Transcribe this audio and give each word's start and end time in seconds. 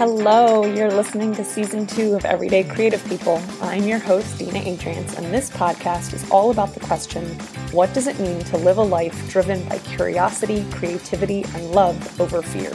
Hello, 0.00 0.64
you're 0.64 0.90
listening 0.90 1.34
to 1.34 1.44
season 1.44 1.86
two 1.86 2.14
of 2.14 2.24
Everyday 2.24 2.64
Creative 2.64 3.06
People. 3.06 3.38
I'm 3.60 3.82
your 3.82 3.98
host, 3.98 4.38
Dina 4.38 4.60
Adriance, 4.60 5.18
and 5.18 5.26
this 5.26 5.50
podcast 5.50 6.14
is 6.14 6.26
all 6.30 6.50
about 6.50 6.72
the 6.72 6.80
question 6.80 7.22
what 7.72 7.92
does 7.92 8.06
it 8.06 8.18
mean 8.18 8.40
to 8.44 8.56
live 8.56 8.78
a 8.78 8.82
life 8.82 9.30
driven 9.30 9.62
by 9.68 9.76
curiosity, 9.80 10.64
creativity, 10.70 11.44
and 11.54 11.72
love 11.72 12.18
over 12.18 12.40
fear? 12.40 12.72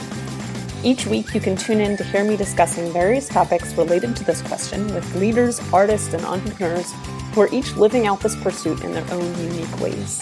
Each 0.84 1.08
week, 1.08 1.34
you 1.34 1.42
can 1.42 1.58
tune 1.58 1.82
in 1.82 1.98
to 1.98 2.04
hear 2.04 2.24
me 2.24 2.38
discussing 2.38 2.94
various 2.94 3.28
topics 3.28 3.74
related 3.74 4.16
to 4.18 4.24
this 4.24 4.44
question 4.44 4.86
with 4.94 5.16
leaders, 5.16 5.60
artists, 5.74 6.14
and 6.14 6.24
entrepreneurs 6.26 6.94
who 7.34 7.42
are 7.42 7.52
each 7.52 7.76
living 7.76 8.06
out 8.06 8.20
this 8.20 8.36
pursuit 8.36 8.84
in 8.84 8.94
their 8.94 9.12
own 9.12 9.36
unique 9.40 9.80
ways. 9.80 10.22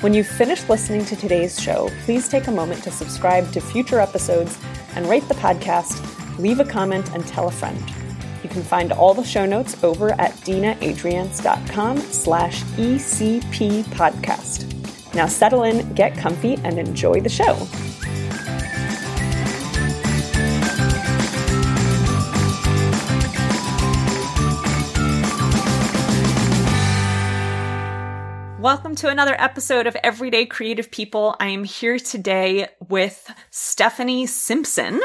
When 0.00 0.14
you've 0.14 0.28
finished 0.28 0.70
listening 0.70 1.04
to 1.06 1.16
today's 1.16 1.60
show, 1.60 1.90
please 2.04 2.28
take 2.28 2.46
a 2.46 2.52
moment 2.52 2.84
to 2.84 2.92
subscribe 2.92 3.50
to 3.50 3.60
future 3.60 3.98
episodes 3.98 4.56
and 4.94 5.06
rate 5.06 5.26
the 5.28 5.34
podcast, 5.34 6.00
leave 6.40 6.60
a 6.60 6.64
comment, 6.64 7.12
and 7.14 7.26
tell 7.26 7.48
a 7.48 7.50
friend. 7.50 7.78
You 8.42 8.48
can 8.48 8.62
find 8.62 8.92
all 8.92 9.14
the 9.14 9.24
show 9.24 9.44
notes 9.44 9.82
over 9.84 10.12
at 10.12 10.32
dinaadriance.com 10.38 11.98
slash 11.98 12.62
ECP 12.62 13.84
podcast. 13.84 15.14
Now 15.14 15.26
settle 15.26 15.64
in, 15.64 15.92
get 15.94 16.16
comfy, 16.16 16.54
and 16.64 16.78
enjoy 16.78 17.20
the 17.20 17.28
show. 17.28 17.66
Welcome 28.60 28.94
to 28.96 29.08
another 29.08 29.34
episode 29.38 29.86
of 29.86 29.96
Everyday 30.04 30.44
Creative 30.44 30.90
People. 30.90 31.34
I 31.40 31.46
am 31.46 31.64
here 31.64 31.98
today 31.98 32.68
with 32.88 33.32
Stephanie 33.50 34.26
Simpson. 34.26 35.00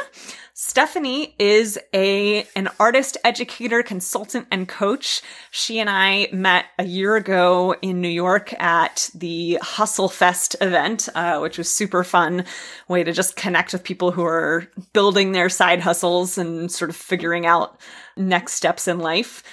Stephanie 0.57 1.35
is 1.37 1.77
a 1.93 2.47
an 2.55 2.69
artist, 2.79 3.17
educator, 3.25 3.83
consultant, 3.83 4.47
and 4.49 4.69
coach. 4.69 5.21
She 5.51 5.79
and 5.79 5.89
I 5.89 6.29
met 6.31 6.63
a 6.79 6.85
year 6.85 7.17
ago 7.17 7.75
in 7.81 7.99
New 7.99 8.07
York 8.07 8.53
at 8.57 9.09
the 9.13 9.59
Hustle 9.61 10.07
Fest 10.07 10.55
event, 10.61 11.09
uh, 11.13 11.39
which 11.39 11.57
was 11.57 11.69
super 11.69 12.05
fun 12.05 12.45
way 12.87 13.03
to 13.03 13.11
just 13.11 13.35
connect 13.35 13.73
with 13.73 13.83
people 13.83 14.11
who 14.11 14.23
are 14.23 14.65
building 14.93 15.33
their 15.33 15.49
side 15.49 15.81
hustles 15.81 16.37
and 16.37 16.71
sort 16.71 16.89
of 16.89 16.95
figuring 16.95 17.45
out 17.45 17.77
next 18.15 18.53
steps 18.53 18.87
in 18.87 18.99
life. 18.99 19.43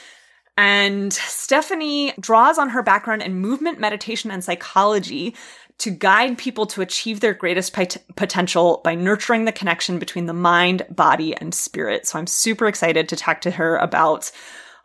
And 0.56 1.12
Stephanie 1.12 2.12
draws 2.20 2.58
on 2.58 2.68
her 2.68 2.82
background 2.82 3.22
in 3.22 3.36
movement, 3.36 3.80
meditation, 3.80 4.30
and 4.30 4.44
psychology 4.44 5.34
to 5.78 5.90
guide 5.90 6.38
people 6.38 6.66
to 6.66 6.80
achieve 6.80 7.20
their 7.20 7.34
greatest 7.34 7.72
pot- 7.72 7.96
potential 8.16 8.80
by 8.84 8.94
nurturing 8.94 9.44
the 9.44 9.52
connection 9.52 9.98
between 9.98 10.26
the 10.26 10.32
mind, 10.32 10.86
body, 10.90 11.34
and 11.36 11.54
spirit. 11.54 12.06
So 12.06 12.18
I'm 12.18 12.26
super 12.26 12.66
excited 12.66 13.08
to 13.08 13.16
talk 13.16 13.40
to 13.42 13.50
her 13.50 13.76
about 13.76 14.30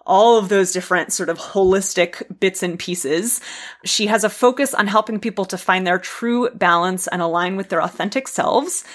all 0.05 0.37
of 0.37 0.49
those 0.49 0.71
different 0.71 1.11
sort 1.11 1.29
of 1.29 1.37
holistic 1.37 2.39
bits 2.39 2.63
and 2.63 2.79
pieces. 2.79 3.41
She 3.83 4.07
has 4.07 4.23
a 4.23 4.29
focus 4.29 4.73
on 4.73 4.87
helping 4.87 5.19
people 5.19 5.45
to 5.45 5.57
find 5.57 5.85
their 5.85 5.99
true 5.99 6.49
balance 6.51 7.07
and 7.07 7.21
align 7.21 7.57
with 7.57 7.69
their 7.69 7.83
authentic 7.83 8.27
selves. 8.27 8.85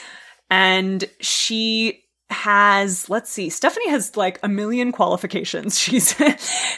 And 0.51 1.05
she 1.21 2.02
has 2.33 3.09
let's 3.09 3.31
see 3.31 3.49
stephanie 3.49 3.89
has 3.89 4.17
like 4.17 4.41
a 4.43 4.49
million 4.49 4.91
qualifications. 4.91 5.79
She's 5.83 6.15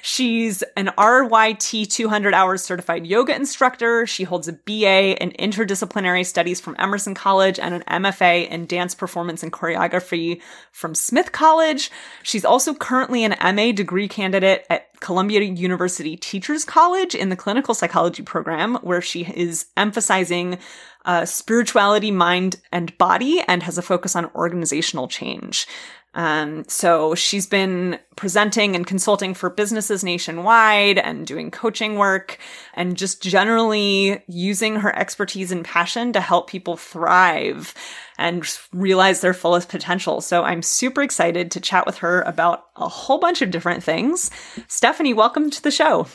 she's 0.03 0.63
an 0.77 0.91
ryt 0.99 1.91
200 1.91 2.35
hours 2.35 2.63
certified 2.63 3.07
yoga 3.07 3.35
instructor. 3.35 4.07
She 4.07 4.25
holds 4.25 4.49
a 4.49 4.53
ba 4.53 5.17
in 5.23 5.31
interdisciplinary 5.33 6.27
studies 6.27 6.61
from 6.61 6.77
emerson 6.79 7.15
college 7.15 7.59
and 7.59 7.75
an 7.75 8.03
mfa 8.03 8.49
in 8.49 8.67
dance 8.67 8.95
performance 8.95 9.43
and 9.43 9.53
choreography 9.53 10.41
from 10.73 10.95
smith 10.95 11.33
college. 11.33 11.91
She's 12.23 12.45
also 12.45 12.75
currently 12.75 13.25
an 13.25 13.37
ma 13.41 13.73
degree 13.73 14.09
candidate 14.09 14.67
at 14.69 14.89
Columbia 15.01 15.43
University 15.43 16.17
Teachers 16.17 16.65
College 16.65 17.15
in 17.15 17.29
the 17.29 17.37
clinical 17.37 17.75
psychology 17.75 18.23
program, 18.23 18.77
where 18.77 19.03
she 19.03 19.25
is 19.25 19.67
emphasizing 19.77 20.59
uh, 21.05 21.25
spirituality, 21.25 22.11
mind, 22.11 22.57
and 22.73 22.97
body, 22.99 23.43
and 23.47 23.63
has 23.63 23.79
a 23.79 23.83
focus 23.83 24.17
on 24.17 24.31
organizational 24.35 25.09
change. 25.09 25.67
Um, 26.15 26.65
so 26.69 27.15
she's 27.15 27.47
been 27.47 27.99
presenting 28.15 28.77
and 28.77 28.87
consulting 28.87 29.35
for 29.35 29.51
businesses 29.51 30.05
nationwide 30.05 30.99
and 30.99 31.27
doing 31.27 31.51
coaching 31.51 31.97
work 31.97 32.39
and 32.75 32.97
just 32.97 33.21
generally 33.21 34.23
using 34.29 34.77
her 34.77 34.97
expertise 34.97 35.51
and 35.51 35.65
passion 35.65 36.13
to 36.13 36.21
help 36.21 36.49
people 36.49 36.77
thrive 36.77 37.75
and 38.17 38.49
realize 38.73 39.21
their 39.21 39.35
fullest 39.35 39.69
potential. 39.69 40.21
So 40.21 40.45
I'm 40.45 40.63
super 40.63 41.03
excited 41.03 41.51
to 41.51 41.61
chat 41.61 41.85
with 41.85 41.99
her 41.99 42.23
about 42.23 42.67
a 42.77 42.89
whole 42.89 43.19
bunch 43.19 43.43
of 43.43 43.51
different 43.51 43.83
things. 43.83 44.31
Stephanie, 44.69 45.15
welcome 45.15 45.51
to 45.51 45.63
the 45.63 45.73
show. 45.73 46.07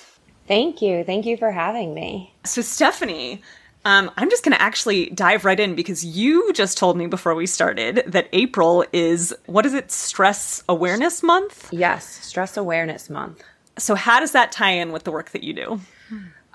Thank 0.47 0.81
you. 0.81 1.03
Thank 1.03 1.25
you 1.25 1.35
for 1.37 1.51
having 1.51 1.93
me. 1.93 2.33
So, 2.43 2.61
Stephanie, 2.61 3.43
um, 3.89 4.11
I'm 4.17 4.29
just 4.29 4.43
going 4.43 4.55
to 4.55 4.61
actually 4.61 5.09
dive 5.09 5.45
right 5.45 5.59
in 5.59 5.73
because 5.73 6.05
you 6.05 6.53
just 6.53 6.77
told 6.77 6.95
me 6.95 7.07
before 7.07 7.33
we 7.33 7.47
started 7.47 8.03
that 8.05 8.29
April 8.33 8.85
is, 8.93 9.35
what 9.47 9.65
is 9.65 9.73
it, 9.73 9.89
Stress 9.89 10.63
Awareness 10.69 11.23
Month? 11.23 11.69
Yes, 11.71 12.05
Stress 12.05 12.55
Awareness 12.55 13.09
Month. 13.09 13.43
So, 13.79 13.95
how 13.95 14.19
does 14.19 14.33
that 14.33 14.51
tie 14.51 14.73
in 14.73 14.91
with 14.91 15.05
the 15.05 15.11
work 15.11 15.31
that 15.31 15.43
you 15.43 15.53
do? 15.53 15.81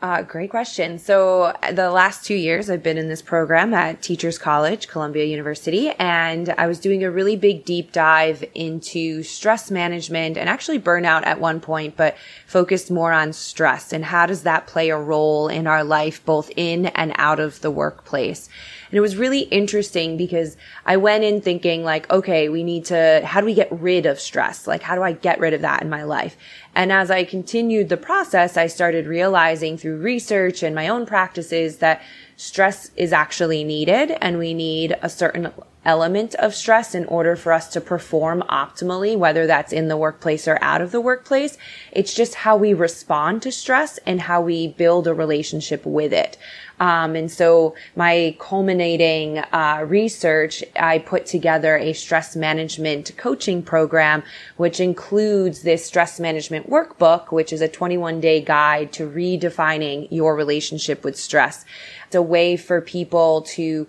Uh, 0.04 0.20
great 0.20 0.50
question. 0.50 0.98
So 0.98 1.56
the 1.72 1.90
last 1.90 2.26
two 2.26 2.34
years 2.34 2.68
I've 2.68 2.82
been 2.82 2.98
in 2.98 3.08
this 3.08 3.22
program 3.22 3.72
at 3.72 4.02
Teachers 4.02 4.36
College, 4.36 4.86
Columbia 4.86 5.24
University, 5.24 5.88
and 5.92 6.50
I 6.58 6.66
was 6.66 6.78
doing 6.78 7.02
a 7.02 7.10
really 7.10 7.36
big 7.36 7.64
deep 7.64 7.90
dive 7.90 8.44
into 8.54 9.22
stress 9.22 9.70
management 9.70 10.36
and 10.36 10.46
actually 10.46 10.78
burnout 10.78 11.24
at 11.24 11.40
one 11.40 11.58
point, 11.58 11.96
but 11.96 12.18
focused 12.46 12.90
more 12.90 13.12
on 13.12 13.32
stress 13.32 13.94
and 13.94 14.04
how 14.04 14.26
does 14.26 14.42
that 14.42 14.66
play 14.66 14.90
a 14.90 14.98
role 14.98 15.48
in 15.48 15.66
our 15.66 15.82
life, 15.82 16.22
both 16.26 16.50
in 16.54 16.84
and 16.88 17.14
out 17.16 17.40
of 17.40 17.62
the 17.62 17.70
workplace. 17.70 18.50
And 18.94 18.98
it 18.98 19.00
was 19.00 19.16
really 19.16 19.40
interesting 19.40 20.16
because 20.16 20.56
I 20.86 20.98
went 20.98 21.24
in 21.24 21.40
thinking 21.40 21.82
like, 21.82 22.08
okay, 22.12 22.48
we 22.48 22.62
need 22.62 22.84
to, 22.84 23.22
how 23.24 23.40
do 23.40 23.46
we 23.46 23.52
get 23.52 23.66
rid 23.72 24.06
of 24.06 24.20
stress? 24.20 24.68
Like, 24.68 24.82
how 24.82 24.94
do 24.94 25.02
I 25.02 25.10
get 25.10 25.40
rid 25.40 25.52
of 25.52 25.62
that 25.62 25.82
in 25.82 25.90
my 25.90 26.04
life? 26.04 26.36
And 26.76 26.92
as 26.92 27.10
I 27.10 27.24
continued 27.24 27.88
the 27.88 27.96
process, 27.96 28.56
I 28.56 28.68
started 28.68 29.08
realizing 29.08 29.76
through 29.76 29.96
research 29.96 30.62
and 30.62 30.76
my 30.76 30.86
own 30.86 31.06
practices 31.06 31.78
that 31.78 32.02
stress 32.36 32.92
is 32.94 33.12
actually 33.12 33.64
needed 33.64 34.12
and 34.20 34.38
we 34.38 34.54
need 34.54 34.96
a 35.02 35.08
certain 35.08 35.52
element 35.84 36.34
of 36.36 36.54
stress 36.54 36.94
in 36.94 37.04
order 37.06 37.36
for 37.36 37.52
us 37.52 37.68
to 37.68 37.80
perform 37.80 38.42
optimally, 38.48 39.16
whether 39.16 39.46
that's 39.46 39.72
in 39.72 39.88
the 39.88 39.96
workplace 39.96 40.48
or 40.48 40.58
out 40.60 40.80
of 40.80 40.92
the 40.92 41.00
workplace. 41.00 41.56
It's 41.92 42.14
just 42.14 42.34
how 42.34 42.56
we 42.56 42.74
respond 42.74 43.42
to 43.42 43.52
stress 43.52 43.98
and 44.06 44.22
how 44.22 44.40
we 44.40 44.68
build 44.68 45.06
a 45.06 45.14
relationship 45.14 45.84
with 45.84 46.12
it. 46.12 46.36
Um, 46.80 47.14
and 47.14 47.30
so 47.30 47.74
my 47.94 48.36
culminating 48.40 49.38
uh, 49.38 49.84
research, 49.86 50.64
I 50.74 50.98
put 50.98 51.26
together 51.26 51.76
a 51.76 51.92
stress 51.92 52.34
management 52.34 53.12
coaching 53.16 53.62
program, 53.62 54.22
which 54.56 54.80
includes 54.80 55.62
this 55.62 55.86
stress 55.86 56.18
management 56.18 56.68
workbook, 56.68 57.30
which 57.30 57.52
is 57.52 57.60
a 57.60 57.68
21 57.68 58.20
day 58.20 58.40
guide 58.40 58.92
to 58.94 59.08
redefining 59.08 60.08
your 60.10 60.34
relationship 60.34 61.04
with 61.04 61.16
stress. 61.16 61.64
It's 62.06 62.16
a 62.16 62.22
way 62.22 62.56
for 62.56 62.80
people 62.80 63.42
to 63.42 63.86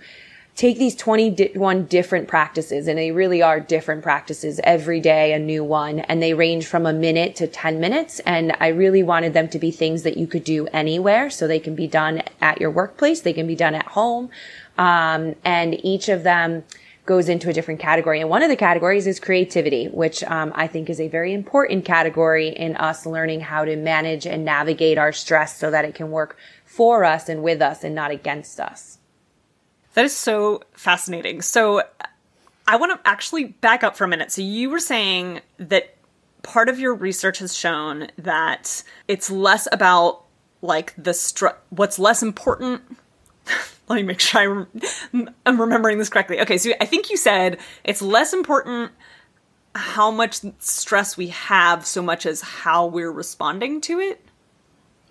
take 0.56 0.78
these 0.78 0.96
21 0.96 1.86
different 1.86 2.30
practices 2.30 2.88
and 2.88 2.98
they 2.98 3.12
really 3.12 3.42
are 3.42 3.60
different 3.60 4.02
practices 4.02 4.60
every 4.64 5.02
day, 5.02 5.34
a 5.34 5.40
new 5.40 5.64
one. 5.64 6.00
And 6.00 6.24
they 6.24 6.34
range 6.34 6.66
from 6.66 6.86
a 6.86 6.94
minute 6.94 7.36
to 7.38 7.48
10 7.48 7.80
minutes. 7.80 8.20
And 8.22 8.56
I 8.60 8.68
really 8.68 9.04
wanted 9.04 9.34
them 9.34 9.50
to 9.50 9.60
be 9.60 9.70
things 9.70 10.04
that 10.04 10.16
you 10.16 10.28
could 10.28 10.46
do 10.46 10.68
anywhere. 10.68 11.30
So 11.30 11.46
they 11.46 11.60
can 11.60 11.76
be 11.76 11.88
done 11.88 12.24
at 12.42 12.62
your 12.62 12.72
workplace. 12.72 13.20
They 13.22 13.34
can 13.34 13.48
be 13.48 13.56
done 13.56 13.76
at 13.76 13.88
home. 13.88 14.30
Um, 14.78 15.36
and 15.44 15.78
each 15.86 16.08
of 16.08 16.24
them 16.24 16.64
goes 17.06 17.28
into 17.28 17.50
a 17.50 17.54
different 17.54 17.82
category. 17.82 18.22
And 18.22 18.30
one 18.30 18.42
of 18.42 18.50
the 18.50 18.56
categories 18.56 19.08
is 19.08 19.20
creativity, 19.20 19.88
which 19.88 20.24
um, 20.24 20.54
I 20.56 20.68
think 20.68 20.90
is 20.90 21.00
a 21.00 21.08
very 21.10 21.34
important 21.34 21.86
category 21.86 22.48
in 22.48 22.78
us 22.78 23.06
learning 23.06 23.42
how 23.42 23.66
to 23.66 23.76
manage 23.76 24.26
and 24.26 24.44
navigate 24.44 24.98
our 24.98 25.12
stress 25.12 25.60
so 25.60 25.70
that 25.70 25.86
it 25.86 25.94
can 25.96 26.12
work 26.12 26.38
for 26.66 27.04
us 27.04 27.30
and 27.30 27.44
with 27.44 27.62
us 27.62 27.84
and 27.84 27.94
not 27.94 28.10
against 28.10 28.60
us. 28.60 29.00
That 29.96 30.06
is 30.06 30.16
so 30.16 30.62
fascinating. 30.74 31.42
So 31.42 31.84
I 32.68 32.76
want 32.78 32.92
to 32.94 33.10
actually 33.10 33.46
back 33.46 33.84
up 33.84 33.98
for 33.98 34.04
a 34.04 34.08
minute. 34.08 34.32
So 34.32 34.42
you 34.42 34.70
were 34.70 34.80
saying 34.80 35.42
that 35.58 35.96
part 36.44 36.70
of 36.70 36.80
your 36.80 36.94
research 36.94 37.40
has 37.40 37.56
shown 37.56 38.10
that 38.18 38.84
it's 39.08 39.32
less 39.32 39.68
about 39.72 40.24
like 40.62 40.94
the 40.98 41.14
str- 41.14 41.58
what's 41.70 42.00
less 42.00 42.24
important 42.24 42.82
let 43.88 43.96
me 43.96 44.04
make 44.04 44.20
sure 44.20 44.68
I'm, 45.14 45.30
I'm 45.46 45.62
remembering 45.62 45.98
this 45.98 46.10
correctly. 46.10 46.40
Okay, 46.42 46.58
so 46.58 46.72
I 46.82 46.86
think 46.86 47.10
you 47.10 47.18
said 47.18 47.60
it's 47.84 48.02
less 48.02 48.34
important 48.34 48.92
how 49.76 50.10
much 50.10 50.40
stress 50.60 51.18
we 51.18 51.28
have 51.28 51.86
so 51.86 52.02
much 52.02 52.26
as 52.26 52.42
how 52.42 52.86
we're 52.88 53.12
responding 53.12 53.82
to 53.82 54.00
it. 54.00 54.22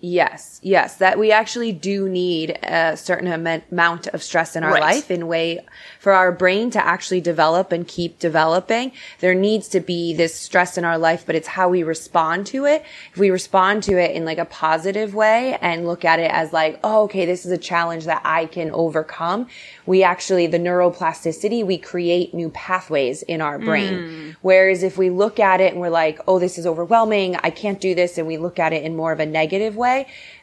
Yes, 0.07 0.59
yes, 0.61 0.97
that 0.97 1.17
we 1.17 1.31
actually 1.31 1.71
do 1.71 2.07
need 2.07 2.59
a 2.61 2.95
certain 2.95 3.27
am- 3.27 3.63
amount 3.71 4.05
of 4.07 4.21
stress 4.21 4.55
in 4.55 4.63
our 4.63 4.73
Right. 4.73 4.81
life 4.81 5.09
in 5.09 5.25
way 5.25 5.61
for 5.99 6.11
our 6.13 6.31
brain 6.31 6.69
to 6.71 6.85
actually 6.85 7.21
develop 7.21 7.71
and 7.71 7.87
keep 7.87 8.19
developing. 8.19 8.91
There 9.19 9.33
needs 9.33 9.67
to 9.69 9.79
be 9.79 10.13
this 10.13 10.35
stress 10.35 10.77
in 10.77 10.85
our 10.85 10.99
life, 10.99 11.23
but 11.25 11.33
it's 11.33 11.47
how 11.47 11.69
we 11.69 11.81
respond 11.81 12.45
to 12.47 12.65
it. 12.65 12.83
If 13.13 13.17
we 13.19 13.31
respond 13.31 13.81
to 13.83 13.97
it 13.97 14.11
in 14.11 14.25
like 14.25 14.37
a 14.37 14.45
positive 14.45 15.15
way 15.15 15.57
and 15.59 15.87
look 15.87 16.05
at 16.05 16.19
it 16.19 16.29
as 16.31 16.53
like, 16.53 16.79
oh, 16.83 17.05
okay, 17.05 17.25
this 17.25 17.43
is 17.43 17.51
a 17.51 17.57
challenge 17.57 18.05
that 18.05 18.21
I 18.23 18.45
can 18.45 18.69
overcome. 18.69 19.47
We 19.87 20.03
actually, 20.03 20.45
the 20.45 20.59
neuroplasticity, 20.59 21.65
we 21.65 21.79
create 21.79 22.31
new 22.31 22.49
pathways 22.49 23.23
in 23.23 23.41
our 23.41 23.57
brain. 23.57 23.93
Hmm. 23.97 24.29
Whereas 24.43 24.83
if 24.83 24.99
we 24.99 25.09
look 25.09 25.39
at 25.39 25.61
it 25.61 25.71
and 25.73 25.81
we're 25.81 25.89
like, 25.89 26.19
oh, 26.27 26.37
this 26.37 26.59
is 26.59 26.67
overwhelming. 26.67 27.37
I 27.37 27.49
can't 27.49 27.81
do 27.81 27.95
this. 27.95 28.19
And 28.19 28.27
we 28.27 28.37
look 28.37 28.59
at 28.59 28.71
it 28.71 28.83
in 28.83 28.95
more 28.95 29.11
of 29.11 29.19
a 29.19 29.25
negative 29.25 29.75
way. 29.75 29.94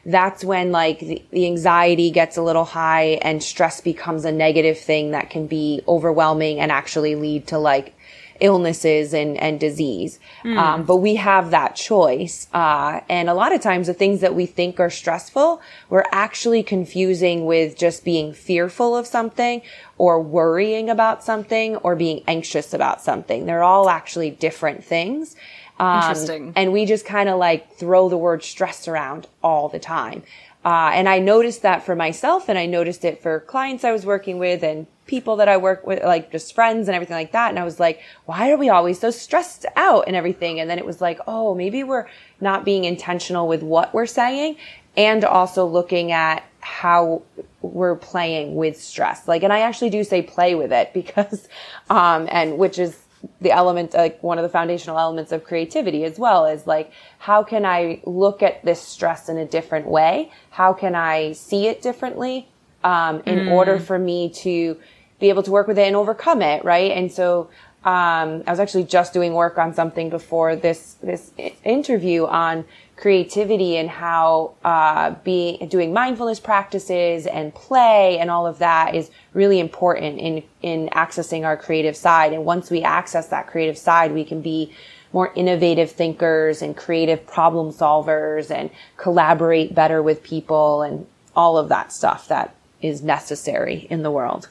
That's 0.05 0.43
when 0.43 0.71
like 0.71 0.99
the, 0.99 1.21
the 1.31 1.45
anxiety 1.45 2.11
gets 2.11 2.37
a 2.37 2.41
little 2.41 2.65
high 2.65 3.19
and 3.27 3.41
stress 3.41 3.81
becomes 3.81 4.25
a 4.25 4.31
negative 4.31 4.77
thing 4.77 5.11
that 5.11 5.29
can 5.29 5.47
be 5.47 5.81
overwhelming 5.87 6.59
and 6.59 6.71
actually 6.71 7.15
lead 7.15 7.47
to 7.47 7.57
like 7.57 7.95
illnesses 8.39 9.13
and, 9.13 9.37
and 9.37 9.59
disease. 9.59 10.19
Um, 10.57 10.83
but 10.83 10.97
we 10.97 11.15
have 11.15 11.51
that 11.51 11.75
choice. 11.75 12.47
Uh, 12.53 12.99
and 13.07 13.29
a 13.29 13.33
lot 13.33 13.53
of 13.53 13.61
times 13.61 13.87
the 13.87 13.93
things 13.93 14.21
that 14.21 14.35
we 14.35 14.45
think 14.45 14.79
are 14.79 14.89
stressful, 14.89 15.61
we're 15.89 16.05
actually 16.11 16.63
confusing 16.63 17.45
with 17.45 17.77
just 17.77 18.03
being 18.03 18.33
fearful 18.33 18.97
of 18.97 19.07
something 19.07 19.61
or 19.97 20.21
worrying 20.21 20.89
about 20.89 21.23
something 21.23 21.77
or 21.77 21.95
being 21.95 22.23
anxious 22.27 22.73
about 22.73 23.01
something. 23.01 23.45
They're 23.45 23.63
all 23.63 23.89
actually 23.89 24.31
different 24.31 24.83
things. 24.83 25.35
Um, 25.79 26.01
Interesting. 26.01 26.53
And 26.55 26.71
we 26.73 26.85
just 26.85 27.05
kind 27.05 27.29
of 27.29 27.37
like 27.39 27.75
throw 27.75 28.09
the 28.09 28.17
word 28.17 28.43
stress 28.43 28.87
around 28.87 29.27
all 29.43 29.69
the 29.69 29.79
time. 29.79 30.23
Uh, 30.65 30.91
and 30.93 31.09
I 31.09 31.19
noticed 31.19 31.61
that 31.63 31.85
for 31.85 31.95
myself 31.95 32.47
and 32.47 32.57
I 32.57 32.65
noticed 32.65 33.03
it 33.03 33.21
for 33.21 33.41
clients 33.41 33.83
I 33.83 33.91
was 33.91 34.05
working 34.05 34.39
with 34.39 34.63
and 34.63 34.87
people 35.07 35.35
that 35.37 35.49
I 35.49 35.57
work 35.57 35.85
with, 35.85 36.01
like 36.03 36.31
just 36.31 36.55
friends 36.55 36.87
and 36.87 36.95
everything 36.95 37.17
like 37.17 37.33
that. 37.33 37.49
And 37.49 37.59
I 37.59 37.65
was 37.65 37.79
like, 37.79 38.01
why 38.25 38.49
are 38.51 38.57
we 38.57 38.69
always 38.69 38.99
so 38.99 39.11
stressed 39.11 39.65
out 39.75 40.05
and 40.07 40.15
everything? 40.15 40.61
And 40.61 40.69
then 40.69 40.79
it 40.79 40.85
was 40.85 41.01
like, 41.01 41.19
oh, 41.27 41.53
maybe 41.53 41.83
we're 41.83 42.07
not 42.39 42.63
being 42.63 42.85
intentional 42.85 43.47
with 43.47 43.61
what 43.61 43.93
we're 43.93 44.05
saying 44.05 44.55
and 44.95 45.25
also 45.25 45.65
looking 45.65 46.11
at 46.11 46.45
how 46.61 47.23
we're 47.61 47.95
playing 47.95 48.55
with 48.55 48.81
stress. 48.81 49.27
Like, 49.27 49.43
and 49.43 49.51
I 49.51 49.59
actually 49.59 49.89
do 49.89 50.03
say 50.03 50.21
play 50.21 50.55
with 50.55 50.71
it 50.71 50.93
because, 50.93 51.49
um, 51.89 52.27
and 52.31 52.57
which 52.57 52.79
is 52.79 52.97
the 53.41 53.51
element, 53.51 53.93
like 53.93 54.21
one 54.21 54.37
of 54.37 54.43
the 54.43 54.49
foundational 54.49 54.99
elements 54.99 55.31
of 55.31 55.43
creativity 55.43 56.03
as 56.03 56.17
well 56.19 56.45
is 56.45 56.67
like, 56.67 56.91
how 57.19 57.43
can 57.43 57.65
I 57.65 58.01
look 58.05 58.43
at 58.43 58.63
this 58.63 58.81
stress 58.81 59.29
in 59.29 59.37
a 59.37 59.45
different 59.45 59.87
way? 59.87 60.31
How 60.49 60.73
can 60.73 60.95
I 60.95 61.33
see 61.33 61.67
it 61.67 61.81
differently? 61.81 62.47
Um, 62.83 63.23
in 63.25 63.47
order 63.47 63.79
for 63.79 63.97
me 63.97 64.29
to 64.29 64.77
be 65.21 65.29
able 65.29 65.41
to 65.43 65.51
work 65.51 65.67
with 65.67 65.79
it 65.79 65.87
and 65.87 65.95
overcome 65.95 66.41
it, 66.41 66.65
right? 66.65 66.91
And 66.91 67.09
so, 67.09 67.49
um, 67.85 68.43
I 68.45 68.51
was 68.51 68.59
actually 68.59 68.83
just 68.83 69.13
doing 69.13 69.33
work 69.33 69.57
on 69.57 69.73
something 69.73 70.09
before 70.09 70.55
this, 70.57 70.95
this 71.01 71.31
interview 71.63 72.25
on 72.25 72.65
creativity 73.03 73.75
and 73.75 73.89
how, 73.89 74.53
uh, 74.63 75.13
being, 75.25 75.67
doing 75.67 75.91
mindfulness 75.91 76.39
practices 76.39 77.27
and 77.27 77.53
play 77.53 78.17
and 78.17 78.31
all 78.31 78.47
of 78.47 78.59
that 78.59 78.95
is 78.95 79.11
really 79.33 79.59
important 79.59 80.17
in, 80.19 80.41
in 80.61 80.87
accessing 80.93 81.43
our 81.43 81.57
creative 81.57 81.97
side. 81.97 82.31
And 82.31 82.45
once 82.45 82.71
we 82.71 82.81
access 82.81 83.27
that 83.27 83.47
creative 83.47 83.77
side, 83.77 84.13
we 84.13 84.23
can 84.23 84.41
be 84.41 84.71
more 85.11 85.33
innovative 85.35 85.91
thinkers 85.91 86.61
and 86.61 86.77
creative 86.77 87.27
problem 87.27 87.73
solvers 87.73 88.49
and 88.49 88.69
collaborate 88.95 89.75
better 89.75 90.01
with 90.01 90.23
people 90.23 90.81
and 90.81 91.05
all 91.35 91.57
of 91.57 91.67
that 91.67 91.91
stuff 91.91 92.29
that 92.29 92.55
is 92.81 93.03
necessary 93.03 93.85
in 93.89 94.03
the 94.03 94.11
world. 94.11 94.47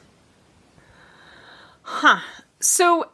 Huh. 1.81 2.19
So, 2.59 3.09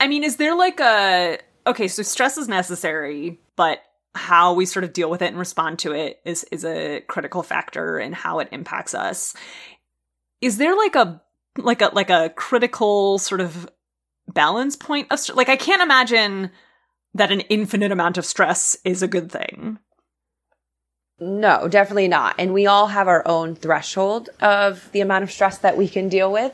I 0.00 0.08
mean, 0.08 0.24
is 0.24 0.38
there 0.38 0.56
like 0.56 0.80
a 0.80 1.38
okay? 1.68 1.86
So 1.86 2.02
stress 2.02 2.36
is 2.36 2.48
necessary, 2.48 3.38
but 3.54 3.85
how 4.16 4.54
we 4.54 4.66
sort 4.66 4.84
of 4.84 4.92
deal 4.92 5.10
with 5.10 5.22
it 5.22 5.28
and 5.28 5.38
respond 5.38 5.78
to 5.80 5.92
it 5.92 6.20
is 6.24 6.44
is 6.50 6.64
a 6.64 7.00
critical 7.08 7.42
factor 7.42 7.98
in 7.98 8.12
how 8.12 8.40
it 8.40 8.48
impacts 8.52 8.94
us. 8.94 9.34
Is 10.40 10.58
there 10.58 10.76
like 10.76 10.96
a 10.96 11.22
like 11.58 11.82
a 11.82 11.90
like 11.92 12.10
a 12.10 12.30
critical 12.30 13.18
sort 13.18 13.40
of 13.40 13.68
balance 14.28 14.76
point 14.76 15.08
of 15.10 15.20
like 15.34 15.48
I 15.48 15.56
can't 15.56 15.82
imagine 15.82 16.50
that 17.16 17.32
an 17.32 17.40
infinite 17.42 17.92
amount 17.92 18.18
of 18.18 18.26
stress 18.26 18.76
is 18.84 19.02
a 19.02 19.08
good 19.08 19.30
thing. 19.32 19.78
No, 21.18 21.66
definitely 21.66 22.08
not. 22.08 22.34
And 22.38 22.52
we 22.52 22.66
all 22.66 22.88
have 22.88 23.08
our 23.08 23.26
own 23.26 23.54
threshold 23.54 24.28
of 24.40 24.90
the 24.92 25.00
amount 25.00 25.24
of 25.24 25.32
stress 25.32 25.58
that 25.58 25.78
we 25.78 25.88
can 25.88 26.10
deal 26.10 26.30
with. 26.30 26.52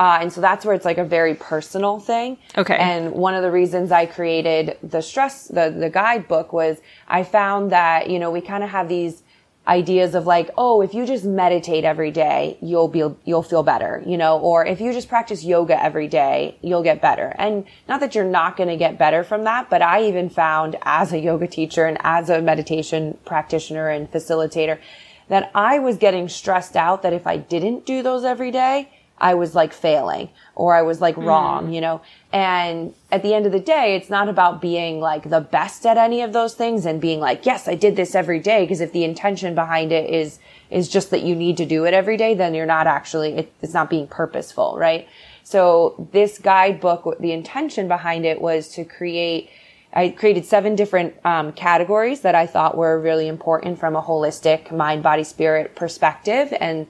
Uh, 0.00 0.16
and 0.22 0.32
so 0.32 0.40
that's 0.40 0.64
where 0.64 0.74
it's 0.74 0.86
like 0.86 0.96
a 0.96 1.04
very 1.04 1.34
personal 1.34 2.00
thing. 2.00 2.38
Okay. 2.56 2.74
And 2.74 3.12
one 3.12 3.34
of 3.34 3.42
the 3.42 3.50
reasons 3.50 3.92
I 3.92 4.06
created 4.06 4.78
the 4.82 5.02
stress, 5.02 5.46
the, 5.48 5.68
the 5.68 5.90
guidebook 5.90 6.54
was 6.54 6.78
I 7.06 7.22
found 7.22 7.70
that, 7.72 8.08
you 8.08 8.18
know, 8.18 8.30
we 8.30 8.40
kind 8.40 8.64
of 8.64 8.70
have 8.70 8.88
these 8.88 9.22
ideas 9.68 10.14
of 10.14 10.26
like, 10.26 10.48
oh, 10.56 10.80
if 10.80 10.94
you 10.94 11.04
just 11.04 11.26
meditate 11.26 11.84
every 11.84 12.10
day, 12.10 12.56
you'll 12.62 12.88
be, 12.88 13.04
you'll 13.26 13.42
feel 13.42 13.62
better, 13.62 14.02
you 14.06 14.16
know, 14.16 14.38
or 14.38 14.64
if 14.64 14.80
you 14.80 14.90
just 14.94 15.10
practice 15.10 15.44
yoga 15.44 15.80
every 15.80 16.08
day, 16.08 16.56
you'll 16.62 16.82
get 16.82 17.02
better. 17.02 17.34
And 17.36 17.66
not 17.86 18.00
that 18.00 18.14
you're 18.14 18.24
not 18.24 18.56
going 18.56 18.70
to 18.70 18.78
get 18.78 18.98
better 18.98 19.22
from 19.22 19.44
that, 19.44 19.68
but 19.68 19.82
I 19.82 20.04
even 20.04 20.30
found 20.30 20.76
as 20.80 21.12
a 21.12 21.18
yoga 21.18 21.46
teacher 21.46 21.84
and 21.84 21.98
as 22.00 22.30
a 22.30 22.40
meditation 22.40 23.18
practitioner 23.26 23.90
and 23.90 24.10
facilitator 24.10 24.78
that 25.28 25.50
I 25.54 25.78
was 25.78 25.98
getting 25.98 26.26
stressed 26.28 26.74
out 26.74 27.02
that 27.02 27.12
if 27.12 27.26
I 27.26 27.36
didn't 27.36 27.84
do 27.84 28.02
those 28.02 28.24
every 28.24 28.50
day, 28.50 28.88
I 29.20 29.34
was 29.34 29.54
like 29.54 29.72
failing 29.72 30.30
or 30.54 30.74
I 30.74 30.82
was 30.82 31.00
like 31.00 31.16
wrong, 31.16 31.72
you 31.72 31.80
know? 31.80 32.00
And 32.32 32.94
at 33.12 33.22
the 33.22 33.34
end 33.34 33.46
of 33.46 33.52
the 33.52 33.60
day, 33.60 33.94
it's 33.96 34.08
not 34.08 34.28
about 34.28 34.60
being 34.60 35.00
like 35.00 35.28
the 35.28 35.40
best 35.40 35.84
at 35.84 35.98
any 35.98 36.22
of 36.22 36.32
those 36.32 36.54
things 36.54 36.86
and 36.86 37.00
being 37.00 37.20
like, 37.20 37.44
yes, 37.44 37.68
I 37.68 37.74
did 37.74 37.96
this 37.96 38.14
every 38.14 38.40
day. 38.40 38.66
Cause 38.66 38.80
if 38.80 38.92
the 38.92 39.04
intention 39.04 39.54
behind 39.54 39.92
it 39.92 40.08
is, 40.08 40.38
is 40.70 40.88
just 40.88 41.10
that 41.10 41.22
you 41.22 41.34
need 41.34 41.56
to 41.58 41.66
do 41.66 41.84
it 41.84 41.92
every 41.92 42.16
day, 42.16 42.34
then 42.34 42.54
you're 42.54 42.66
not 42.66 42.86
actually, 42.86 43.32
it, 43.32 43.52
it's 43.60 43.74
not 43.74 43.90
being 43.90 44.06
purposeful, 44.06 44.76
right? 44.78 45.06
So 45.42 46.08
this 46.12 46.38
guidebook, 46.38 47.18
the 47.18 47.32
intention 47.32 47.88
behind 47.88 48.24
it 48.24 48.40
was 48.40 48.68
to 48.68 48.84
create 48.84 49.50
I 49.92 50.10
created 50.10 50.44
seven 50.44 50.76
different 50.76 51.14
um, 51.24 51.52
categories 51.52 52.20
that 52.20 52.36
I 52.36 52.46
thought 52.46 52.76
were 52.76 53.00
really 53.00 53.26
important 53.26 53.80
from 53.80 53.96
a 53.96 54.02
holistic 54.02 54.70
mind, 54.70 55.02
body, 55.02 55.24
spirit 55.24 55.74
perspective, 55.74 56.54
and 56.60 56.86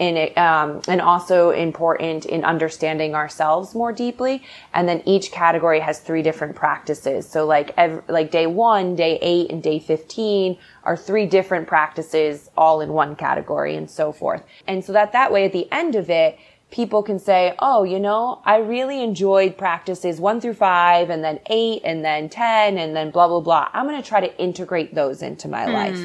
in 0.00 0.16
it, 0.16 0.36
um, 0.38 0.80
and 0.88 1.00
also 1.00 1.50
important 1.50 2.24
in 2.24 2.42
understanding 2.42 3.14
ourselves 3.14 3.74
more 3.74 3.92
deeply. 3.92 4.42
And 4.72 4.88
then 4.88 5.02
each 5.04 5.30
category 5.30 5.78
has 5.78 6.00
three 6.00 6.22
different 6.22 6.56
practices. 6.56 7.28
So 7.28 7.46
like 7.46 7.76
like 8.08 8.30
day 8.30 8.46
one, 8.46 8.96
day 8.96 9.18
eight, 9.20 9.50
and 9.52 9.62
day 9.62 9.78
fifteen 9.78 10.56
are 10.82 10.96
three 10.96 11.26
different 11.26 11.68
practices 11.68 12.50
all 12.56 12.80
in 12.80 12.94
one 12.94 13.14
category, 13.14 13.76
and 13.76 13.88
so 13.88 14.10
forth. 14.10 14.42
And 14.66 14.82
so 14.84 14.92
that 14.94 15.12
that 15.12 15.30
way, 15.30 15.44
at 15.44 15.52
the 15.52 15.70
end 15.70 15.94
of 15.94 16.08
it, 16.08 16.38
people 16.70 17.02
can 17.02 17.18
say, 17.18 17.54
oh, 17.58 17.82
you 17.82 17.98
know, 17.98 18.40
I 18.44 18.58
really 18.58 19.02
enjoyed 19.02 19.58
practices 19.58 20.20
one 20.20 20.40
through 20.40 20.54
five 20.54 21.10
and 21.10 21.22
then 21.22 21.40
eight 21.50 21.82
and 21.84 22.04
then 22.04 22.28
10 22.28 22.78
and 22.78 22.94
then 22.96 23.10
blah, 23.10 23.28
blah, 23.28 23.40
blah. 23.40 23.68
I'm 23.72 23.86
going 23.86 24.00
to 24.00 24.08
try 24.08 24.20
to 24.20 24.38
integrate 24.40 24.94
those 24.94 25.20
into 25.20 25.48
my 25.48 25.66
life. 25.66 25.98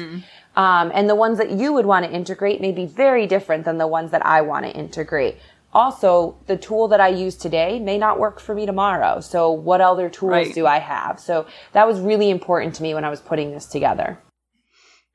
Um, 0.56 0.90
and 0.94 1.08
the 1.08 1.14
ones 1.14 1.38
that 1.38 1.50
you 1.50 1.72
would 1.74 1.86
want 1.86 2.06
to 2.06 2.10
integrate 2.10 2.60
may 2.60 2.72
be 2.72 2.86
very 2.86 3.26
different 3.26 3.64
than 3.64 3.78
the 3.78 3.86
ones 3.86 4.10
that 4.10 4.24
I 4.24 4.40
want 4.40 4.64
to 4.64 4.72
integrate. 4.72 5.36
Also, 5.74 6.38
the 6.46 6.56
tool 6.56 6.88
that 6.88 7.00
I 7.00 7.08
use 7.08 7.36
today 7.36 7.78
may 7.78 7.98
not 7.98 8.18
work 8.18 8.40
for 8.40 8.54
me 8.54 8.64
tomorrow. 8.64 9.20
So 9.20 9.50
what 9.50 9.82
other 9.82 10.08
tools 10.08 10.30
Right. 10.30 10.54
do 10.54 10.66
I 10.66 10.78
have? 10.78 11.20
So 11.20 11.46
that 11.72 11.86
was 11.86 12.00
really 12.00 12.30
important 12.30 12.74
to 12.76 12.82
me 12.82 12.94
when 12.94 13.04
I 13.04 13.10
was 13.10 13.20
putting 13.20 13.52
this 13.52 13.66
together. 13.66 14.18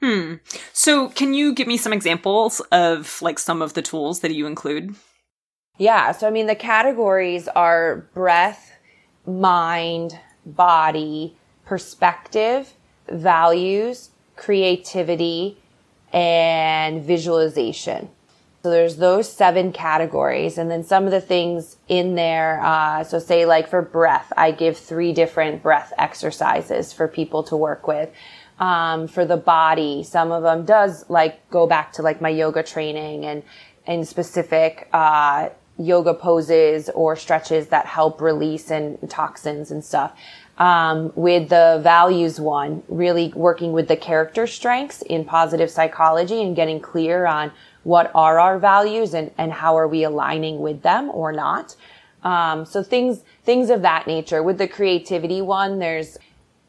Hmm. 0.01 0.35
So, 0.73 1.09
can 1.09 1.35
you 1.35 1.53
give 1.53 1.67
me 1.67 1.77
some 1.77 1.93
examples 1.93 2.59
of 2.71 3.21
like 3.21 3.37
some 3.37 3.61
of 3.61 3.73
the 3.73 3.83
tools 3.83 4.21
that 4.21 4.33
you 4.33 4.47
include? 4.47 4.95
Yeah. 5.77 6.11
So, 6.11 6.27
I 6.27 6.31
mean, 6.31 6.47
the 6.47 6.55
categories 6.55 7.47
are 7.47 8.07
breath, 8.13 8.71
mind, 9.27 10.19
body, 10.45 11.37
perspective, 11.65 12.73
values, 13.09 14.10
creativity, 14.41 15.55
and 16.11 17.03
visualization. 17.03 18.09
So 18.63 18.71
there's 18.71 18.97
those 18.97 19.31
seven 19.31 19.71
categories. 19.71 20.57
And 20.57 20.69
then 20.69 20.83
some 20.83 21.05
of 21.05 21.11
the 21.11 21.21
things 21.21 21.77
in 21.87 22.15
there. 22.15 22.59
Uh, 22.63 23.03
so 23.03 23.19
say 23.19 23.45
like 23.45 23.67
for 23.67 23.83
breath, 23.83 24.33
I 24.35 24.51
give 24.51 24.77
three 24.77 25.13
different 25.13 25.61
breath 25.61 25.93
exercises 25.97 26.91
for 26.91 27.07
people 27.07 27.43
to 27.43 27.55
work 27.55 27.87
with. 27.87 28.09
Um, 28.59 29.07
for 29.07 29.25
the 29.25 29.37
body, 29.37 30.03
some 30.03 30.31
of 30.31 30.43
them 30.43 30.65
does 30.65 31.07
like 31.09 31.49
go 31.49 31.67
back 31.67 31.93
to 31.93 32.01
like 32.01 32.19
my 32.19 32.29
yoga 32.29 32.63
training 32.63 33.25
and, 33.25 33.43
and 33.85 34.07
specific, 34.07 34.87
uh, 34.91 35.49
yoga 35.77 36.13
poses 36.13 36.89
or 36.89 37.15
stretches 37.15 37.67
that 37.67 37.85
help 37.85 38.21
release 38.21 38.71
and 38.71 38.97
toxins 39.09 39.71
and 39.71 39.83
stuff. 39.83 40.13
Um, 40.57 41.11
with 41.15 41.49
the 41.49 41.79
values 41.81 42.39
one, 42.39 42.83
really 42.87 43.33
working 43.35 43.71
with 43.71 43.87
the 43.87 43.97
character 43.97 44.45
strengths 44.45 45.01
in 45.01 45.25
positive 45.25 45.71
psychology 45.71 46.43
and 46.43 46.55
getting 46.55 46.79
clear 46.79 47.25
on 47.25 47.51
what 47.83 48.11
are 48.13 48.39
our 48.39 48.59
values 48.59 49.15
and, 49.15 49.31
and 49.37 49.51
how 49.51 49.75
are 49.77 49.87
we 49.87 50.03
aligning 50.03 50.59
with 50.59 50.83
them 50.83 51.09
or 51.09 51.31
not. 51.31 51.75
Um, 52.23 52.65
so 52.65 52.83
things, 52.83 53.23
things 53.43 53.71
of 53.71 53.81
that 53.81 54.05
nature. 54.05 54.43
With 54.43 54.59
the 54.59 54.67
creativity 54.67 55.41
one, 55.41 55.79
there's, 55.79 56.17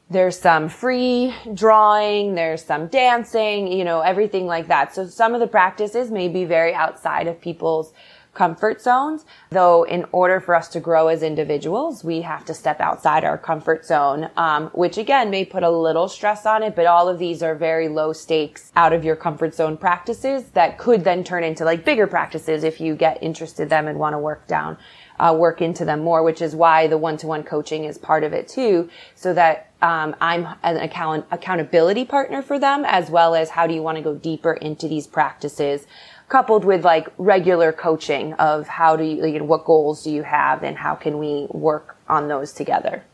there's 0.08 0.38
some 0.38 0.70
free 0.70 1.34
drawing, 1.52 2.34
there's 2.34 2.64
some 2.64 2.86
dancing, 2.86 3.70
you 3.70 3.84
know, 3.84 4.00
everything 4.00 4.46
like 4.46 4.68
that. 4.68 4.94
So 4.94 5.06
some 5.06 5.34
of 5.34 5.40
the 5.40 5.46
practices 5.46 6.10
may 6.10 6.28
be 6.28 6.44
very 6.46 6.72
outside 6.72 7.26
of 7.26 7.40
people's 7.40 7.92
comfort 8.34 8.80
zones. 8.80 9.24
Though 9.50 9.82
in 9.82 10.06
order 10.12 10.40
for 10.40 10.54
us 10.54 10.68
to 10.68 10.80
grow 10.80 11.08
as 11.08 11.22
individuals, 11.22 12.02
we 12.02 12.22
have 12.22 12.44
to 12.46 12.54
step 12.54 12.80
outside 12.80 13.24
our 13.24 13.38
comfort 13.38 13.84
zone, 13.84 14.30
um, 14.36 14.68
which 14.68 14.96
again 14.96 15.30
may 15.30 15.44
put 15.44 15.62
a 15.62 15.70
little 15.70 16.08
stress 16.08 16.46
on 16.46 16.62
it, 16.62 16.74
but 16.74 16.86
all 16.86 17.08
of 17.08 17.18
these 17.18 17.42
are 17.42 17.54
very 17.54 17.88
low 17.88 18.12
stakes 18.12 18.72
out 18.74 18.92
of 18.92 19.04
your 19.04 19.16
comfort 19.16 19.54
zone 19.54 19.76
practices 19.76 20.44
that 20.50 20.78
could 20.78 21.04
then 21.04 21.24
turn 21.24 21.44
into 21.44 21.64
like 21.64 21.84
bigger 21.84 22.06
practices 22.06 22.64
if 22.64 22.80
you 22.80 22.94
get 22.94 23.22
interested 23.22 23.64
in 23.64 23.68
them 23.68 23.86
and 23.86 23.98
want 23.98 24.14
to 24.14 24.18
work 24.18 24.46
down. 24.46 24.76
Uh, 25.20 25.32
work 25.32 25.60
into 25.60 25.84
them 25.84 26.00
more, 26.00 26.24
which 26.24 26.42
is 26.42 26.56
why 26.56 26.88
the 26.88 26.98
one-to-one 26.98 27.44
coaching 27.44 27.84
is 27.84 27.96
part 27.96 28.24
of 28.24 28.32
it 28.32 28.48
too, 28.48 28.88
so 29.14 29.32
that 29.32 29.70
um, 29.80 30.16
I'm 30.20 30.48
an 30.64 30.78
account- 30.78 31.26
accountability 31.30 32.04
partner 32.04 32.42
for 32.42 32.58
them, 32.58 32.84
as 32.84 33.08
well 33.08 33.34
as 33.34 33.50
how 33.50 33.68
do 33.68 33.74
you 33.74 33.82
want 33.82 33.98
to 33.98 34.02
go 34.02 34.14
deeper 34.14 34.54
into 34.54 34.88
these 34.88 35.06
practices 35.06 35.86
coupled 36.32 36.64
with 36.64 36.82
like 36.82 37.08
regular 37.18 37.72
coaching 37.72 38.32
of 38.34 38.66
how 38.66 38.96
do 38.96 39.04
you, 39.04 39.44
what 39.44 39.66
goals 39.66 40.02
do 40.02 40.10
you 40.10 40.22
have 40.22 40.62
and 40.62 40.78
how 40.78 40.94
can 40.94 41.18
we 41.18 41.46
work 41.50 41.94
on 42.08 42.28
those 42.28 42.54
together. 42.54 43.04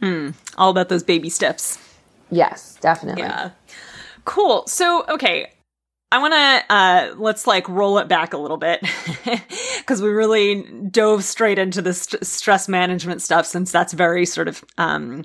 Mm, 0.00 0.32
all 0.56 0.70
about 0.70 0.88
those 0.88 1.02
baby 1.02 1.28
steps. 1.28 1.78
Yes, 2.30 2.78
definitely. 2.80 3.24
Yeah. 3.24 3.50
Cool. 4.24 4.66
So, 4.66 5.04
okay. 5.06 5.52
I 6.10 6.18
want 6.18 6.32
to, 6.32 6.74
uh, 6.74 7.14
let's 7.18 7.46
like 7.46 7.68
roll 7.68 7.98
it 7.98 8.08
back 8.08 8.32
a 8.32 8.38
little 8.38 8.56
bit 8.56 8.80
because 9.78 10.00
we 10.00 10.08
really 10.08 10.62
dove 10.90 11.24
straight 11.24 11.58
into 11.58 11.82
the 11.82 11.92
st- 11.92 12.24
stress 12.24 12.68
management 12.68 13.20
stuff 13.20 13.44
since 13.44 13.70
that's 13.70 13.92
very 13.92 14.24
sort 14.24 14.48
of, 14.48 14.64
um, 14.78 15.24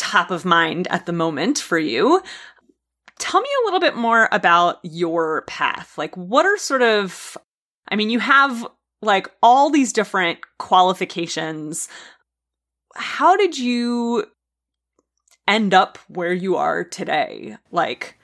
top 0.00 0.30
of 0.30 0.44
mind 0.44 0.88
at 0.88 1.06
the 1.06 1.12
moment 1.12 1.58
for 1.58 1.78
you. 1.78 2.22
Tell 3.20 3.40
me 3.40 3.48
a 3.62 3.64
little 3.66 3.78
bit 3.80 3.94
more 3.94 4.28
about 4.32 4.78
your 4.82 5.42
path. 5.42 5.96
Like, 5.96 6.16
what 6.16 6.46
are 6.46 6.56
sort 6.56 6.82
of, 6.82 7.36
I 7.88 7.94
mean, 7.94 8.10
you 8.10 8.18
have 8.18 8.66
like 9.02 9.28
all 9.42 9.70
these 9.70 9.92
different 9.92 10.38
qualifications. 10.58 11.88
How 12.96 13.36
did 13.36 13.56
you 13.58 14.24
end 15.46 15.74
up 15.74 15.98
where 16.08 16.32
you 16.32 16.56
are 16.56 16.82
today? 16.82 17.56
Like, 17.70 18.16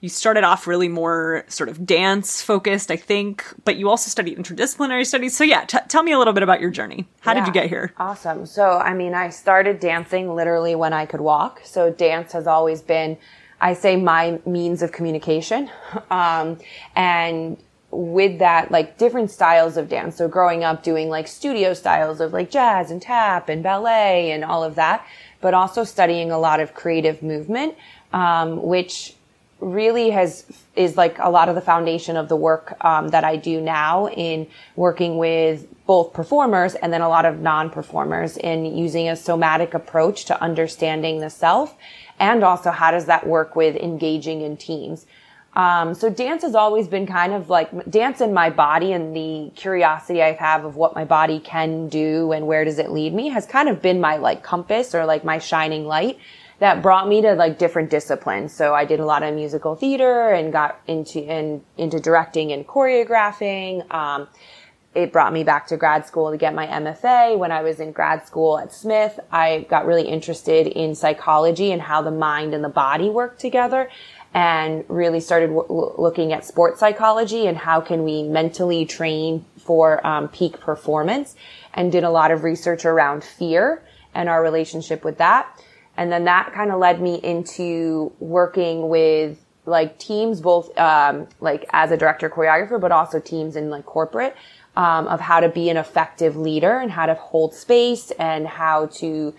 you 0.00 0.08
started 0.08 0.44
off 0.44 0.66
really 0.66 0.88
more 0.88 1.44
sort 1.48 1.70
of 1.70 1.86
dance 1.86 2.42
focused, 2.42 2.90
I 2.90 2.96
think, 2.96 3.42
but 3.64 3.76
you 3.76 3.88
also 3.88 4.10
studied 4.10 4.36
interdisciplinary 4.36 5.06
studies. 5.06 5.34
So, 5.34 5.44
yeah, 5.44 5.64
t- 5.64 5.78
tell 5.88 6.02
me 6.02 6.12
a 6.12 6.18
little 6.18 6.34
bit 6.34 6.42
about 6.42 6.60
your 6.60 6.70
journey. 6.70 7.08
How 7.20 7.32
yeah, 7.32 7.40
did 7.40 7.46
you 7.46 7.52
get 7.54 7.70
here? 7.70 7.94
Awesome. 7.96 8.44
So, 8.44 8.78
I 8.78 8.92
mean, 8.92 9.14
I 9.14 9.30
started 9.30 9.80
dancing 9.80 10.34
literally 10.34 10.74
when 10.74 10.92
I 10.92 11.06
could 11.06 11.22
walk. 11.22 11.62
So, 11.64 11.90
dance 11.90 12.32
has 12.32 12.46
always 12.46 12.82
been 12.82 13.16
I 13.64 13.72
say 13.72 13.96
my 13.96 14.38
means 14.44 14.82
of 14.82 14.92
communication. 14.92 15.70
Um, 16.10 16.58
and 16.94 17.56
with 17.90 18.40
that, 18.40 18.70
like 18.70 18.98
different 18.98 19.30
styles 19.30 19.78
of 19.78 19.88
dance. 19.88 20.16
So 20.16 20.28
growing 20.28 20.64
up 20.64 20.82
doing 20.82 21.08
like 21.08 21.26
studio 21.26 21.72
styles 21.72 22.20
of 22.20 22.32
like 22.32 22.50
jazz 22.50 22.90
and 22.90 23.00
tap 23.00 23.48
and 23.48 23.62
ballet 23.62 24.32
and 24.32 24.44
all 24.44 24.62
of 24.62 24.74
that, 24.74 25.06
but 25.40 25.54
also 25.54 25.82
studying 25.82 26.30
a 26.30 26.38
lot 26.38 26.60
of 26.60 26.74
creative 26.74 27.22
movement, 27.22 27.74
um, 28.12 28.62
which 28.62 29.16
really 29.60 30.10
has 30.10 30.44
is 30.76 30.96
like 30.96 31.16
a 31.18 31.30
lot 31.30 31.48
of 31.48 31.54
the 31.54 31.60
foundation 31.60 32.16
of 32.18 32.28
the 32.28 32.36
work 32.36 32.76
um, 32.84 33.08
that 33.08 33.24
I 33.24 33.36
do 33.36 33.62
now 33.62 34.08
in 34.08 34.46
working 34.76 35.16
with 35.16 35.66
both 35.86 36.12
performers 36.12 36.74
and 36.74 36.92
then 36.92 37.00
a 37.00 37.08
lot 37.08 37.24
of 37.24 37.40
non-performers 37.40 38.36
in 38.36 38.66
using 38.66 39.08
a 39.08 39.16
somatic 39.16 39.72
approach 39.72 40.26
to 40.26 40.42
understanding 40.42 41.20
the 41.20 41.30
self 41.30 41.74
and 42.18 42.44
also 42.44 42.70
how 42.70 42.90
does 42.90 43.06
that 43.06 43.26
work 43.26 43.56
with 43.56 43.76
engaging 43.76 44.42
in 44.42 44.56
teams. 44.56 45.06
Um, 45.54 45.94
so 45.94 46.10
dance 46.10 46.42
has 46.42 46.54
always 46.56 46.88
been 46.88 47.06
kind 47.06 47.32
of 47.32 47.48
like 47.48 47.88
dance 47.88 48.20
in 48.20 48.34
my 48.34 48.50
body 48.50 48.92
and 48.92 49.14
the 49.14 49.52
curiosity 49.54 50.20
I 50.20 50.32
have 50.32 50.64
of 50.64 50.74
what 50.74 50.96
my 50.96 51.04
body 51.04 51.38
can 51.38 51.88
do 51.88 52.32
and 52.32 52.46
where 52.48 52.64
does 52.64 52.80
it 52.80 52.90
lead 52.90 53.14
me 53.14 53.28
has 53.28 53.46
kind 53.46 53.68
of 53.68 53.80
been 53.80 54.00
my 54.00 54.16
like 54.16 54.42
compass 54.42 54.94
or 54.94 55.06
like 55.06 55.24
my 55.24 55.38
shining 55.38 55.86
light 55.86 56.18
that 56.58 56.82
brought 56.82 57.08
me 57.08 57.20
to 57.22 57.34
like 57.34 57.58
different 57.58 57.90
disciplines. 57.90 58.52
So 58.52 58.74
I 58.74 58.84
did 58.84 58.98
a 58.98 59.04
lot 59.04 59.22
of 59.22 59.34
musical 59.34 59.76
theater 59.76 60.30
and 60.30 60.52
got 60.52 60.80
into 60.88 61.20
and 61.20 61.62
into 61.76 62.00
directing 62.00 62.52
and 62.52 62.66
choreographing. 62.66 63.92
Um, 63.92 64.28
it 64.94 65.12
brought 65.12 65.32
me 65.32 65.44
back 65.44 65.66
to 65.68 65.76
grad 65.76 66.06
school 66.06 66.30
to 66.30 66.36
get 66.36 66.54
my 66.54 66.66
MFA. 66.66 67.36
When 67.38 67.50
I 67.50 67.62
was 67.62 67.80
in 67.80 67.92
grad 67.92 68.26
school 68.26 68.58
at 68.58 68.72
Smith, 68.72 69.18
I 69.30 69.66
got 69.68 69.86
really 69.86 70.06
interested 70.08 70.66
in 70.66 70.94
psychology 70.94 71.72
and 71.72 71.82
how 71.82 72.02
the 72.02 72.10
mind 72.10 72.54
and 72.54 72.62
the 72.62 72.68
body 72.68 73.10
work 73.10 73.38
together 73.38 73.90
and 74.32 74.84
really 74.88 75.20
started 75.20 75.48
w- 75.48 75.94
looking 75.96 76.32
at 76.32 76.44
sports 76.44 76.80
psychology 76.80 77.46
and 77.46 77.56
how 77.56 77.80
can 77.80 78.04
we 78.04 78.22
mentally 78.22 78.84
train 78.84 79.44
for 79.58 80.04
um, 80.06 80.28
peak 80.28 80.60
performance 80.60 81.34
and 81.72 81.90
did 81.90 82.04
a 82.04 82.10
lot 82.10 82.30
of 82.30 82.44
research 82.44 82.84
around 82.84 83.24
fear 83.24 83.82
and 84.14 84.28
our 84.28 84.42
relationship 84.42 85.04
with 85.04 85.18
that. 85.18 85.60
And 85.96 86.10
then 86.10 86.24
that 86.24 86.52
kind 86.52 86.70
of 86.70 86.78
led 86.78 87.00
me 87.00 87.16
into 87.16 88.12
working 88.18 88.88
with 88.88 89.38
like 89.66 89.98
teams, 89.98 90.40
both 90.40 90.76
um, 90.78 91.28
like 91.40 91.66
as 91.72 91.90
a 91.90 91.96
director 91.96 92.28
choreographer, 92.28 92.80
but 92.80 92.92
also 92.92 93.20
teams 93.20 93.56
in 93.56 93.70
like 93.70 93.86
corporate 93.86 94.36
um, 94.76 95.06
of 95.06 95.20
how 95.20 95.40
to 95.40 95.48
be 95.48 95.70
an 95.70 95.76
effective 95.76 96.36
leader 96.36 96.78
and 96.78 96.90
how 96.90 97.06
to 97.06 97.14
hold 97.14 97.54
space 97.54 98.10
and 98.12 98.46
how 98.46 98.86
to 98.86 99.34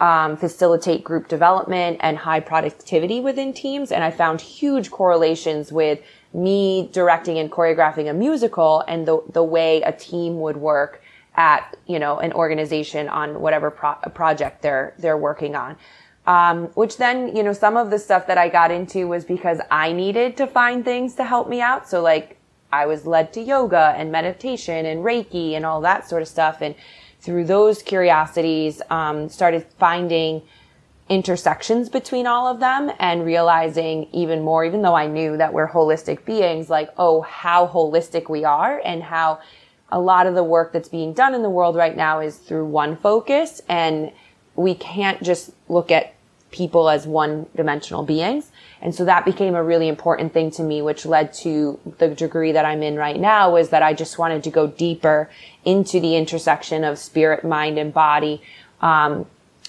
um, 0.00 0.36
facilitate 0.36 1.04
group 1.04 1.28
development 1.28 1.98
and 2.00 2.16
high 2.18 2.40
productivity 2.40 3.20
within 3.20 3.52
teams. 3.52 3.92
And 3.92 4.02
I 4.02 4.10
found 4.10 4.40
huge 4.40 4.90
correlations 4.90 5.70
with 5.70 6.00
me 6.32 6.88
directing 6.92 7.38
and 7.38 7.50
choreographing 7.50 8.08
a 8.08 8.14
musical 8.14 8.82
and 8.88 9.06
the, 9.06 9.22
the 9.32 9.44
way 9.44 9.82
a 9.82 9.92
team 9.92 10.40
would 10.40 10.56
work 10.56 11.02
at, 11.34 11.76
you 11.86 11.98
know, 11.98 12.18
an 12.18 12.32
organization 12.32 13.08
on 13.08 13.40
whatever 13.40 13.70
pro- 13.70 13.94
project 14.14 14.62
they're, 14.62 14.94
they're 14.98 15.18
working 15.18 15.54
on. 15.54 15.76
Um, 16.26 16.66
which 16.68 16.96
then, 16.96 17.34
you 17.34 17.42
know, 17.42 17.52
some 17.52 17.76
of 17.76 17.90
the 17.90 17.98
stuff 17.98 18.26
that 18.26 18.38
I 18.38 18.48
got 18.48 18.70
into 18.70 19.08
was 19.08 19.24
because 19.24 19.58
I 19.70 19.92
needed 19.92 20.36
to 20.36 20.46
find 20.46 20.84
things 20.84 21.14
to 21.16 21.24
help 21.24 21.48
me 21.48 21.60
out. 21.60 21.88
So 21.88 22.02
like 22.02 22.39
I 22.72 22.86
was 22.86 23.06
led 23.06 23.32
to 23.34 23.40
yoga 23.40 23.94
and 23.96 24.12
meditation 24.12 24.86
and 24.86 25.04
Reiki 25.04 25.52
and 25.52 25.66
all 25.66 25.80
that 25.82 26.08
sort 26.08 26.22
of 26.22 26.28
stuff. 26.28 26.60
And 26.60 26.74
through 27.20 27.44
those 27.44 27.82
curiosities, 27.82 28.80
um, 28.90 29.28
started 29.28 29.66
finding 29.78 30.42
intersections 31.08 31.88
between 31.88 32.26
all 32.26 32.46
of 32.46 32.60
them 32.60 32.92
and 33.00 33.24
realizing 33.24 34.06
even 34.12 34.42
more, 34.42 34.64
even 34.64 34.80
though 34.82 34.94
I 34.94 35.08
knew 35.08 35.36
that 35.36 35.52
we're 35.52 35.68
holistic 35.68 36.24
beings, 36.24 36.70
like, 36.70 36.90
oh, 36.96 37.22
how 37.22 37.66
holistic 37.66 38.30
we 38.30 38.44
are 38.44 38.80
and 38.84 39.02
how 39.02 39.40
a 39.90 39.98
lot 39.98 40.28
of 40.28 40.36
the 40.36 40.44
work 40.44 40.72
that's 40.72 40.88
being 40.88 41.12
done 41.12 41.34
in 41.34 41.42
the 41.42 41.50
world 41.50 41.74
right 41.74 41.96
now 41.96 42.20
is 42.20 42.36
through 42.36 42.66
one 42.66 42.96
focus. 42.96 43.60
And 43.68 44.12
we 44.54 44.74
can't 44.76 45.20
just 45.20 45.50
look 45.68 45.90
at 45.90 46.14
people 46.52 46.88
as 46.88 47.08
one 47.08 47.46
dimensional 47.56 48.04
beings. 48.04 48.49
And 48.82 48.94
so 48.94 49.04
that 49.04 49.24
became 49.24 49.54
a 49.54 49.62
really 49.62 49.88
important 49.88 50.32
thing 50.32 50.50
to 50.52 50.62
me, 50.62 50.80
which 50.80 51.04
led 51.04 51.32
to 51.34 51.78
the 51.98 52.08
degree 52.08 52.52
that 52.52 52.64
I'm 52.64 52.82
in 52.82 52.96
right 52.96 53.18
now 53.18 53.52
was 53.52 53.70
that 53.70 53.82
I 53.82 53.92
just 53.92 54.18
wanted 54.18 54.42
to 54.44 54.50
go 54.50 54.66
deeper 54.66 55.28
into 55.64 56.00
the 56.00 56.16
intersection 56.16 56.82
of 56.84 56.98
spirit, 56.98 57.44
mind, 57.44 57.78
and 57.78 57.92
body, 57.92 58.40
um, 58.80 59.26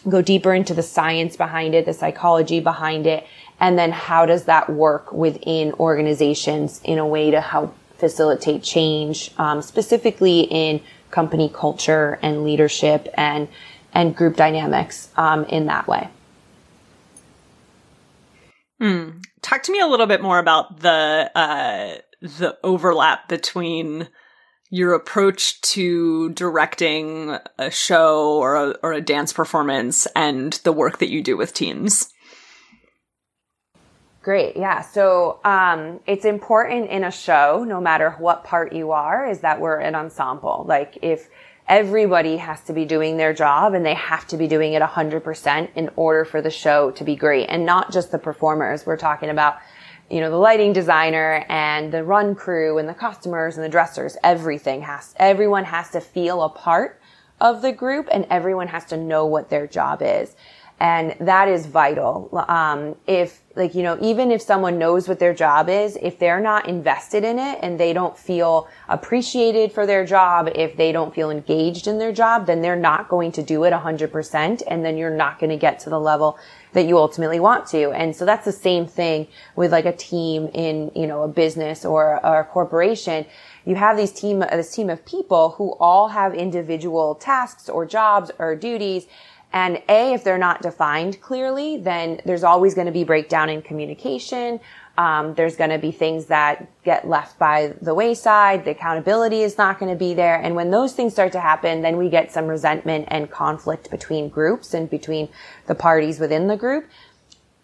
go 0.07 0.21
deeper 0.21 0.53
into 0.53 0.73
the 0.73 0.83
science 0.83 1.35
behind 1.35 1.75
it, 1.75 1.85
the 1.85 1.93
psychology 1.93 2.59
behind 2.61 3.05
it, 3.05 3.27
and 3.59 3.77
then 3.77 3.91
how 3.91 4.25
does 4.25 4.45
that 4.45 4.69
work 4.69 5.11
within 5.11 5.73
organizations 5.73 6.79
in 6.83 6.97
a 6.97 7.05
way 7.05 7.31
to 7.31 7.41
help 7.41 7.75
facilitate 7.97 8.63
change, 8.63 9.31
um, 9.37 9.61
specifically 9.61 10.41
in 10.41 10.81
company 11.11 11.51
culture 11.53 12.17
and 12.21 12.43
leadership 12.43 13.07
and 13.15 13.47
and 13.93 14.15
group 14.15 14.37
dynamics 14.37 15.09
um, 15.17 15.43
in 15.45 15.65
that 15.65 15.85
way. 15.87 16.09
Hmm. 18.81 19.19
Talk 19.43 19.61
to 19.63 19.71
me 19.71 19.79
a 19.79 19.85
little 19.85 20.07
bit 20.07 20.23
more 20.23 20.39
about 20.39 20.79
the 20.79 21.29
uh, 21.35 21.97
the 22.19 22.57
overlap 22.63 23.29
between 23.29 24.07
your 24.71 24.95
approach 24.95 25.61
to 25.61 26.29
directing 26.29 27.37
a 27.59 27.69
show 27.69 28.39
or 28.39 28.55
a, 28.55 28.69
or 28.81 28.93
a 28.93 29.01
dance 29.01 29.33
performance 29.33 30.07
and 30.15 30.53
the 30.63 30.71
work 30.71 30.97
that 30.97 31.11
you 31.11 31.21
do 31.21 31.37
with 31.37 31.53
teams. 31.53 32.11
Great. 34.23 34.57
Yeah. 34.57 34.81
So, 34.81 35.39
um, 35.43 35.99
it's 36.07 36.25
important 36.25 36.89
in 36.89 37.03
a 37.03 37.11
show, 37.11 37.63
no 37.67 37.81
matter 37.81 38.11
what 38.17 38.45
part 38.45 38.73
you 38.73 38.91
are, 38.91 39.27
is 39.27 39.41
that 39.41 39.59
we're 39.59 39.79
an 39.79 39.93
ensemble. 39.93 40.65
Like 40.67 40.97
if 41.03 41.27
everybody 41.67 42.37
has 42.37 42.61
to 42.61 42.73
be 42.73 42.85
doing 42.85 43.17
their 43.17 43.33
job 43.33 43.73
and 43.73 43.85
they 43.85 43.93
have 43.93 44.27
to 44.27 44.37
be 44.37 44.47
doing 44.47 44.73
it 44.73 44.81
100% 44.81 45.69
in 45.75 45.89
order 45.95 46.25
for 46.25 46.41
the 46.41 46.49
show 46.49 46.91
to 46.91 47.03
be 47.03 47.15
great 47.15 47.47
and 47.47 47.65
not 47.65 47.91
just 47.91 48.11
the 48.11 48.19
performers. 48.19 48.85
We're 48.85 48.97
talking 48.97 49.29
about, 49.29 49.57
you 50.09 50.19
know, 50.19 50.29
the 50.29 50.37
lighting 50.37 50.73
designer 50.73 51.45
and 51.49 51.91
the 51.91 52.03
run 52.03 52.35
crew 52.35 52.77
and 52.77 52.89
the 52.89 52.93
costumers 52.93 53.57
and 53.57 53.63
the 53.63 53.69
dressers. 53.69 54.17
Everything 54.23 54.81
has, 54.81 55.15
everyone 55.17 55.63
has 55.63 55.91
to 55.91 56.01
feel 56.01 56.43
a 56.43 56.49
part 56.49 56.99
of 57.39 57.61
the 57.61 57.71
group 57.71 58.07
and 58.11 58.25
everyone 58.29 58.67
has 58.67 58.85
to 58.85 58.97
know 58.97 59.25
what 59.25 59.49
their 59.49 59.67
job 59.67 60.01
is. 60.01 60.35
And 60.81 61.15
that 61.19 61.47
is 61.47 61.67
vital. 61.67 62.43
Um, 62.47 62.95
if, 63.05 63.39
like, 63.55 63.75
you 63.75 63.83
know, 63.83 63.99
even 64.01 64.31
if 64.31 64.41
someone 64.41 64.79
knows 64.79 65.07
what 65.07 65.19
their 65.19 65.31
job 65.31 65.69
is, 65.69 65.95
if 66.01 66.17
they're 66.17 66.39
not 66.39 66.67
invested 66.67 67.23
in 67.23 67.37
it 67.37 67.59
and 67.61 67.79
they 67.79 67.93
don't 67.93 68.17
feel 68.17 68.67
appreciated 68.89 69.71
for 69.71 69.85
their 69.85 70.03
job, 70.07 70.49
if 70.55 70.75
they 70.77 70.91
don't 70.91 71.13
feel 71.13 71.29
engaged 71.29 71.85
in 71.85 71.99
their 71.99 72.11
job, 72.11 72.47
then 72.47 72.63
they're 72.63 72.75
not 72.75 73.09
going 73.09 73.31
to 73.33 73.43
do 73.43 73.63
it 73.65 73.73
100%. 73.73 74.63
And 74.67 74.83
then 74.83 74.97
you're 74.97 75.15
not 75.15 75.37
going 75.37 75.51
to 75.51 75.55
get 75.55 75.79
to 75.81 75.91
the 75.91 75.99
level 75.99 76.39
that 76.73 76.87
you 76.87 76.97
ultimately 76.97 77.39
want 77.39 77.67
to. 77.67 77.91
And 77.91 78.15
so 78.15 78.25
that's 78.25 78.45
the 78.45 78.51
same 78.51 78.87
thing 78.87 79.27
with 79.55 79.71
like 79.71 79.85
a 79.85 79.95
team 79.95 80.47
in, 80.47 80.89
you 80.95 81.05
know, 81.05 81.21
a 81.21 81.27
business 81.27 81.85
or, 81.85 82.25
or 82.25 82.39
a 82.39 82.45
corporation 82.45 83.27
you 83.65 83.75
have 83.75 83.97
these 83.97 84.11
team, 84.11 84.39
this 84.39 84.73
team 84.73 84.89
of 84.89 85.05
people 85.05 85.51
who 85.51 85.73
all 85.79 86.09
have 86.09 86.33
individual 86.33 87.15
tasks 87.15 87.69
or 87.69 87.85
jobs 87.85 88.31
or 88.39 88.55
duties 88.55 89.05
and 89.53 89.81
A, 89.89 90.13
if 90.13 90.23
they're 90.23 90.37
not 90.37 90.61
defined 90.61 91.21
clearly, 91.21 91.77
then 91.77 92.21
there's 92.25 92.43
always 92.43 92.73
going 92.73 92.87
to 92.87 92.93
be 92.93 93.03
breakdown 93.03 93.49
in 93.49 93.61
communication. 93.61 94.59
Um, 94.97 95.33
there's 95.35 95.55
going 95.55 95.71
to 95.71 95.77
be 95.77 95.91
things 95.91 96.27
that 96.27 96.69
get 96.83 97.07
left 97.07 97.37
by 97.37 97.73
the 97.81 97.93
wayside. 97.93 98.65
The 98.65 98.71
accountability 98.71 99.41
is 99.41 99.57
not 99.57 99.79
going 99.79 99.91
to 99.91 99.97
be 99.97 100.13
there. 100.13 100.35
And 100.35 100.55
when 100.55 100.71
those 100.71 100.93
things 100.93 101.13
start 101.13 101.31
to 101.33 101.39
happen, 101.39 101.81
then 101.81 101.97
we 101.97 102.09
get 102.09 102.31
some 102.31 102.47
resentment 102.47 103.05
and 103.09 103.29
conflict 103.29 103.89
between 103.89 104.29
groups 104.29 104.73
and 104.73 104.89
between 104.89 105.27
the 105.67 105.75
parties 105.75 106.19
within 106.19 106.47
the 106.47 106.57
group. 106.57 106.87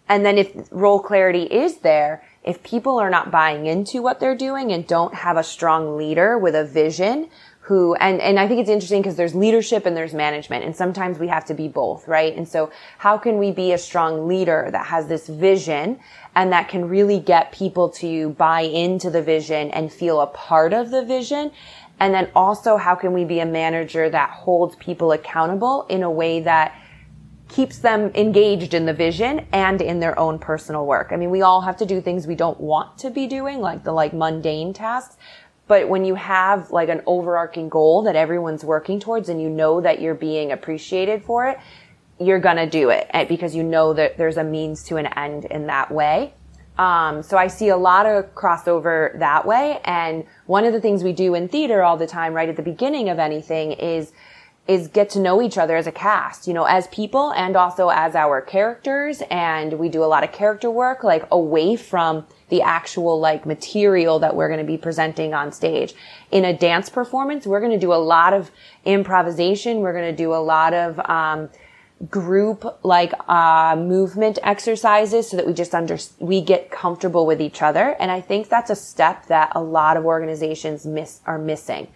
And 0.08 0.24
then 0.24 0.38
if 0.38 0.68
role 0.70 1.00
clarity 1.00 1.42
is 1.42 1.78
there, 1.78 2.24
if 2.42 2.62
people 2.62 2.98
are 2.98 3.10
not 3.10 3.30
buying 3.30 3.66
into 3.66 4.00
what 4.00 4.20
they're 4.20 4.34
doing 4.34 4.72
and 4.72 4.86
don't 4.86 5.14
have 5.14 5.36
a 5.36 5.44
strong 5.44 5.98
leader 5.98 6.38
with 6.38 6.54
a 6.54 6.64
vision, 6.64 7.28
who 7.68 7.94
and 7.96 8.18
and 8.22 8.40
I 8.40 8.48
think 8.48 8.60
it's 8.60 8.70
interesting 8.70 9.02
because 9.02 9.16
there's 9.16 9.34
leadership 9.34 9.84
and 9.84 9.94
there's 9.94 10.14
management 10.14 10.64
and 10.64 10.74
sometimes 10.74 11.18
we 11.18 11.28
have 11.28 11.44
to 11.46 11.54
be 11.54 11.68
both, 11.68 12.08
right? 12.08 12.34
And 12.34 12.48
so 12.48 12.72
how 12.96 13.18
can 13.18 13.36
we 13.36 13.50
be 13.50 13.72
a 13.72 13.78
strong 13.78 14.26
leader 14.26 14.70
that 14.72 14.86
has 14.86 15.06
this 15.06 15.28
vision 15.28 16.00
and 16.34 16.50
that 16.50 16.70
can 16.70 16.88
really 16.88 17.20
get 17.20 17.52
people 17.52 17.90
to 17.90 18.30
buy 18.30 18.62
into 18.62 19.10
the 19.10 19.20
vision 19.20 19.70
and 19.72 19.92
feel 19.92 20.22
a 20.22 20.28
part 20.28 20.72
of 20.72 20.90
the 20.90 21.04
vision? 21.04 21.52
And 22.00 22.14
then 22.14 22.30
also 22.34 22.78
how 22.78 22.94
can 22.94 23.12
we 23.12 23.26
be 23.26 23.40
a 23.40 23.46
manager 23.46 24.08
that 24.08 24.30
holds 24.30 24.74
people 24.76 25.12
accountable 25.12 25.84
in 25.90 26.02
a 26.02 26.10
way 26.10 26.40
that 26.40 26.74
keeps 27.48 27.78
them 27.78 28.10
engaged 28.14 28.72
in 28.74 28.86
the 28.86 28.92
vision 28.92 29.46
and 29.52 29.80
in 29.80 30.00
their 30.00 30.18
own 30.18 30.38
personal 30.38 30.86
work. 30.86 31.08
I 31.12 31.16
mean, 31.16 31.30
we 31.30 31.40
all 31.40 31.62
have 31.62 31.78
to 31.78 31.86
do 31.86 32.00
things 32.00 32.26
we 32.26 32.34
don't 32.34 32.60
want 32.60 32.98
to 32.98 33.10
be 33.10 33.26
doing, 33.26 33.60
like 33.60 33.84
the 33.84 33.92
like 33.92 34.12
mundane 34.12 34.74
tasks, 34.74 35.16
but 35.68 35.88
when 35.88 36.04
you 36.04 36.14
have 36.16 36.70
like 36.70 36.88
an 36.88 37.02
overarching 37.06 37.68
goal 37.68 38.02
that 38.02 38.16
everyone's 38.16 38.64
working 38.64 38.98
towards 38.98 39.28
and 39.28 39.40
you 39.40 39.50
know 39.50 39.80
that 39.80 40.00
you're 40.00 40.14
being 40.14 40.50
appreciated 40.50 41.22
for 41.22 41.46
it, 41.46 41.58
you're 42.18 42.40
gonna 42.40 42.68
do 42.68 42.90
it 42.90 43.06
eh, 43.10 43.24
because 43.24 43.54
you 43.54 43.62
know 43.62 43.92
that 43.92 44.16
there's 44.16 44.38
a 44.38 44.44
means 44.44 44.82
to 44.84 44.96
an 44.96 45.06
end 45.06 45.44
in 45.44 45.66
that 45.66 45.92
way. 45.92 46.32
Um, 46.78 47.22
so 47.24 47.36
I 47.36 47.48
see 47.48 47.68
a 47.68 47.76
lot 47.76 48.06
of 48.06 48.34
crossover 48.34 49.18
that 49.18 49.44
way. 49.44 49.80
And 49.84 50.24
one 50.46 50.64
of 50.64 50.72
the 50.72 50.80
things 50.80 51.02
we 51.02 51.12
do 51.12 51.34
in 51.34 51.48
theater 51.48 51.82
all 51.82 51.96
the 51.96 52.06
time, 52.06 52.34
right 52.34 52.48
at 52.48 52.56
the 52.56 52.62
beginning 52.62 53.08
of 53.08 53.18
anything 53.18 53.72
is, 53.72 54.12
is 54.68 54.86
get 54.86 55.10
to 55.10 55.18
know 55.18 55.42
each 55.42 55.58
other 55.58 55.76
as 55.76 55.86
a 55.86 55.92
cast, 55.92 56.46
you 56.46 56.54
know, 56.54 56.64
as 56.64 56.86
people 56.88 57.32
and 57.32 57.56
also 57.56 57.88
as 57.88 58.14
our 58.14 58.40
characters. 58.40 59.22
And 59.30 59.72
we 59.78 59.88
do 59.88 60.04
a 60.04 60.06
lot 60.06 60.22
of 60.22 60.30
character 60.30 60.70
work, 60.70 61.02
like 61.02 61.26
away 61.32 61.74
from 61.74 62.26
the 62.48 62.62
actual 62.62 63.20
like 63.20 63.44
material 63.46 64.18
that 64.18 64.34
we're 64.34 64.48
going 64.48 64.60
to 64.60 64.66
be 64.66 64.78
presenting 64.78 65.34
on 65.34 65.52
stage. 65.52 65.94
In 66.30 66.44
a 66.44 66.56
dance 66.56 66.88
performance, 66.88 67.46
we're 67.46 67.60
going 67.60 67.72
to 67.72 67.78
do 67.78 67.92
a 67.92 67.96
lot 67.96 68.32
of 68.32 68.50
improvisation. 68.84 69.80
We're 69.80 69.92
going 69.92 70.10
to 70.10 70.16
do 70.16 70.32
a 70.32 70.42
lot 70.42 70.74
of, 70.74 70.98
um, 71.08 71.50
group 72.08 72.64
like 72.84 73.12
uh, 73.28 73.74
movement 73.76 74.38
exercises 74.44 75.28
so 75.28 75.36
that 75.36 75.46
we 75.46 75.52
just 75.52 75.74
under 75.74 75.98
we 76.20 76.40
get 76.40 76.70
comfortable 76.70 77.26
with 77.26 77.40
each 77.40 77.60
other 77.60 77.96
and 77.98 78.12
i 78.12 78.20
think 78.20 78.48
that's 78.48 78.70
a 78.70 78.76
step 78.76 79.26
that 79.26 79.50
a 79.56 79.60
lot 79.60 79.96
of 79.96 80.04
organizations 80.04 80.86
miss 80.86 81.20
are 81.26 81.38
missing 81.38 81.88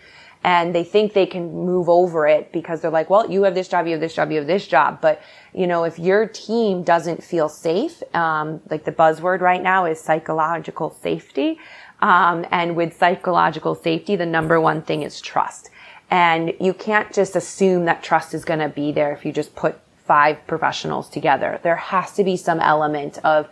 and 0.44 0.74
they 0.74 0.85
think 0.85 1.12
they 1.12 1.26
can 1.26 1.52
move 1.52 1.88
over 1.88 2.26
it 2.26 2.52
because 2.52 2.81
they're 2.81 2.90
like 2.90 3.11
well 3.11 3.31
you 3.31 3.42
have 3.44 3.55
this 3.55 3.68
job 3.68 3.87
you 3.87 3.92
have 3.92 4.00
this 4.00 4.14
job 4.14 4.31
you 4.31 4.38
have 4.38 4.46
this 4.46 4.66
job 4.66 5.00
but 5.00 5.22
you 5.55 5.66
know, 5.66 5.85
if 5.85 5.98
your 5.98 6.26
team 6.26 6.83
doesn't 6.83 7.22
feel 7.22 7.48
safe, 7.48 8.02
um, 8.14 8.61
like 8.70 8.85
the 8.85 8.92
buzzword 8.92 9.40
right 9.40 9.62
now 9.62 9.85
is 9.85 10.00
psychological 10.00 10.96
safety. 11.02 11.59
Um, 12.00 12.46
and 12.50 12.74
with 12.74 12.96
psychological 12.96 13.74
safety, 13.74 14.16
the 14.16 14.26
number 14.26 14.61
one 14.61 14.83
thing 14.83 15.02
is 15.02 15.20
trust. 15.20 15.70
And 16.11 16.55
you 16.61 16.74
can't 16.74 17.12
just 17.12 17.37
assume 17.37 17.85
that 17.85 18.02
trust 18.02 18.35
is 18.35 18.44
going 18.44 18.61
to 18.61 18.68
be 18.68 18.92
there 18.92 19.12
if 19.12 19.24
you 19.24 19.33
just 19.33 19.55
put 19.55 19.78
five 20.05 20.46
professionals 20.46 21.09
together. 21.09 21.61
There 21.62 21.76
has 21.76 22.12
to 22.14 22.24
be 22.24 22.37
some 22.37 22.61
element 22.61 23.18
of 23.24 23.48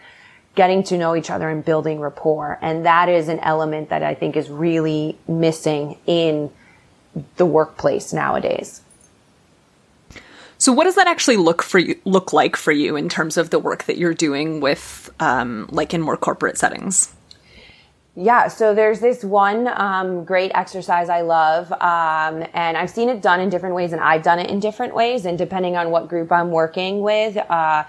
getting 0.55 0.83
to 0.85 0.99
know 0.99 1.15
each 1.15 1.31
other 1.31 1.49
and 1.49 1.65
building 1.65 2.01
rapport. 2.01 2.59
And 2.61 2.85
that 2.87 3.09
is 3.09 3.29
an 3.29 3.39
element 3.41 3.91
that 3.91 4.03
I 4.03 4.15
think 4.15 4.37
is 4.37 4.51
really 4.51 5.19
missing 5.29 5.97
in 6.07 6.51
the 7.37 7.47
workplace 7.47 8.13
nowadays. 8.13 8.83
So, 10.59 10.73
what 10.73 10.85
does 10.85 10.95
that 10.97 11.07
actually 11.07 11.39
look 11.39 11.63
for 11.63 11.79
you, 11.79 11.99
look 12.05 12.35
like 12.35 12.55
for 12.55 12.71
you 12.71 12.95
in 12.95 13.09
terms 13.09 13.39
of 13.39 13.49
the 13.49 13.59
work 13.59 13.85
that 13.85 13.97
you're 13.97 14.13
doing 14.13 14.61
with, 14.61 15.11
um, 15.19 15.67
like, 15.71 15.95
in 15.95 16.03
more 16.03 16.19
corporate 16.19 16.59
settings? 16.59 17.15
Yeah, 18.15 18.49
so 18.49 18.75
there's 18.75 19.01
this 19.01 19.25
one 19.25 19.69
um, 19.69 20.25
great 20.25 20.51
exercise 20.55 21.09
I 21.09 21.23
love, 21.23 21.73
um, 21.73 22.47
and 22.53 22.77
I've 22.77 22.91
seen 22.91 23.09
it 23.09 23.23
done 23.23 23.41
in 23.41 23.49
different 23.49 23.75
ways, 23.75 23.93
and 23.93 24.03
I've 24.03 24.23
done 24.23 24.39
it 24.39 24.51
in 24.51 24.61
different 24.61 24.95
ways, 24.95 25.25
and 25.25 25.39
depending 25.39 25.77
on 25.77 25.91
what 25.91 26.09
group 26.09 26.31
I'm 26.31 26.51
working 26.51 27.01
with, 27.01 27.39
uh, 27.39 27.85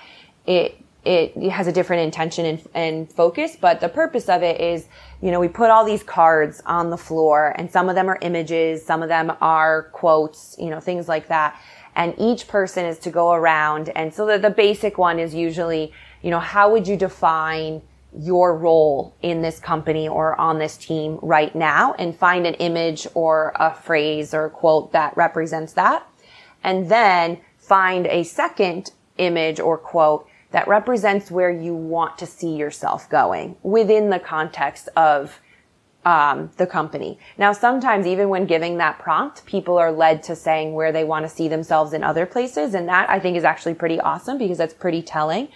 it 0.45 0.77
it 1.03 1.49
has 1.49 1.65
a 1.65 1.71
different 1.71 2.03
intention 2.03 2.45
and, 2.45 2.69
and, 2.75 3.11
focus, 3.11 3.57
but 3.59 3.79
the 3.79 3.89
purpose 3.89 4.29
of 4.29 4.43
it 4.43 4.61
is, 4.61 4.85
you 5.21 5.31
know, 5.31 5.39
we 5.39 5.47
put 5.47 5.69
all 5.69 5.85
these 5.85 6.03
cards 6.03 6.61
on 6.65 6.89
the 6.89 6.97
floor, 6.97 7.53
and 7.57 7.71
some 7.71 7.89
of 7.89 7.95
them 7.95 8.09
are 8.09 8.17
images, 8.21 8.83
some 8.85 9.03
of 9.03 9.09
them 9.09 9.31
are 9.41 9.83
quotes, 9.91 10.55
you 10.59 10.69
know, 10.69 10.79
things 10.79 11.07
like 11.07 11.27
that 11.27 11.59
and 11.95 12.15
each 12.17 12.47
person 12.47 12.85
is 12.85 12.97
to 12.99 13.09
go 13.09 13.33
around. 13.33 13.89
And 13.89 14.13
so 14.13 14.25
the, 14.25 14.37
the 14.37 14.49
basic 14.49 14.97
one 14.97 15.19
is 15.19 15.33
usually, 15.33 15.91
you 16.21 16.31
know, 16.31 16.39
how 16.39 16.71
would 16.71 16.87
you 16.87 16.95
define 16.95 17.81
your 18.17 18.57
role 18.57 19.15
in 19.21 19.41
this 19.41 19.59
company 19.59 20.07
or 20.07 20.39
on 20.39 20.59
this 20.59 20.75
team 20.75 21.17
right 21.21 21.55
now 21.55 21.93
and 21.93 22.15
find 22.15 22.45
an 22.45 22.55
image 22.55 23.07
or 23.13 23.53
a 23.55 23.73
phrase 23.73 24.33
or 24.33 24.45
a 24.45 24.49
quote 24.49 24.91
that 24.91 25.15
represents 25.15 25.73
that. 25.73 26.05
And 26.63 26.89
then 26.89 27.39
find 27.57 28.05
a 28.07 28.23
second 28.23 28.91
image 29.17 29.59
or 29.59 29.77
quote 29.77 30.27
that 30.51 30.67
represents 30.67 31.31
where 31.31 31.51
you 31.51 31.73
want 31.73 32.17
to 32.17 32.25
see 32.25 32.55
yourself 32.55 33.09
going 33.09 33.55
within 33.63 34.09
the 34.09 34.19
context 34.19 34.89
of 34.95 35.39
um, 36.03 36.49
the 36.57 36.65
company. 36.65 37.19
Now, 37.37 37.53
sometimes 37.53 38.07
even 38.07 38.29
when 38.29 38.45
giving 38.45 38.77
that 38.77 38.99
prompt, 38.99 39.45
people 39.45 39.77
are 39.77 39.91
led 39.91 40.23
to 40.23 40.35
saying 40.35 40.73
where 40.73 40.91
they 40.91 41.03
want 41.03 41.25
to 41.25 41.29
see 41.29 41.47
themselves 41.47 41.93
in 41.93 42.03
other 42.03 42.25
places, 42.25 42.73
and 42.73 42.87
that 42.89 43.09
I 43.09 43.19
think 43.19 43.37
is 43.37 43.43
actually 43.43 43.75
pretty 43.75 43.99
awesome 43.99 44.37
because 44.37 44.57
that's 44.57 44.73
pretty 44.73 45.01
telling. 45.01 45.49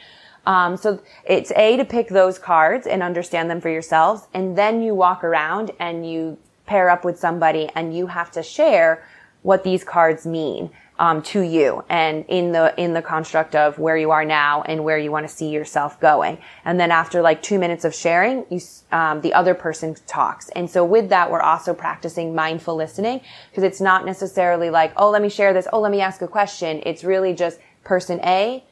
Um, 0.45 0.77
so 0.77 1.01
it's 1.25 1.51
a 1.55 1.75
to 1.77 1.85
pick 1.85 2.09
those 2.09 2.37
cards 2.37 2.85
and 2.85 3.01
understand 3.01 3.49
them 3.49 3.59
for 3.59 3.69
yourselves, 3.69 4.27
and 4.33 4.55
then 4.55 4.83
you 4.83 4.93
walk 4.93 5.23
around 5.23 5.71
and 5.79 6.07
you 6.09 6.37
pair 6.67 6.89
up 6.89 7.03
with 7.03 7.19
somebody, 7.19 7.69
and 7.75 7.95
you 7.95 8.07
have 8.07 8.31
to 8.31 8.43
share 8.43 9.03
what 9.41 9.63
these 9.63 9.83
cards 9.83 10.25
mean 10.25 10.69
um, 10.97 11.21
to 11.21 11.41
you 11.41 11.83
and 11.89 12.25
in 12.27 12.51
the 12.51 12.73
in 12.81 12.93
the 12.93 13.01
construct 13.01 13.55
of 13.55 13.77
where 13.77 13.97
you 13.97 14.11
are 14.11 14.23
now 14.23 14.61
and 14.63 14.83
where 14.83 14.97
you 14.97 15.11
want 15.11 15.27
to 15.27 15.33
see 15.33 15.49
yourself 15.49 15.99
going. 15.99 16.37
And 16.63 16.79
then 16.79 16.91
after 16.91 17.21
like 17.21 17.41
two 17.41 17.59
minutes 17.59 17.83
of 17.83 17.93
sharing, 17.93 18.45
you 18.49 18.61
um, 18.91 19.21
the 19.21 19.33
other 19.33 19.53
person 19.53 19.95
talks. 20.07 20.49
And 20.49 20.69
so 20.69 20.85
with 20.85 21.09
that, 21.09 21.29
we're 21.29 21.41
also 21.41 21.73
practicing 21.73 22.33
mindful 22.33 22.75
listening 22.75 23.21
because 23.49 23.63
it's 23.63 23.81
not 23.81 24.05
necessarily 24.05 24.69
like, 24.69 24.93
oh, 24.95 25.09
let 25.09 25.21
me 25.21 25.29
share 25.29 25.53
this. 25.53 25.67
Oh, 25.73 25.81
let 25.81 25.91
me 25.91 26.01
ask 26.01 26.21
a 26.21 26.27
question. 26.27 26.81
It's 26.85 27.03
really 27.03 27.33
just 27.33 27.59
person 27.83 28.19
A 28.23 28.63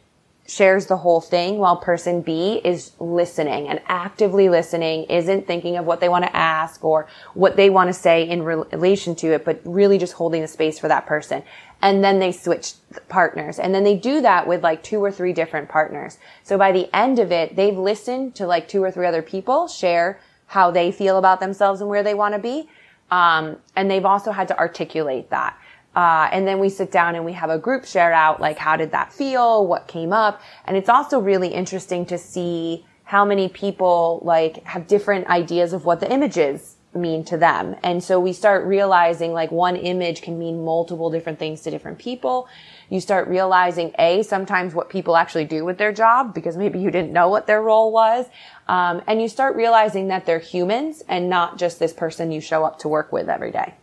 shares 0.46 0.88
the 0.88 0.98
whole 0.98 1.22
thing 1.22 1.58
while 1.58 1.78
person 1.78 2.22
B 2.22 2.60
is 2.64 2.92
listening 3.00 3.70
and 3.70 3.80
actively 3.88 4.50
listening, 4.50 5.06
isn't 5.06 5.48
thinking 5.48 5.78
of 5.78 5.86
what 5.86 6.02
they 6.02 6.10
want 6.10 6.26
to 6.26 6.36
ask 6.36 6.84
or 6.84 7.08
what 7.34 7.56
they 7.56 7.70
want 7.70 7.88
to 7.88 7.94
say 7.94 8.28
in 8.28 8.44
relation 8.44 9.16
to 9.16 9.34
it, 9.34 9.46
but 9.46 9.62
really 9.64 9.98
just 9.98 10.14
holding 10.14 10.42
the 10.42 10.48
space 10.48 10.78
for 10.78 10.90
that 10.90 11.06
person 11.06 11.44
and 11.84 12.02
then 12.02 12.20
they 12.20 12.32
switch 12.32 12.76
partners. 13.10 13.60
And 13.60 13.76
then 13.76 13.84
they 13.84 13.98
do 13.98 14.22
that 14.22 14.48
with 14.48 14.64
like 14.64 14.82
two 14.84 15.04
or 15.04 15.12
three 15.12 15.34
different 15.34 15.68
partners. 15.68 16.18
So 16.42 16.58
by 16.58 16.72
the 16.72 16.90
end 16.96 17.20
of 17.20 17.30
it, 17.32 17.58
they've 17.58 17.78
listened 17.78 18.36
to 18.36 18.48
like 18.48 18.70
two 18.70 18.82
or 18.82 18.90
three 18.90 19.06
other 19.06 19.22
people 19.22 19.68
share 19.68 20.20
how 20.48 20.72
they 20.72 20.94
feel 20.94 21.18
about 21.18 21.42
themselves 21.42 21.82
and 21.82 21.90
where 21.90 22.02
they 22.02 22.14
want 22.14 22.36
to 22.36 22.40
be. 22.40 22.70
Um, 23.12 23.58
and 23.76 23.92
they've 23.92 24.06
also 24.06 24.32
had 24.32 24.48
to 24.48 24.58
articulate 24.58 25.30
that. 25.32 25.60
Uh, 25.94 26.30
and 26.32 26.48
then 26.48 26.58
we 26.58 26.70
sit 26.70 26.90
down 26.90 27.16
and 27.16 27.26
we 27.26 27.34
have 27.34 27.50
a 27.50 27.60
group 27.60 27.86
share 27.86 28.14
out, 28.14 28.40
like, 28.40 28.58
how 28.58 28.78
did 28.78 28.92
that 28.92 29.12
feel? 29.12 29.68
What 29.68 29.88
came 29.88 30.14
up? 30.14 30.42
And 30.66 30.78
it's 30.78 30.90
also 30.90 31.20
really 31.20 31.50
interesting 31.50 32.06
to 32.08 32.18
see 32.18 32.86
how 33.04 33.26
many 33.26 33.50
people, 33.50 34.22
like, 34.24 34.64
have 34.64 34.88
different 34.88 35.28
ideas 35.28 35.74
of 35.74 35.86
what 35.86 36.00
the 36.00 36.12
images 36.12 36.73
mean 36.96 37.24
to 37.26 37.38
them. 37.38 37.76
And 37.84 38.04
so 38.04 38.20
we 38.20 38.34
start 38.34 38.66
realizing, 38.66 39.34
like, 39.34 39.52
one 39.52 39.76
image 39.76 40.22
can 40.22 40.38
mean 40.38 40.64
multiple 40.64 41.10
different 41.10 41.40
things 41.40 41.62
to 41.62 41.72
different 41.72 42.00
people. 42.00 42.48
You 42.90 43.00
start 43.00 43.28
realizing, 43.28 43.94
A, 43.98 44.24
sometimes 44.24 44.74
what 44.74 44.90
people 44.90 45.16
actually 45.16 45.46
do 45.46 45.66
with 45.66 45.78
their 45.78 45.92
job, 45.92 46.34
because 46.34 46.58
maybe 46.58 46.80
you 46.80 46.92
didn't 46.92 47.12
know 47.12 47.30
what 47.30 47.48
their 47.48 47.62
role 47.62 47.92
was. 47.92 48.28
Um, 48.68 49.02
and 49.08 49.22
you 49.22 49.28
start 49.28 49.56
realizing 49.56 50.10
that 50.10 50.26
they're 50.26 50.40
humans 50.40 51.04
and 51.08 51.30
not 51.30 51.58
just 51.58 51.80
this 51.80 51.94
person 51.94 52.32
you 52.32 52.42
show 52.42 52.64
up 52.64 52.80
to 52.80 52.88
work 52.88 53.12
with 53.12 53.30
every 53.30 53.52
day. 53.52 53.74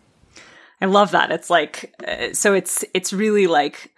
I 0.81 0.87
love 0.87 1.11
that. 1.11 1.31
It's 1.31 1.51
like, 1.51 1.95
uh, 2.07 2.33
so 2.33 2.55
it's, 2.55 2.85
it's 2.95 3.13
really 3.13 3.47
like 3.47 3.93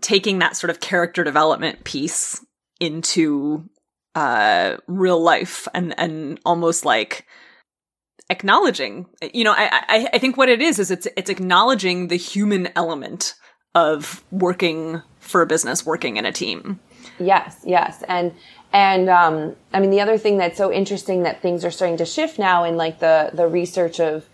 taking 0.00 0.38
that 0.38 0.56
sort 0.56 0.70
of 0.70 0.80
character 0.80 1.22
development 1.22 1.84
piece 1.84 2.44
into, 2.80 3.68
uh, 4.14 4.78
real 4.88 5.22
life 5.22 5.68
and, 5.74 5.94
and 5.98 6.40
almost 6.44 6.84
like 6.84 7.26
acknowledging, 8.30 9.06
you 9.34 9.44
know, 9.44 9.52
I, 9.52 9.82
I, 9.88 10.08
I 10.14 10.18
think 10.18 10.36
what 10.36 10.48
it 10.48 10.62
is, 10.62 10.78
is 10.78 10.90
it's, 10.90 11.06
it's 11.16 11.28
acknowledging 11.28 12.08
the 12.08 12.16
human 12.16 12.68
element 12.74 13.34
of 13.74 14.24
working 14.30 15.02
for 15.18 15.42
a 15.42 15.46
business, 15.46 15.84
working 15.84 16.16
in 16.16 16.24
a 16.24 16.32
team. 16.32 16.80
Yes, 17.18 17.60
yes. 17.64 18.02
And, 18.08 18.32
and, 18.72 19.10
um, 19.10 19.56
I 19.72 19.80
mean, 19.80 19.90
the 19.90 20.00
other 20.00 20.16
thing 20.16 20.38
that's 20.38 20.56
so 20.56 20.72
interesting 20.72 21.24
that 21.24 21.42
things 21.42 21.64
are 21.64 21.70
starting 21.70 21.98
to 21.98 22.06
shift 22.06 22.38
now 22.38 22.64
in 22.64 22.76
like 22.76 23.00
the, 23.00 23.30
the 23.34 23.46
research 23.46 24.00
of, 24.00 24.26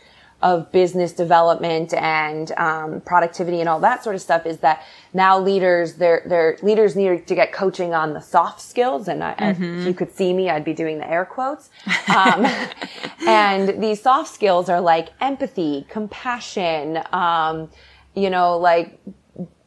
of 0.42 0.70
business 0.70 1.12
development 1.12 1.94
and 1.94 2.52
um, 2.52 3.00
productivity 3.00 3.60
and 3.60 3.68
all 3.68 3.80
that 3.80 4.04
sort 4.04 4.14
of 4.14 4.20
stuff 4.20 4.44
is 4.44 4.58
that 4.58 4.82
now 5.14 5.38
leaders 5.38 5.94
their 5.94 6.22
their 6.26 6.58
leaders 6.62 6.94
need 6.94 7.26
to 7.26 7.34
get 7.34 7.52
coaching 7.52 7.94
on 7.94 8.12
the 8.12 8.20
soft 8.20 8.60
skills 8.60 9.08
and 9.08 9.24
I, 9.24 9.34
mm-hmm. 9.34 9.80
if 9.80 9.86
you 9.86 9.94
could 9.94 10.12
see 10.12 10.34
me 10.34 10.50
I'd 10.50 10.64
be 10.64 10.74
doing 10.74 10.98
the 10.98 11.10
air 11.10 11.24
quotes 11.24 11.70
um, 12.14 12.46
and 13.26 13.82
these 13.82 14.02
soft 14.02 14.32
skills 14.32 14.68
are 14.68 14.80
like 14.80 15.08
empathy 15.20 15.86
compassion 15.88 17.02
um, 17.12 17.70
you 18.14 18.28
know 18.28 18.58
like 18.58 19.00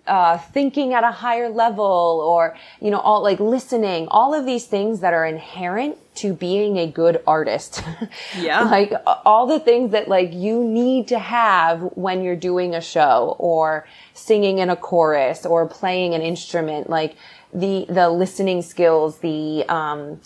uh, 0.10 0.38
thinking 0.38 0.94
at 0.94 1.04
a 1.04 1.12
higher 1.12 1.50
level 1.50 1.86
or, 2.26 2.58
you 2.82 2.90
know, 2.90 3.00
all 3.00 3.22
like 3.22 3.40
listening, 3.40 4.08
all 4.10 4.34
of 4.34 4.46
these 4.46 4.66
things 4.66 5.00
that 5.02 5.14
are 5.14 5.26
inherent 5.26 5.98
to 6.16 6.34
being 6.34 6.78
a 6.78 6.88
good 6.88 7.22
artist. 7.26 7.84
Yeah. 8.38 8.62
like 8.62 8.92
all 9.26 9.48
the 9.48 9.60
things 9.60 9.92
that 9.92 10.08
like 10.08 10.34
you 10.34 10.64
need 10.64 11.08
to 11.10 11.20
have 11.20 11.82
when 11.96 12.24
you're 12.24 12.36
doing 12.36 12.74
a 12.74 12.82
show 12.82 13.36
or 13.38 13.88
singing 14.14 14.60
in 14.60 14.70
a 14.70 14.76
chorus 14.76 15.46
or 15.46 15.68
playing 15.68 16.14
an 16.16 16.22
instrument, 16.22 16.90
like 16.90 17.16
the, 17.54 17.86
the 17.90 18.10
listening 18.10 18.62
skills, 18.62 19.20
the, 19.20 19.66
um, 19.70 20.22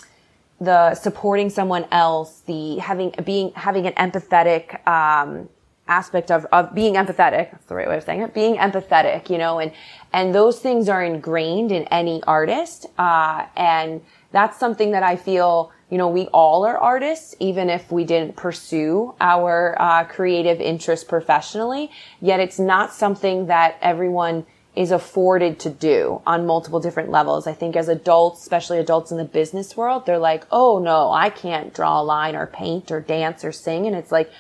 the 0.60 0.96
supporting 0.96 1.50
someone 1.50 1.86
else, 1.92 2.42
the 2.46 2.78
having, 2.78 3.14
being, 3.26 3.52
having 3.56 3.86
an 3.88 3.94
empathetic, 3.94 4.86
um, 4.88 5.50
aspect 5.98 6.30
of, 6.32 6.42
of 6.58 6.64
being 6.74 6.96
empathetic. 7.02 7.46
That's 7.52 7.68
the 7.72 7.76
right 7.80 7.90
way 7.90 7.98
of 7.98 8.04
saying 8.04 8.22
it. 8.22 8.34
Being 8.34 8.56
empathetic, 8.68 9.30
you 9.30 9.38
know, 9.44 9.60
and, 9.60 9.72
and 10.12 10.26
those 10.34 10.60
things 10.66 10.90
are 10.90 11.04
ingrained 11.04 11.72
in 11.72 11.84
any 12.02 12.18
artist. 12.40 12.80
Uh, 12.98 13.46
and 13.56 14.02
that's 14.32 14.58
something 14.58 14.92
that 14.92 15.04
I 15.04 15.16
feel, 15.16 15.72
you 15.92 15.98
know, 16.00 16.10
we 16.20 16.26
all 16.42 16.66
are 16.66 16.78
artists, 16.78 17.36
even 17.40 17.70
if 17.70 17.92
we 17.92 18.04
didn't 18.14 18.36
pursue 18.36 19.14
our, 19.20 19.76
uh, 19.80 20.04
creative 20.06 20.60
interest 20.60 21.08
professionally. 21.08 21.92
Yet 22.20 22.40
it's 22.40 22.60
not 22.74 22.88
something 22.94 23.48
that 23.48 23.78
everyone 23.82 24.46
is 24.76 24.92
afforded 24.92 25.60
to 25.60 25.70
do 25.70 26.20
on 26.26 26.48
multiple 26.48 26.80
different 26.80 27.12
levels. 27.12 27.46
I 27.46 27.54
think 27.54 27.76
as 27.76 27.88
adults, 27.88 28.42
especially 28.42 28.80
adults 28.80 29.12
in 29.12 29.18
the 29.18 29.30
business 29.40 29.78
world, 29.78 30.06
they're 30.06 30.18
like, 30.32 30.44
oh 30.50 30.80
no, 30.80 31.12
I 31.12 31.30
can't 31.30 31.74
draw 31.78 32.02
a 32.02 32.04
line 32.04 32.36
or 32.36 32.48
paint 32.48 32.90
or 32.90 33.00
dance 33.00 33.46
or 33.46 33.52
sing. 33.52 33.86
And 33.86 33.96
it's 33.96 34.12
like, 34.12 34.32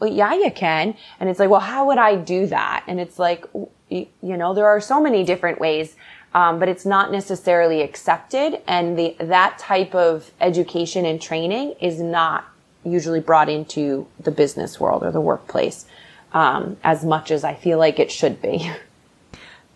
well, 0.00 0.10
yeah, 0.10 0.34
you 0.34 0.50
can. 0.50 0.94
And 1.20 1.28
it's 1.28 1.38
like, 1.38 1.50
well, 1.50 1.60
how 1.60 1.86
would 1.86 1.98
I 1.98 2.16
do 2.16 2.46
that? 2.46 2.84
And 2.86 3.00
it's 3.00 3.18
like, 3.18 3.44
you, 3.88 4.06
know, 4.22 4.54
there 4.54 4.66
are 4.66 4.80
so 4.80 5.00
many 5.00 5.24
different 5.24 5.60
ways. 5.60 5.96
Um, 6.34 6.58
but 6.58 6.68
it's 6.68 6.84
not 6.84 7.10
necessarily 7.10 7.80
accepted. 7.80 8.60
And 8.66 8.98
the, 8.98 9.16
that 9.18 9.58
type 9.58 9.94
of 9.94 10.30
education 10.40 11.06
and 11.06 11.20
training 11.20 11.74
is 11.80 12.00
not 12.00 12.46
usually 12.84 13.20
brought 13.20 13.48
into 13.48 14.06
the 14.20 14.30
business 14.30 14.78
world 14.78 15.02
or 15.02 15.10
the 15.10 15.22
workplace, 15.22 15.86
um, 16.32 16.76
as 16.84 17.02
much 17.02 17.30
as 17.30 17.44
I 17.44 17.54
feel 17.54 17.78
like 17.78 17.98
it 17.98 18.10
should 18.10 18.40
be. 18.42 18.70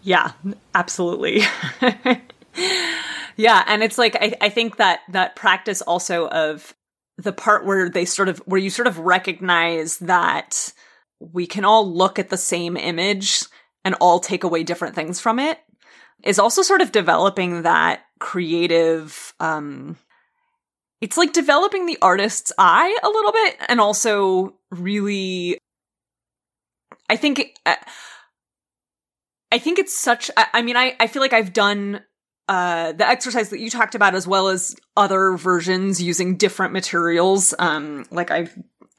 Yeah, 0.04 0.32
absolutely. 0.74 1.42
yeah. 3.36 3.64
And 3.68 3.84
it's 3.84 3.98
like, 3.98 4.16
I, 4.16 4.34
I 4.40 4.48
think 4.48 4.78
that, 4.78 5.00
that 5.10 5.36
practice 5.36 5.80
also 5.80 6.26
of 6.28 6.74
the 7.22 7.32
part 7.32 7.64
where 7.64 7.88
they 7.88 8.04
sort 8.04 8.28
of 8.28 8.38
where 8.40 8.60
you 8.60 8.70
sort 8.70 8.88
of 8.88 8.98
recognize 8.98 9.98
that 9.98 10.72
we 11.20 11.46
can 11.46 11.64
all 11.64 11.90
look 11.90 12.18
at 12.18 12.30
the 12.30 12.36
same 12.36 12.76
image 12.76 13.44
and 13.84 13.94
all 14.00 14.18
take 14.18 14.44
away 14.44 14.62
different 14.64 14.94
things 14.94 15.20
from 15.20 15.38
it 15.38 15.58
is 16.24 16.38
also 16.38 16.62
sort 16.62 16.80
of 16.80 16.92
developing 16.92 17.62
that 17.62 18.02
creative 18.18 19.34
um 19.40 19.96
it's 21.00 21.16
like 21.16 21.32
developing 21.32 21.86
the 21.86 21.98
artist's 22.00 22.52
eye 22.58 22.96
a 23.02 23.08
little 23.08 23.32
bit 23.32 23.56
and 23.68 23.80
also 23.80 24.54
really 24.70 25.58
i 27.08 27.16
think 27.16 27.56
i 29.50 29.58
think 29.58 29.78
it's 29.78 29.96
such 29.96 30.30
I, 30.36 30.46
I 30.54 30.62
mean 30.62 30.76
i 30.76 30.94
i 30.98 31.06
feel 31.06 31.22
like 31.22 31.32
i've 31.32 31.52
done 31.52 32.02
uh, 32.48 32.92
the 32.92 33.08
exercise 33.08 33.50
that 33.50 33.60
you 33.60 33.70
talked 33.70 33.94
about, 33.94 34.14
as 34.14 34.26
well 34.26 34.48
as 34.48 34.76
other 34.96 35.36
versions 35.36 36.02
using 36.02 36.36
different 36.36 36.72
materials. 36.72 37.54
Um, 37.58 38.04
like 38.10 38.30
I 38.30 38.48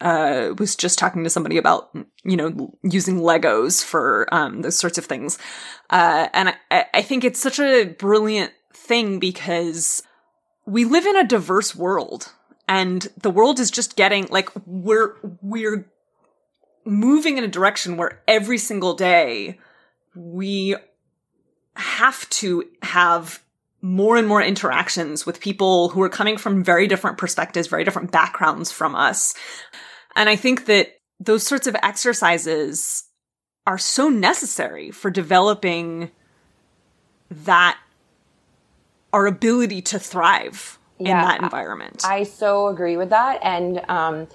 uh, 0.01 0.53
was 0.57 0.75
just 0.75 0.99
talking 0.99 1.23
to 1.23 1.29
somebody 1.29 1.57
about, 1.57 1.95
you 2.23 2.35
know, 2.37 2.75
using 2.83 3.19
Legos 3.19 3.83
for 3.83 4.27
um, 4.33 4.61
those 4.61 4.77
sorts 4.77 4.97
of 4.97 5.05
things. 5.05 5.37
Uh, 5.89 6.27
and 6.33 6.55
I, 6.71 6.85
I 6.93 7.01
think 7.01 7.23
it's 7.23 7.39
such 7.39 7.59
a 7.59 7.85
brilliant 7.85 8.51
thing 8.73 9.19
because 9.19 10.03
we 10.65 10.85
live 10.85 11.05
in 11.05 11.17
a 11.17 11.27
diverse 11.27 11.75
world 11.75 12.31
and 12.67 13.07
the 13.21 13.29
world 13.29 13.59
is 13.59 13.71
just 13.71 13.95
getting 13.95 14.27
like 14.29 14.49
we're 14.65 15.15
we're 15.41 15.85
moving 16.85 17.37
in 17.37 17.43
a 17.43 17.47
direction 17.47 17.97
where 17.97 18.21
every 18.27 18.57
single 18.57 18.93
day 18.93 19.59
we 20.15 20.75
have 21.75 22.29
to 22.29 22.63
have 22.81 23.43
more 23.81 24.15
and 24.15 24.27
more 24.27 24.41
interactions 24.41 25.25
with 25.25 25.41
people 25.41 25.89
who 25.89 26.01
are 26.01 26.09
coming 26.09 26.37
from 26.37 26.63
very 26.63 26.87
different 26.87 27.17
perspectives, 27.17 27.67
very 27.67 27.83
different 27.83 28.11
backgrounds 28.11 28.71
from 28.71 28.95
us. 28.95 29.33
And 30.15 30.29
I 30.29 30.37
think 30.37 30.65
that 30.65 31.01
those 31.19 31.45
sorts 31.45 31.67
of 31.67 31.75
exercises 31.83 33.03
are 33.67 33.77
so 33.77 34.09
necessary 34.09 34.91
for 34.91 35.11
developing 35.11 36.11
that 37.29 37.77
our 39.11 39.25
ability 39.25 39.81
to 39.81 39.99
thrive 39.99 40.79
yeah, 40.97 41.11
in 41.11 41.27
that 41.27 41.41
environment. 41.41 42.03
I, 42.05 42.19
I 42.19 42.23
so 42.23 42.67
agree 42.67 42.97
with 42.97 43.09
that. 43.09 43.39
And, 43.43 43.81
um, 43.89 44.27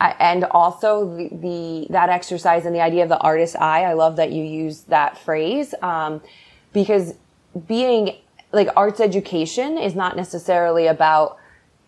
and 0.00 0.44
also 0.44 1.16
the, 1.16 1.28
the, 1.32 1.86
that 1.90 2.10
exercise 2.10 2.66
and 2.66 2.74
the 2.74 2.80
idea 2.80 3.02
of 3.02 3.08
the 3.08 3.18
artist's 3.18 3.56
eye. 3.56 3.82
I 3.82 3.94
love 3.94 4.16
that 4.16 4.32
you 4.32 4.42
use 4.42 4.82
that 4.82 5.18
phrase. 5.18 5.74
Um, 5.80 6.22
because 6.72 7.14
being 7.66 8.16
like 8.52 8.68
arts 8.76 9.00
education 9.00 9.78
is 9.78 9.94
not 9.94 10.16
necessarily 10.16 10.86
about 10.86 11.38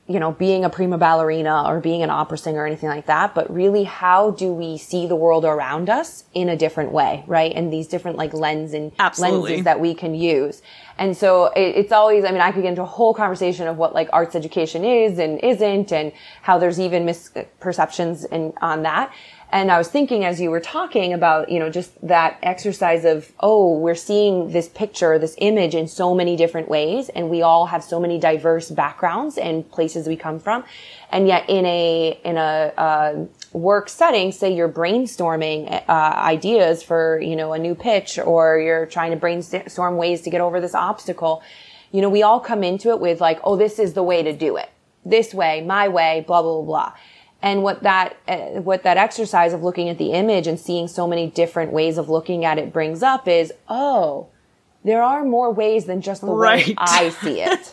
you 0.06 0.18
know 0.18 0.32
being 0.32 0.64
a 0.64 0.70
prima 0.70 0.96
ballerina 0.96 1.64
or 1.66 1.80
being 1.80 2.02
an 2.02 2.10
opera 2.10 2.38
singer 2.38 2.62
or 2.62 2.66
anything 2.66 2.88
like 2.88 3.06
that 3.06 3.34
but 3.34 3.52
really 3.52 3.84
how 3.84 4.30
do 4.30 4.52
we 4.52 4.78
see 4.78 5.06
the 5.06 5.14
world 5.14 5.44
around 5.44 5.90
us 5.90 6.24
in 6.32 6.48
a 6.48 6.56
different 6.56 6.90
way 6.92 7.22
right? 7.26 7.52
And 7.54 7.72
these 7.72 7.86
different 7.86 8.16
like 8.16 8.32
lens 8.32 8.72
and 8.72 8.90
Absolutely. 8.98 9.50
lenses 9.50 9.64
that 9.64 9.80
we 9.80 9.94
can 9.94 10.14
use. 10.14 10.62
And 10.96 11.16
so 11.16 11.46
it, 11.46 11.76
it's 11.76 11.92
always 11.92 12.24
i 12.24 12.30
mean 12.30 12.40
i 12.40 12.50
could 12.50 12.62
get 12.62 12.70
into 12.70 12.82
a 12.82 12.86
whole 12.86 13.14
conversation 13.14 13.68
of 13.68 13.76
what 13.76 13.94
like 13.94 14.08
arts 14.12 14.34
education 14.34 14.84
is 14.84 15.18
and 15.18 15.38
isn't 15.40 15.92
and 15.92 16.12
how 16.42 16.58
there's 16.58 16.80
even 16.80 17.04
misperceptions 17.04 18.26
in, 18.32 18.52
on 18.62 18.82
that 18.82 19.12
and 19.50 19.72
I 19.72 19.78
was 19.78 19.88
thinking 19.88 20.26
as 20.26 20.40
you 20.40 20.50
were 20.50 20.60
talking 20.60 21.14
about, 21.14 21.48
you 21.48 21.58
know, 21.58 21.70
just 21.70 21.90
that 22.06 22.38
exercise 22.42 23.06
of, 23.06 23.32
oh, 23.40 23.78
we're 23.78 23.94
seeing 23.94 24.52
this 24.52 24.68
picture, 24.68 25.18
this 25.18 25.34
image 25.38 25.74
in 25.74 25.88
so 25.88 26.14
many 26.14 26.36
different 26.36 26.68
ways. 26.68 27.08
And 27.08 27.30
we 27.30 27.40
all 27.40 27.64
have 27.66 27.82
so 27.82 27.98
many 27.98 28.18
diverse 28.18 28.70
backgrounds 28.70 29.38
and 29.38 29.68
places 29.70 30.06
we 30.06 30.16
come 30.16 30.38
from. 30.38 30.64
And 31.10 31.26
yet 31.26 31.48
in 31.48 31.64
a, 31.64 32.20
in 32.24 32.36
a, 32.36 32.72
uh, 32.76 33.26
work 33.54 33.88
setting, 33.88 34.32
say 34.32 34.54
you're 34.54 34.68
brainstorming, 34.68 35.82
uh, 35.88 35.92
ideas 35.92 36.82
for, 36.82 37.18
you 37.18 37.34
know, 37.34 37.54
a 37.54 37.58
new 37.58 37.74
pitch 37.74 38.18
or 38.18 38.58
you're 38.58 38.84
trying 38.84 39.12
to 39.12 39.16
brainstorm 39.16 39.96
ways 39.96 40.20
to 40.22 40.30
get 40.30 40.42
over 40.42 40.60
this 40.60 40.74
obstacle. 40.74 41.42
You 41.90 42.02
know, 42.02 42.10
we 42.10 42.22
all 42.22 42.38
come 42.38 42.62
into 42.62 42.90
it 42.90 43.00
with 43.00 43.22
like, 43.22 43.40
oh, 43.44 43.56
this 43.56 43.78
is 43.78 43.94
the 43.94 44.02
way 44.02 44.22
to 44.22 44.34
do 44.34 44.58
it. 44.58 44.68
This 45.06 45.32
way, 45.32 45.62
my 45.62 45.88
way, 45.88 46.22
blah, 46.26 46.42
blah, 46.42 46.60
blah, 46.60 46.64
blah 46.64 46.92
And 47.40 47.62
what 47.62 47.84
that, 47.84 48.16
uh, 48.26 48.60
what 48.60 48.82
that 48.82 48.96
exercise 48.96 49.52
of 49.52 49.62
looking 49.62 49.88
at 49.88 49.98
the 49.98 50.12
image 50.12 50.46
and 50.46 50.58
seeing 50.58 50.88
so 50.88 51.06
many 51.06 51.28
different 51.28 51.72
ways 51.72 51.96
of 51.96 52.08
looking 52.08 52.44
at 52.44 52.58
it 52.58 52.72
brings 52.72 53.02
up 53.02 53.28
is, 53.28 53.52
oh, 53.68 54.26
there 54.84 55.02
are 55.02 55.24
more 55.24 55.52
ways 55.52 55.84
than 55.84 56.00
just 56.00 56.22
the 56.22 56.32
right. 56.32 56.66
way 56.66 56.74
I 56.78 57.10
see 57.10 57.40
it. 57.40 57.72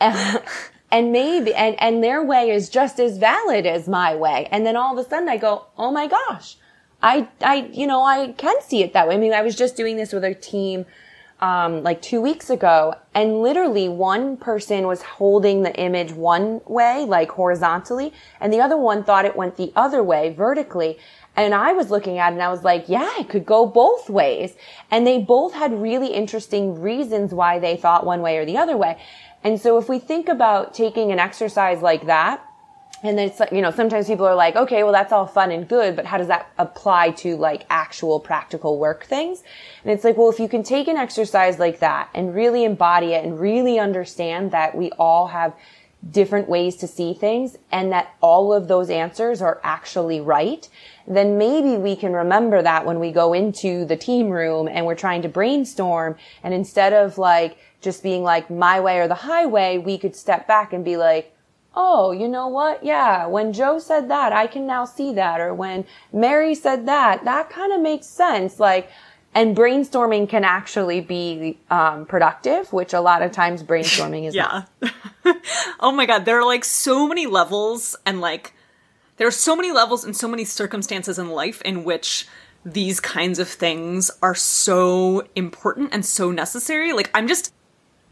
and, 0.00 0.42
and 0.90 1.12
maybe, 1.12 1.54
and, 1.54 1.80
and 1.80 2.02
their 2.02 2.22
way 2.24 2.50
is 2.50 2.68
just 2.68 2.98
as 2.98 3.18
valid 3.18 3.66
as 3.66 3.88
my 3.88 4.16
way. 4.16 4.48
And 4.50 4.66
then 4.66 4.76
all 4.76 4.98
of 4.98 5.04
a 5.04 5.08
sudden 5.08 5.28
I 5.28 5.36
go, 5.36 5.66
oh 5.78 5.90
my 5.92 6.08
gosh, 6.08 6.56
I, 7.02 7.28
I, 7.40 7.68
you 7.72 7.86
know, 7.86 8.02
I 8.02 8.32
can 8.32 8.60
see 8.62 8.82
it 8.82 8.92
that 8.94 9.06
way. 9.06 9.14
I 9.14 9.18
mean, 9.18 9.34
I 9.34 9.42
was 9.42 9.54
just 9.54 9.76
doing 9.76 9.96
this 9.96 10.12
with 10.12 10.24
a 10.24 10.34
team 10.34 10.86
um, 11.40 11.82
like 11.82 12.00
two 12.00 12.20
weeks 12.20 12.48
ago, 12.48 12.94
and 13.14 13.42
literally 13.42 13.88
one 13.88 14.36
person 14.36 14.86
was 14.86 15.02
holding 15.02 15.62
the 15.62 15.74
image 15.78 16.12
one 16.12 16.60
way, 16.66 17.04
like 17.04 17.30
horizontally, 17.30 18.12
and 18.40 18.52
the 18.52 18.60
other 18.60 18.76
one 18.76 19.04
thought 19.04 19.24
it 19.24 19.36
went 19.36 19.56
the 19.56 19.72
other 19.76 20.02
way, 20.02 20.32
vertically. 20.32 20.98
And 21.36 21.54
I 21.54 21.74
was 21.74 21.90
looking 21.90 22.16
at 22.18 22.32
it 22.32 22.36
and 22.36 22.42
I 22.42 22.48
was 22.48 22.64
like, 22.64 22.88
yeah, 22.88 23.20
it 23.20 23.28
could 23.28 23.44
go 23.44 23.66
both 23.66 24.08
ways. 24.08 24.54
And 24.90 25.06
they 25.06 25.18
both 25.18 25.52
had 25.52 25.82
really 25.82 26.14
interesting 26.14 26.80
reasons 26.80 27.34
why 27.34 27.58
they 27.58 27.76
thought 27.76 28.06
one 28.06 28.22
way 28.22 28.38
or 28.38 28.46
the 28.46 28.56
other 28.56 28.76
way. 28.76 28.98
And 29.44 29.60
so 29.60 29.76
if 29.76 29.88
we 29.88 29.98
think 29.98 30.28
about 30.28 30.72
taking 30.72 31.12
an 31.12 31.18
exercise 31.18 31.82
like 31.82 32.06
that, 32.06 32.42
and 33.02 33.18
then 33.18 33.28
it's 33.28 33.38
like, 33.38 33.52
you 33.52 33.60
know, 33.60 33.70
sometimes 33.70 34.06
people 34.06 34.26
are 34.26 34.34
like, 34.34 34.56
okay, 34.56 34.82
well, 34.82 34.92
that's 34.92 35.12
all 35.12 35.26
fun 35.26 35.50
and 35.50 35.68
good, 35.68 35.96
but 35.96 36.06
how 36.06 36.16
does 36.16 36.28
that 36.28 36.50
apply 36.58 37.10
to 37.12 37.36
like 37.36 37.66
actual 37.68 38.18
practical 38.18 38.78
work 38.78 39.04
things? 39.04 39.42
And 39.84 39.92
it's 39.92 40.02
like, 40.02 40.16
well, 40.16 40.30
if 40.30 40.40
you 40.40 40.48
can 40.48 40.62
take 40.62 40.88
an 40.88 40.96
exercise 40.96 41.58
like 41.58 41.80
that 41.80 42.08
and 42.14 42.34
really 42.34 42.64
embody 42.64 43.12
it 43.12 43.24
and 43.24 43.38
really 43.38 43.78
understand 43.78 44.50
that 44.52 44.74
we 44.76 44.90
all 44.92 45.28
have 45.28 45.54
different 46.10 46.48
ways 46.48 46.76
to 46.76 46.86
see 46.86 47.12
things 47.12 47.56
and 47.70 47.92
that 47.92 48.14
all 48.20 48.52
of 48.52 48.68
those 48.68 48.90
answers 48.90 49.42
are 49.42 49.60
actually 49.62 50.20
right, 50.20 50.68
then 51.06 51.36
maybe 51.36 51.76
we 51.76 51.96
can 51.96 52.12
remember 52.12 52.62
that 52.62 52.86
when 52.86 52.98
we 52.98 53.10
go 53.10 53.32
into 53.32 53.84
the 53.84 53.96
team 53.96 54.30
room 54.30 54.68
and 54.68 54.86
we're 54.86 54.94
trying 54.94 55.22
to 55.22 55.28
brainstorm. 55.28 56.16
And 56.42 56.54
instead 56.54 56.92
of 56.92 57.18
like 57.18 57.58
just 57.80 58.02
being 58.02 58.22
like 58.22 58.50
my 58.50 58.80
way 58.80 58.98
or 58.98 59.08
the 59.08 59.14
highway, 59.14 59.78
we 59.78 59.98
could 59.98 60.16
step 60.16 60.46
back 60.46 60.72
and 60.72 60.84
be 60.84 60.96
like, 60.96 61.35
oh, 61.76 62.10
you 62.10 62.26
know 62.26 62.48
what? 62.48 62.82
Yeah, 62.82 63.26
when 63.26 63.52
Joe 63.52 63.78
said 63.78 64.08
that, 64.08 64.32
I 64.32 64.46
can 64.46 64.66
now 64.66 64.86
see 64.86 65.12
that. 65.14 65.40
Or 65.40 65.54
when 65.54 65.84
Mary 66.12 66.54
said 66.54 66.86
that, 66.86 67.24
that 67.24 67.50
kind 67.50 67.72
of 67.72 67.80
makes 67.80 68.06
sense. 68.06 68.58
Like, 68.58 68.90
and 69.34 69.54
brainstorming 69.54 70.28
can 70.30 70.44
actually 70.44 71.02
be 71.02 71.58
um, 71.70 72.06
productive, 72.06 72.72
which 72.72 72.94
a 72.94 73.00
lot 73.00 73.20
of 73.20 73.32
times 73.32 73.62
brainstorming 73.62 74.26
is 74.26 74.34
yeah. 74.34 74.64
oh 75.80 75.92
my 75.92 76.06
god, 76.06 76.24
there 76.24 76.38
are 76.40 76.46
like 76.46 76.64
so 76.64 77.06
many 77.06 77.26
levels 77.26 77.94
and 78.06 78.22
like 78.22 78.54
there 79.18 79.26
are 79.26 79.32
so 79.32 79.54
many 79.54 79.70
levels 79.72 80.04
and 80.04 80.16
so 80.16 80.26
many 80.26 80.44
circumstances 80.44 81.18
in 81.18 81.28
life 81.28 81.60
in 81.62 81.84
which 81.84 82.26
these 82.64 82.98
kinds 82.98 83.38
of 83.38 83.48
things 83.48 84.10
are 84.22 84.34
so 84.34 85.26
important 85.36 85.90
and 85.92 86.04
so 86.04 86.30
necessary. 86.30 86.94
Like 86.94 87.10
I'm 87.12 87.28
just 87.28 87.52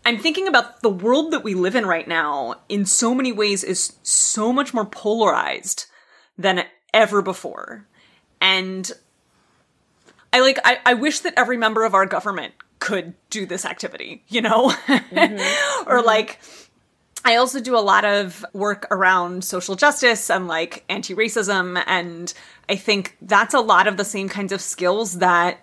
I'm 0.06 0.18
thinking 0.18 0.46
about 0.46 0.82
the 0.82 0.90
world 0.90 1.32
that 1.32 1.44
we 1.44 1.54
live 1.54 1.74
in 1.74 1.86
right 1.86 2.06
now 2.06 2.56
in 2.68 2.84
so 2.84 3.14
many 3.14 3.32
ways 3.32 3.64
is 3.64 3.94
so 4.02 4.52
much 4.52 4.74
more 4.74 4.84
polarized 4.84 5.86
than 6.36 6.64
ever 6.92 7.22
before. 7.22 7.86
And 8.40 8.90
I 10.32 10.40
like 10.40 10.58
I, 10.64 10.78
I 10.84 10.94
wish 10.94 11.20
that 11.20 11.34
every 11.36 11.56
member 11.56 11.84
of 11.84 11.94
our 11.94 12.06
government 12.06 12.54
could 12.80 13.14
do 13.30 13.46
this 13.46 13.64
activity, 13.64 14.24
you 14.28 14.42
know? 14.42 14.70
Mm-hmm. 14.70 15.14
or 15.88 15.98
mm-hmm. 15.98 16.06
like 16.06 16.38
I 17.24 17.36
also 17.36 17.60
do 17.60 17.76
a 17.76 17.80
lot 17.80 18.04
of 18.04 18.44
work 18.52 18.86
around 18.90 19.42
social 19.44 19.74
justice 19.74 20.28
and 20.28 20.46
like 20.46 20.84
anti-racism 20.90 21.82
and 21.86 22.32
I 22.68 22.76
think 22.76 23.16
that's 23.22 23.54
a 23.54 23.60
lot 23.60 23.86
of 23.86 23.96
the 23.96 24.04
same 24.04 24.28
kinds 24.28 24.52
of 24.52 24.60
skills 24.60 25.18
that 25.20 25.60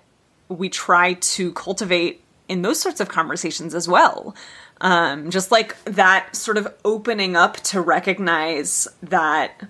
we 0.48 0.70
try 0.70 1.14
to 1.14 1.54
cultivate 1.54 2.24
in 2.52 2.62
those 2.62 2.80
sorts 2.82 3.00
of 3.00 3.08
conversations 3.08 3.74
as 3.74 3.88
well. 3.88 4.36
Um, 4.82 5.30
just 5.32 5.52
like 5.52 5.82
that 5.86 6.36
sort 6.36 6.58
of 6.58 6.74
opening 6.84 7.36
up 7.36 7.56
to 7.58 7.80
recognize 7.80 8.88
that 9.02 9.62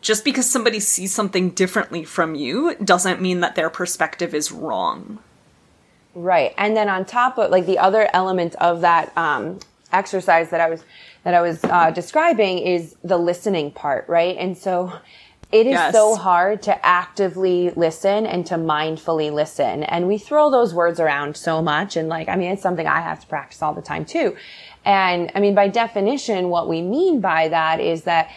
just 0.00 0.24
because 0.24 0.48
somebody 0.48 0.80
sees 0.80 1.12
something 1.12 1.50
differently 1.50 2.04
from 2.04 2.34
you 2.34 2.76
doesn't 2.76 3.20
mean 3.20 3.40
that 3.40 3.56
their 3.56 3.68
perspective 3.68 4.32
is 4.32 4.52
wrong. 4.52 5.18
Right. 6.14 6.54
And 6.56 6.76
then 6.76 6.88
on 6.88 7.04
top 7.04 7.36
of 7.36 7.50
like 7.50 7.66
the 7.66 7.78
other 7.78 8.08
element 8.12 8.54
of 8.56 8.82
that 8.82 9.16
um, 9.16 9.58
exercise 9.92 10.50
that 10.50 10.60
I 10.60 10.70
was 10.70 10.84
that 11.24 11.34
I 11.34 11.40
was 11.40 11.62
uh, 11.64 11.90
describing 11.90 12.58
is 12.58 12.94
the 13.04 13.18
listening 13.18 13.72
part, 13.72 14.08
right? 14.08 14.36
And 14.38 14.56
so 14.56 14.92
it 15.52 15.66
is 15.66 15.72
yes. 15.72 15.92
so 15.92 16.14
hard 16.14 16.62
to 16.62 16.86
actively 16.86 17.70
listen 17.70 18.24
and 18.24 18.46
to 18.46 18.54
mindfully 18.54 19.32
listen. 19.32 19.82
And 19.82 20.06
we 20.06 20.16
throw 20.16 20.50
those 20.50 20.72
words 20.72 21.00
around 21.00 21.36
so 21.36 21.60
much. 21.60 21.96
And 21.96 22.08
like, 22.08 22.28
I 22.28 22.36
mean, 22.36 22.52
it's 22.52 22.62
something 22.62 22.86
I 22.86 23.00
have 23.00 23.20
to 23.20 23.26
practice 23.26 23.60
all 23.60 23.74
the 23.74 23.82
time 23.82 24.04
too. 24.04 24.36
And 24.84 25.32
I 25.34 25.40
mean, 25.40 25.56
by 25.56 25.68
definition, 25.68 26.50
what 26.50 26.68
we 26.68 26.82
mean 26.82 27.20
by 27.20 27.48
that 27.48 27.80
is 27.80 28.02
that 28.04 28.30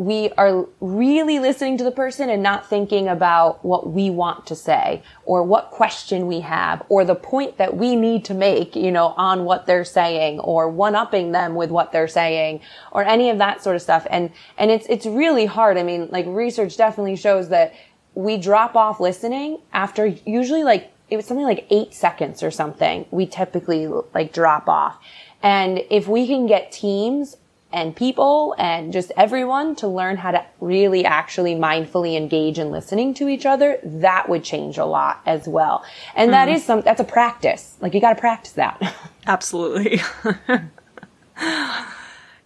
we 0.00 0.30
are 0.38 0.66
really 0.80 1.38
listening 1.38 1.76
to 1.76 1.84
the 1.84 1.90
person 1.90 2.30
and 2.30 2.42
not 2.42 2.66
thinking 2.66 3.06
about 3.06 3.62
what 3.62 3.92
we 3.92 4.08
want 4.08 4.46
to 4.46 4.56
say 4.56 5.02
or 5.26 5.42
what 5.42 5.70
question 5.70 6.26
we 6.26 6.40
have 6.40 6.82
or 6.88 7.04
the 7.04 7.14
point 7.14 7.58
that 7.58 7.76
we 7.76 7.94
need 7.94 8.24
to 8.24 8.32
make, 8.32 8.74
you 8.74 8.90
know, 8.90 9.08
on 9.18 9.44
what 9.44 9.66
they're 9.66 9.84
saying 9.84 10.40
or 10.40 10.70
one 10.70 10.94
upping 10.94 11.32
them 11.32 11.54
with 11.54 11.68
what 11.68 11.92
they're 11.92 12.08
saying 12.08 12.62
or 12.92 13.04
any 13.04 13.28
of 13.28 13.36
that 13.36 13.62
sort 13.62 13.76
of 13.76 13.82
stuff. 13.82 14.06
And, 14.08 14.30
and 14.56 14.70
it's, 14.70 14.86
it's 14.88 15.04
really 15.04 15.44
hard. 15.44 15.76
I 15.76 15.82
mean, 15.82 16.08
like 16.10 16.24
research 16.26 16.78
definitely 16.78 17.16
shows 17.16 17.50
that 17.50 17.74
we 18.14 18.38
drop 18.38 18.76
off 18.76 19.00
listening 19.00 19.58
after 19.70 20.06
usually 20.06 20.64
like, 20.64 20.90
it 21.10 21.16
was 21.16 21.26
something 21.26 21.44
like 21.44 21.66
eight 21.68 21.92
seconds 21.92 22.42
or 22.42 22.50
something. 22.50 23.04
We 23.10 23.26
typically 23.26 23.86
like 24.14 24.32
drop 24.32 24.66
off. 24.66 24.98
And 25.42 25.82
if 25.90 26.08
we 26.08 26.26
can 26.26 26.46
get 26.46 26.72
teams 26.72 27.36
and 27.72 27.94
people 27.94 28.54
and 28.58 28.92
just 28.92 29.12
everyone 29.16 29.76
to 29.76 29.88
learn 29.88 30.16
how 30.16 30.32
to 30.32 30.44
really 30.60 31.04
actually 31.04 31.54
mindfully 31.54 32.16
engage 32.16 32.58
in 32.58 32.70
listening 32.70 33.14
to 33.14 33.28
each 33.28 33.46
other, 33.46 33.78
that 33.84 34.28
would 34.28 34.42
change 34.42 34.78
a 34.78 34.84
lot 34.84 35.20
as 35.26 35.46
well. 35.46 35.84
And 36.14 36.28
mm. 36.28 36.32
that 36.32 36.48
mm-hmm. 36.48 36.56
is 36.56 36.64
some, 36.64 36.80
that's 36.82 37.00
a 37.00 37.04
practice. 37.04 37.76
Like 37.80 37.94
you 37.94 38.00
got 38.00 38.14
to 38.14 38.20
practice 38.20 38.52
that. 38.52 38.94
Absolutely. 39.26 40.00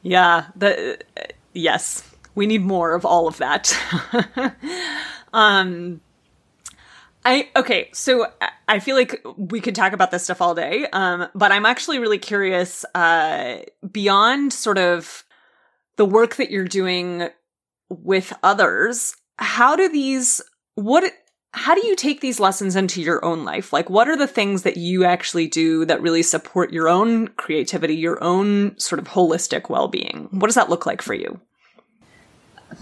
yeah. 0.02 0.46
The, 0.56 0.98
yes, 1.52 2.08
we 2.34 2.46
need 2.46 2.62
more 2.62 2.94
of 2.94 3.04
all 3.04 3.26
of 3.26 3.38
that. 3.38 3.76
um, 5.32 6.00
I 7.24 7.48
okay, 7.56 7.88
so 7.92 8.26
I 8.68 8.80
feel 8.80 8.96
like 8.96 9.24
we 9.36 9.60
could 9.60 9.74
talk 9.74 9.92
about 9.92 10.10
this 10.10 10.24
stuff 10.24 10.42
all 10.42 10.54
day, 10.54 10.86
um, 10.92 11.28
but 11.34 11.52
I'm 11.52 11.64
actually 11.64 11.98
really 11.98 12.18
curious 12.18 12.84
uh, 12.94 13.60
beyond 13.90 14.52
sort 14.52 14.78
of 14.78 15.24
the 15.96 16.04
work 16.04 16.36
that 16.36 16.50
you're 16.50 16.64
doing 16.64 17.28
with 17.88 18.32
others. 18.42 19.14
How 19.38 19.74
do 19.74 19.88
these 19.88 20.42
what 20.74 21.04
how 21.52 21.74
do 21.74 21.86
you 21.86 21.94
take 21.94 22.20
these 22.20 22.40
lessons 22.40 22.74
into 22.74 23.00
your 23.00 23.24
own 23.24 23.44
life? 23.44 23.72
Like, 23.72 23.88
what 23.88 24.08
are 24.08 24.16
the 24.16 24.26
things 24.26 24.62
that 24.62 24.76
you 24.76 25.04
actually 25.04 25.46
do 25.46 25.84
that 25.84 26.02
really 26.02 26.22
support 26.22 26.72
your 26.72 26.88
own 26.88 27.28
creativity, 27.28 27.94
your 27.94 28.22
own 28.22 28.76
sort 28.78 28.98
of 28.98 29.08
holistic 29.08 29.70
well 29.70 29.86
being? 29.86 30.28
What 30.32 30.48
does 30.48 30.56
that 30.56 30.68
look 30.68 30.84
like 30.84 31.00
for 31.00 31.14
you? 31.14 31.40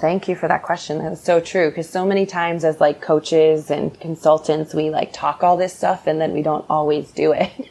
Thank 0.01 0.29
you 0.29 0.35
for 0.37 0.49
that 0.49 0.63
question. 0.63 0.99
That 0.99 1.11
was 1.11 1.21
so 1.21 1.41
true 1.41 1.71
because 1.71 1.89
so 1.89 2.05
many 2.05 2.27
times 2.27 2.65
as 2.65 2.81
like 2.81 3.01
coaches 3.01 3.71
and 3.71 3.99
consultants, 4.01 4.75
we 4.75 4.91
like 4.91 5.13
talk 5.13 5.43
all 5.43 5.57
this 5.57 5.73
stuff 5.73 6.07
and 6.07 6.21
then 6.21 6.33
we 6.33 6.43
don't 6.43 6.65
always 6.69 7.11
do 7.11 7.33
it. 7.33 7.51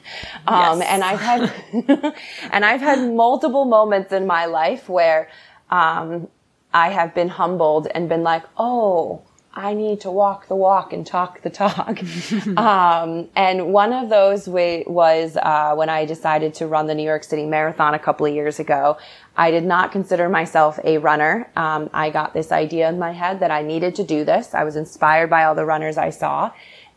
Um, 0.48 0.80
yes. 0.80 0.88
and 0.90 1.04
I've 1.04 1.20
had, 1.20 2.14
and 2.52 2.66
I've 2.66 2.82
had 2.82 3.14
multiple 3.14 3.66
moments 3.66 4.12
in 4.12 4.26
my 4.26 4.46
life 4.48 4.90
where, 4.90 5.30
um, 5.70 6.28
I 6.74 6.90
have 6.90 7.14
been 7.14 7.30
humbled 7.30 7.88
and 7.94 8.10
been 8.10 8.24
like, 8.24 8.44
oh, 8.58 9.22
I 9.54 9.74
need 9.74 10.02
to 10.02 10.12
walk 10.12 10.48
the 10.48 10.56
walk 10.56 10.94
and 10.94 11.06
talk 11.06 11.42
the 11.42 11.50
talk. 11.50 12.02
um, 12.58 13.28
and 13.36 13.74
one 13.74 13.92
of 13.92 14.10
those 14.10 14.48
was 14.48 15.38
uh, 15.38 15.74
when 15.76 15.90
I 15.90 16.06
decided 16.06 16.54
to 16.56 16.68
run 16.68 16.88
the 16.88 16.96
New 16.96 17.04
York 17.04 17.26
City 17.26 17.46
Marathon 17.46 17.94
a 17.94 18.00
couple 18.00 18.26
of 18.26 18.34
years 18.34 18.60
ago. 18.60 18.98
I 19.36 19.52
did 19.52 19.66
not 19.66 19.92
consider 19.92 20.30
myself 20.30 20.80
a 20.86 21.00
runner. 21.00 21.50
Um, 21.58 21.90
I 21.94 22.12
got 22.12 22.34
this 22.34 22.52
idea 22.52 22.88
in 22.88 22.98
my 22.98 23.12
head 23.12 23.42
that 23.42 23.52
I 23.52 23.62
needed 23.62 23.96
to 23.96 24.04
do 24.04 24.24
this. 24.24 24.54
I 24.54 24.64
was 24.64 24.78
inspired 24.78 25.30
by 25.30 25.44
all 25.44 25.56
the 25.56 25.66
runners 25.66 25.98
I 25.98 26.12
saw. 26.12 26.52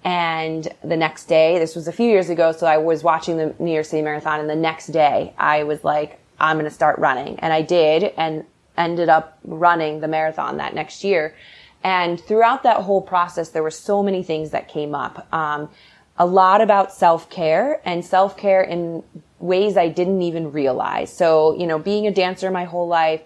And 0.04 0.68
the 0.84 0.96
next 0.96 1.24
day, 1.24 1.58
this 1.58 1.74
was 1.74 1.88
a 1.88 1.92
few 1.92 2.08
years 2.08 2.28
ago, 2.28 2.52
so 2.52 2.66
I 2.66 2.76
was 2.76 3.02
watching 3.02 3.36
the 3.38 3.54
New 3.58 3.72
York 3.72 3.86
City 3.86 4.02
Marathon, 4.02 4.38
and 4.38 4.50
the 4.50 4.54
next 4.54 4.88
day 4.88 5.32
I 5.38 5.64
was 5.64 5.82
like, 5.82 6.20
I'm 6.38 6.56
going 6.56 6.66
to 6.66 6.74
start 6.74 6.98
running. 6.98 7.38
And 7.40 7.52
I 7.52 7.62
did, 7.62 8.12
and 8.18 8.44
ended 8.76 9.08
up 9.08 9.38
running 9.44 10.00
the 10.00 10.08
marathon 10.08 10.58
that 10.58 10.74
next 10.74 11.04
year. 11.04 11.34
And 11.84 12.18
throughout 12.18 12.62
that 12.62 12.78
whole 12.78 13.02
process, 13.02 13.50
there 13.50 13.62
were 13.62 13.70
so 13.70 14.02
many 14.02 14.22
things 14.22 14.50
that 14.50 14.68
came 14.68 14.94
up. 14.94 15.28
Um, 15.32 15.68
a 16.16 16.24
lot 16.24 16.60
about 16.60 16.92
self-care 16.92 17.82
and 17.84 18.04
self-care 18.04 18.62
in 18.62 19.04
ways 19.38 19.76
I 19.76 19.88
didn't 19.88 20.22
even 20.22 20.50
realize. 20.50 21.14
So, 21.14 21.54
you 21.56 21.66
know, 21.66 21.78
being 21.78 22.06
a 22.06 22.10
dancer 22.10 22.50
my 22.50 22.64
whole 22.64 22.88
life, 22.88 23.20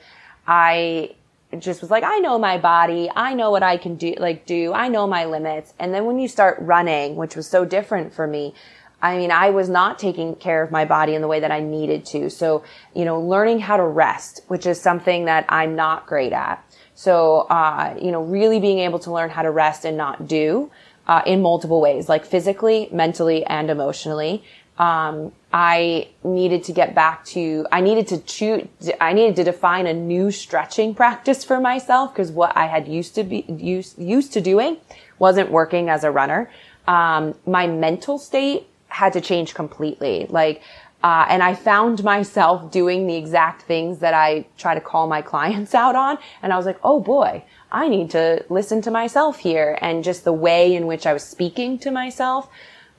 I 0.46 1.14
just 1.58 1.80
was 1.80 1.90
like, 1.90 2.02
I 2.02 2.18
know 2.18 2.38
my 2.38 2.58
body. 2.58 3.10
I 3.14 3.34
know 3.34 3.50
what 3.50 3.62
I 3.62 3.76
can 3.76 3.94
do, 3.94 4.14
like 4.18 4.44
do. 4.44 4.72
I 4.72 4.88
know 4.88 5.06
my 5.06 5.24
limits. 5.24 5.72
And 5.78 5.94
then 5.94 6.04
when 6.04 6.18
you 6.18 6.28
start 6.28 6.58
running, 6.60 7.16
which 7.16 7.36
was 7.36 7.48
so 7.48 7.64
different 7.64 8.12
for 8.12 8.26
me, 8.26 8.54
I 9.00 9.16
mean, 9.16 9.30
I 9.30 9.50
was 9.50 9.68
not 9.68 9.98
taking 9.98 10.34
care 10.34 10.62
of 10.62 10.72
my 10.72 10.84
body 10.84 11.14
in 11.14 11.22
the 11.22 11.28
way 11.28 11.40
that 11.40 11.52
I 11.52 11.60
needed 11.60 12.04
to. 12.06 12.30
So, 12.30 12.64
you 12.94 13.04
know, 13.04 13.20
learning 13.20 13.60
how 13.60 13.76
to 13.76 13.86
rest, 13.86 14.40
which 14.48 14.66
is 14.66 14.80
something 14.80 15.26
that 15.26 15.46
I'm 15.48 15.76
not 15.76 16.06
great 16.06 16.32
at. 16.32 16.62
So, 16.98 17.46
uh, 17.48 17.94
you 18.02 18.10
know, 18.10 18.22
really 18.24 18.58
being 18.58 18.80
able 18.80 18.98
to 18.98 19.12
learn 19.12 19.30
how 19.30 19.42
to 19.42 19.52
rest 19.52 19.84
and 19.84 19.96
not 19.96 20.26
do, 20.26 20.68
uh, 21.06 21.22
in 21.24 21.40
multiple 21.40 21.80
ways, 21.80 22.08
like 22.08 22.26
physically, 22.26 22.88
mentally, 22.90 23.46
and 23.46 23.70
emotionally. 23.70 24.42
Um, 24.78 25.30
I 25.52 26.08
needed 26.24 26.64
to 26.64 26.72
get 26.72 26.96
back 26.96 27.24
to, 27.26 27.68
I 27.70 27.82
needed 27.82 28.08
to 28.08 28.18
choose, 28.18 28.66
I 29.00 29.12
needed 29.12 29.36
to 29.36 29.44
define 29.44 29.86
a 29.86 29.94
new 29.94 30.32
stretching 30.32 30.92
practice 30.92 31.44
for 31.44 31.60
myself 31.60 32.12
because 32.12 32.32
what 32.32 32.56
I 32.56 32.66
had 32.66 32.88
used 32.88 33.14
to 33.14 33.22
be, 33.22 33.44
used, 33.46 33.96
used 33.96 34.32
to 34.32 34.40
doing 34.40 34.78
wasn't 35.20 35.52
working 35.52 35.88
as 35.88 36.02
a 36.02 36.10
runner. 36.10 36.50
Um, 36.88 37.36
my 37.46 37.68
mental 37.68 38.18
state 38.18 38.66
had 38.88 39.12
to 39.12 39.20
change 39.20 39.54
completely. 39.54 40.26
Like, 40.28 40.62
uh, 41.02 41.26
and 41.28 41.42
I 41.42 41.54
found 41.54 42.02
myself 42.02 42.72
doing 42.72 43.06
the 43.06 43.14
exact 43.14 43.62
things 43.62 44.00
that 44.00 44.14
I 44.14 44.46
try 44.56 44.74
to 44.74 44.80
call 44.80 45.06
my 45.06 45.22
clients 45.32 45.74
out 45.74 45.94
on. 45.94 46.18
And 46.42 46.52
I 46.52 46.56
was 46.56 46.66
like, 46.66 46.78
oh 46.82 47.00
boy, 47.00 47.44
I 47.70 47.88
need 47.88 48.10
to 48.10 48.44
listen 48.48 48.82
to 48.82 48.90
myself 48.90 49.38
here 49.38 49.78
and 49.80 50.02
just 50.02 50.24
the 50.24 50.32
way 50.32 50.74
in 50.74 50.86
which 50.86 51.06
I 51.06 51.12
was 51.12 51.22
speaking 51.22 51.78
to 51.80 51.90
myself. 51.90 52.48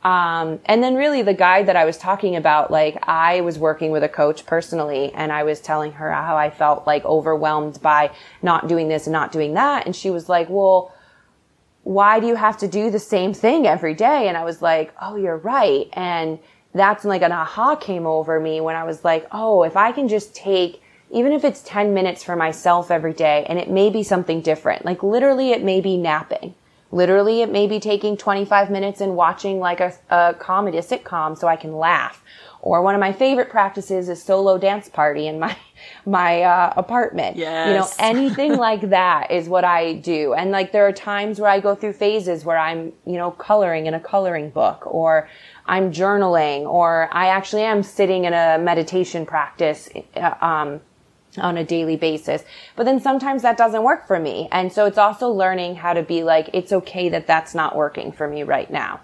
Um, 0.02 0.62
and 0.66 0.82
then 0.82 0.96
really 0.96 1.24
the 1.24 1.34
guide 1.34 1.66
that 1.66 1.76
I 1.76 1.84
was 1.84 1.98
talking 1.98 2.38
about, 2.38 2.72
like 2.72 2.98
I 3.06 3.42
was 3.42 3.60
working 3.60 3.92
with 3.92 4.02
a 4.02 4.08
coach 4.08 4.46
personally 4.46 5.12
and 5.14 5.30
I 5.30 5.44
was 5.44 5.60
telling 5.60 5.92
her 5.94 6.10
how 6.14 6.38
I 6.38 6.50
felt 6.52 6.88
like 6.88 7.04
overwhelmed 7.04 7.82
by 7.82 8.12
not 8.42 8.70
doing 8.70 8.88
this 8.88 9.08
and 9.08 9.12
not 9.12 9.34
doing 9.34 9.56
that. 9.56 9.86
And 9.86 9.94
she 9.94 10.10
was 10.10 10.30
like, 10.30 10.48
well, 10.50 10.94
why 11.84 12.22
do 12.22 12.28
you 12.28 12.36
have 12.36 12.58
to 12.60 12.68
do 12.68 12.90
the 12.90 13.00
same 13.00 13.34
thing 13.34 13.68
every 13.68 13.94
day? 13.94 14.30
And 14.30 14.38
I 14.38 14.46
was 14.46 14.62
like, 14.62 14.94
oh, 15.02 15.18
you're 15.18 15.38
right. 15.38 15.90
And 15.94 16.40
that's 16.74 17.06
like 17.06 17.22
an 17.22 17.32
aha 17.32 17.76
came 17.76 18.06
over 18.06 18.40
me 18.40 18.62
when 18.62 18.76
I 18.76 18.84
was 18.84 19.04
like, 19.04 19.28
oh, 19.32 19.64
if 19.64 19.76
I 19.76 19.92
can 19.92 20.08
just 20.08 20.36
take, 20.36 20.82
even 21.12 21.32
if 21.32 21.44
it's 21.44 21.62
10 21.64 21.94
minutes 21.94 22.24
for 22.24 22.36
myself 22.36 22.92
every 22.92 23.14
day 23.14 23.46
and 23.50 23.58
it 23.58 23.70
may 23.70 23.90
be 23.90 24.04
something 24.04 24.42
different, 24.42 24.86
like 24.86 25.02
literally 25.02 25.52
it 25.52 25.64
may 25.64 25.82
be 25.82 25.98
napping. 25.98 26.54
Literally 26.92 27.42
it 27.42 27.52
may 27.52 27.68
be 27.68 27.80
taking 27.80 28.18
25 28.18 28.70
minutes 28.70 29.02
and 29.02 29.16
watching 29.16 29.60
like 29.60 29.80
a, 29.80 29.94
a 30.10 30.36
comedy, 30.40 30.78
a 30.78 30.82
sitcom 30.82 31.38
so 31.38 31.48
I 31.48 31.56
can 31.56 31.76
laugh. 31.78 32.24
Or 32.62 32.82
one 32.82 32.94
of 32.94 33.00
my 33.00 33.14
favorite 33.14 33.50
practices 33.50 34.10
is 34.10 34.22
solo 34.22 34.58
dance 34.58 34.90
party 34.90 35.28
in 35.28 35.40
my 35.40 35.56
my 36.06 36.42
uh, 36.42 36.74
apartment. 36.76 37.38
Yes. 37.38 37.68
You 37.68 37.74
know, 37.74 37.88
anything 38.00 38.58
like 38.58 38.90
that 38.90 39.32
is 39.32 39.48
what 39.48 39.64
I 39.64 39.94
do. 39.94 40.34
And 40.34 40.52
like 40.52 40.72
there 40.72 40.86
are 40.86 40.92
times 40.92 41.40
where 41.40 41.50
I 41.50 41.60
go 41.60 41.74
through 41.74 41.94
phases 41.94 42.44
where 42.44 42.58
I'm, 42.58 42.92
you 43.06 43.14
know, 43.14 43.32
coloring 43.32 43.86
in 43.86 43.94
a 43.94 44.00
coloring 44.00 44.50
book 44.50 44.86
or 44.86 45.30
I'm 45.66 45.92
journaling 45.92 46.64
or 46.64 47.08
I 47.12 47.28
actually 47.28 47.64
am 47.64 47.82
sitting 47.84 48.26
in 48.26 48.34
a 48.34 48.58
meditation 48.60 49.26
practice 49.26 49.88
uh, 50.18 50.34
um, 50.42 50.82
on 51.38 51.58
a 51.58 51.64
daily 51.64 51.96
basis. 51.96 52.44
But 52.76 52.84
then 52.84 53.00
sometimes 53.00 53.44
that 53.44 53.56
doesn't 53.56 53.84
work 53.84 54.06
for 54.08 54.20
me. 54.20 54.50
And 54.52 54.74
so 54.74 54.86
it's 54.86 54.98
also 54.98 55.30
learning 55.30 55.76
how 55.76 55.94
to 55.94 56.04
be 56.04 56.24
like, 56.24 56.50
it's 56.54 56.74
okay 56.74 57.08
that 57.10 57.28
that's 57.28 57.56
not 57.56 57.76
working 57.76 58.12
for 58.12 58.28
me 58.28 58.44
right 58.44 58.70
now. 58.70 59.00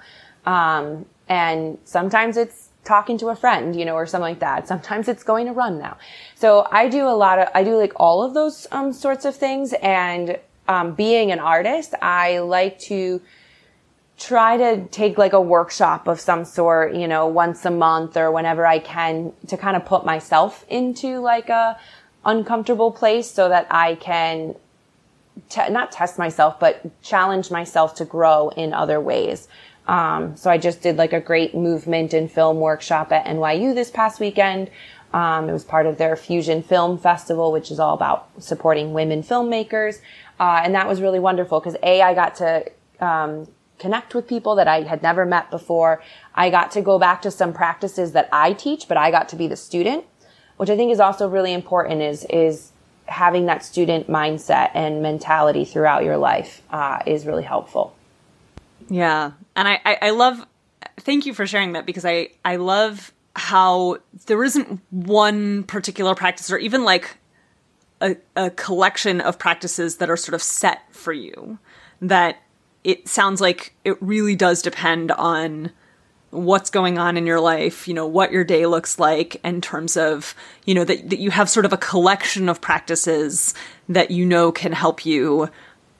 Um, 0.45 1.05
and 1.27 1.77
sometimes 1.85 2.37
it's 2.37 2.64
talking 2.85 3.17
to 3.17 3.29
a 3.29 3.35
friend, 3.35 3.75
you 3.75 3.83
know, 3.83 3.95
or 3.95 4.05
something 4.05 4.21
like 4.21 4.39
that. 4.39 4.67
Sometimes 4.67 5.07
it's 5.07 5.23
going 5.23 5.47
to 5.47 5.51
run 5.51 5.79
now. 5.79 5.97
So 6.35 6.67
I 6.71 6.87
do 6.87 7.07
a 7.07 7.15
lot 7.15 7.39
of, 7.39 7.49
I 7.53 7.63
do 7.63 7.75
like 7.77 7.93
all 7.97 8.23
of 8.23 8.33
those 8.33 8.67
um, 8.71 8.93
sorts 8.93 9.25
of 9.25 9.35
things. 9.35 9.73
And 9.81 10.39
um, 10.67 10.93
being 10.93 11.31
an 11.31 11.39
artist, 11.39 11.93
I 12.01 12.39
like 12.39 12.79
to 12.79 13.21
try 14.17 14.55
to 14.57 14.85
take 14.87 15.17
like 15.17 15.33
a 15.33 15.41
workshop 15.41 16.07
of 16.07 16.19
some 16.19 16.45
sort, 16.45 16.95
you 16.95 17.07
know, 17.07 17.27
once 17.27 17.65
a 17.65 17.71
month 17.71 18.15
or 18.15 18.31
whenever 18.31 18.65
I 18.65 18.79
can 18.79 19.33
to 19.47 19.57
kind 19.57 19.75
of 19.75 19.85
put 19.85 20.05
myself 20.05 20.65
into 20.69 21.19
like 21.19 21.49
a 21.49 21.77
uncomfortable 22.23 22.91
place 22.91 23.29
so 23.29 23.49
that 23.49 23.67
I 23.69 23.95
can 23.95 24.55
not 25.69 25.91
test 25.91 26.17
myself, 26.17 26.59
but 26.59 27.01
challenge 27.01 27.51
myself 27.51 27.95
to 27.95 28.05
grow 28.05 28.49
in 28.49 28.73
other 28.73 29.01
ways. 29.01 29.47
Um, 29.87 30.35
so 30.35 30.49
I 30.49 30.57
just 30.57 30.81
did 30.81 30.97
like 30.97 31.13
a 31.13 31.19
great 31.19 31.53
movement 31.55 32.13
and 32.13 32.31
film 32.31 32.59
workshop 32.59 33.11
at 33.11 33.25
NYU 33.25 33.75
this 33.75 33.91
past 33.91 34.19
weekend. 34.19 34.69
Um, 35.13 35.47
it 35.49 35.53
was 35.53 35.63
part 35.63 35.85
of 35.85 35.97
their 35.97 36.15
Fusion 36.15 36.63
Film 36.63 36.97
Festival, 36.97 37.51
which 37.51 37.71
is 37.71 37.79
all 37.79 37.93
about 37.93 38.29
supporting 38.39 38.93
women 38.93 39.23
filmmakers. 39.23 39.99
Uh, 40.39 40.61
and 40.63 40.75
that 40.75 40.87
was 40.87 41.01
really 41.01 41.19
wonderful 41.19 41.59
because 41.59 41.77
A, 41.83 42.01
I 42.01 42.13
got 42.13 42.35
to, 42.35 42.65
um, 42.99 43.47
connect 43.79 44.15
with 44.15 44.27
people 44.27 44.55
that 44.55 44.67
I 44.67 44.81
had 44.81 45.03
never 45.03 45.25
met 45.25 45.49
before. 45.49 46.01
I 46.33 46.49
got 46.49 46.71
to 46.71 46.81
go 46.81 46.97
back 46.97 47.21
to 47.23 47.31
some 47.31 47.53
practices 47.53 48.13
that 48.13 48.29
I 48.31 48.53
teach, 48.53 48.87
but 48.87 48.97
I 48.97 49.11
got 49.11 49.29
to 49.29 49.35
be 49.35 49.47
the 49.47 49.55
student, 49.55 50.05
which 50.57 50.69
I 50.69 50.77
think 50.77 50.91
is 50.91 50.99
also 50.99 51.29
really 51.29 51.53
important 51.53 52.01
is, 52.01 52.25
is 52.25 52.71
having 53.05 53.45
that 53.45 53.63
student 53.63 54.09
mindset 54.09 54.71
and 54.73 55.01
mentality 55.01 55.65
throughout 55.65 56.03
your 56.03 56.17
life, 56.17 56.61
uh, 56.71 56.99
is 57.05 57.25
really 57.25 57.43
helpful. 57.43 57.94
Yeah. 58.89 59.31
And 59.55 59.67
I, 59.67 59.81
I, 59.85 59.97
I 60.03 60.09
love, 60.11 60.45
thank 60.97 61.25
you 61.25 61.33
for 61.33 61.47
sharing 61.47 61.73
that 61.73 61.85
because 61.85 62.05
I, 62.05 62.29
I 62.43 62.57
love 62.57 63.13
how 63.35 63.97
there 64.27 64.43
isn't 64.43 64.81
one 64.91 65.63
particular 65.63 66.15
practice 66.15 66.51
or 66.51 66.57
even 66.57 66.83
like 66.83 67.17
a, 68.01 68.15
a 68.35 68.49
collection 68.49 69.21
of 69.21 69.39
practices 69.39 69.97
that 69.97 70.09
are 70.09 70.17
sort 70.17 70.33
of 70.33 70.41
set 70.41 70.81
for 70.93 71.13
you. 71.13 71.59
That 72.01 72.37
it 72.83 73.07
sounds 73.07 73.41
like 73.41 73.73
it 73.83 74.01
really 74.01 74.35
does 74.35 74.61
depend 74.61 75.11
on 75.11 75.71
what's 76.29 76.69
going 76.69 76.97
on 76.97 77.17
in 77.17 77.25
your 77.25 77.39
life, 77.39 77.87
you 77.87 77.93
know, 77.93 78.05
what 78.05 78.31
your 78.31 78.43
day 78.43 78.65
looks 78.65 78.99
like 78.99 79.35
in 79.43 79.61
terms 79.61 79.95
of, 79.95 80.35
you 80.65 80.75
know, 80.75 80.83
that, 80.83 81.09
that 81.09 81.19
you 81.19 81.31
have 81.31 81.49
sort 81.49 81.65
of 81.65 81.73
a 81.73 81.77
collection 81.77 82.49
of 82.49 82.61
practices 82.61 83.53
that 83.87 84.11
you 84.11 84.25
know 84.25 84.51
can 84.51 84.73
help 84.73 85.05
you 85.05 85.49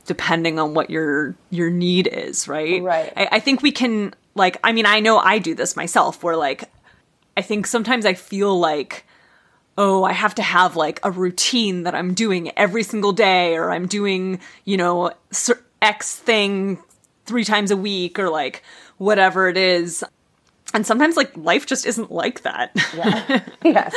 depending 0.05 0.59
on 0.59 0.73
what 0.73 0.89
your 0.89 1.35
your 1.49 1.69
need 1.69 2.07
is, 2.07 2.47
right? 2.47 2.81
Right. 2.81 3.11
I, 3.15 3.27
I 3.33 3.39
think 3.39 3.61
we 3.61 3.71
can 3.71 4.13
like 4.35 4.57
I 4.63 4.71
mean, 4.71 4.85
I 4.85 4.99
know 4.99 5.17
I 5.17 5.39
do 5.39 5.55
this 5.55 5.75
myself 5.75 6.23
where 6.23 6.35
like 6.35 6.69
I 7.37 7.41
think 7.41 7.67
sometimes 7.67 8.05
I 8.05 8.13
feel 8.13 8.57
like 8.57 9.05
oh, 9.77 10.03
I 10.03 10.13
have 10.13 10.35
to 10.35 10.41
have 10.41 10.75
like 10.75 10.99
a 11.03 11.11
routine 11.11 11.83
that 11.83 11.93
I'm 11.93 12.13
doing 12.13 12.51
every 12.57 12.83
single 12.83 13.11
day 13.11 13.55
or 13.55 13.71
I'm 13.71 13.87
doing, 13.87 14.39
you 14.63 14.77
know, 14.77 15.11
X 15.81 16.15
thing 16.15 16.81
three 17.25 17.43
times 17.43 17.71
a 17.71 17.77
week 17.77 18.17
or 18.17 18.29
like 18.29 18.63
whatever 18.97 19.49
it 19.49 19.57
is 19.57 20.03
and 20.75 20.85
sometimes 20.85 21.15
like 21.15 21.35
life 21.37 21.65
just 21.65 21.85
isn't 21.85 22.11
like 22.11 22.41
that. 22.41 22.71
yeah. 22.93 23.43
yes. 23.63 23.93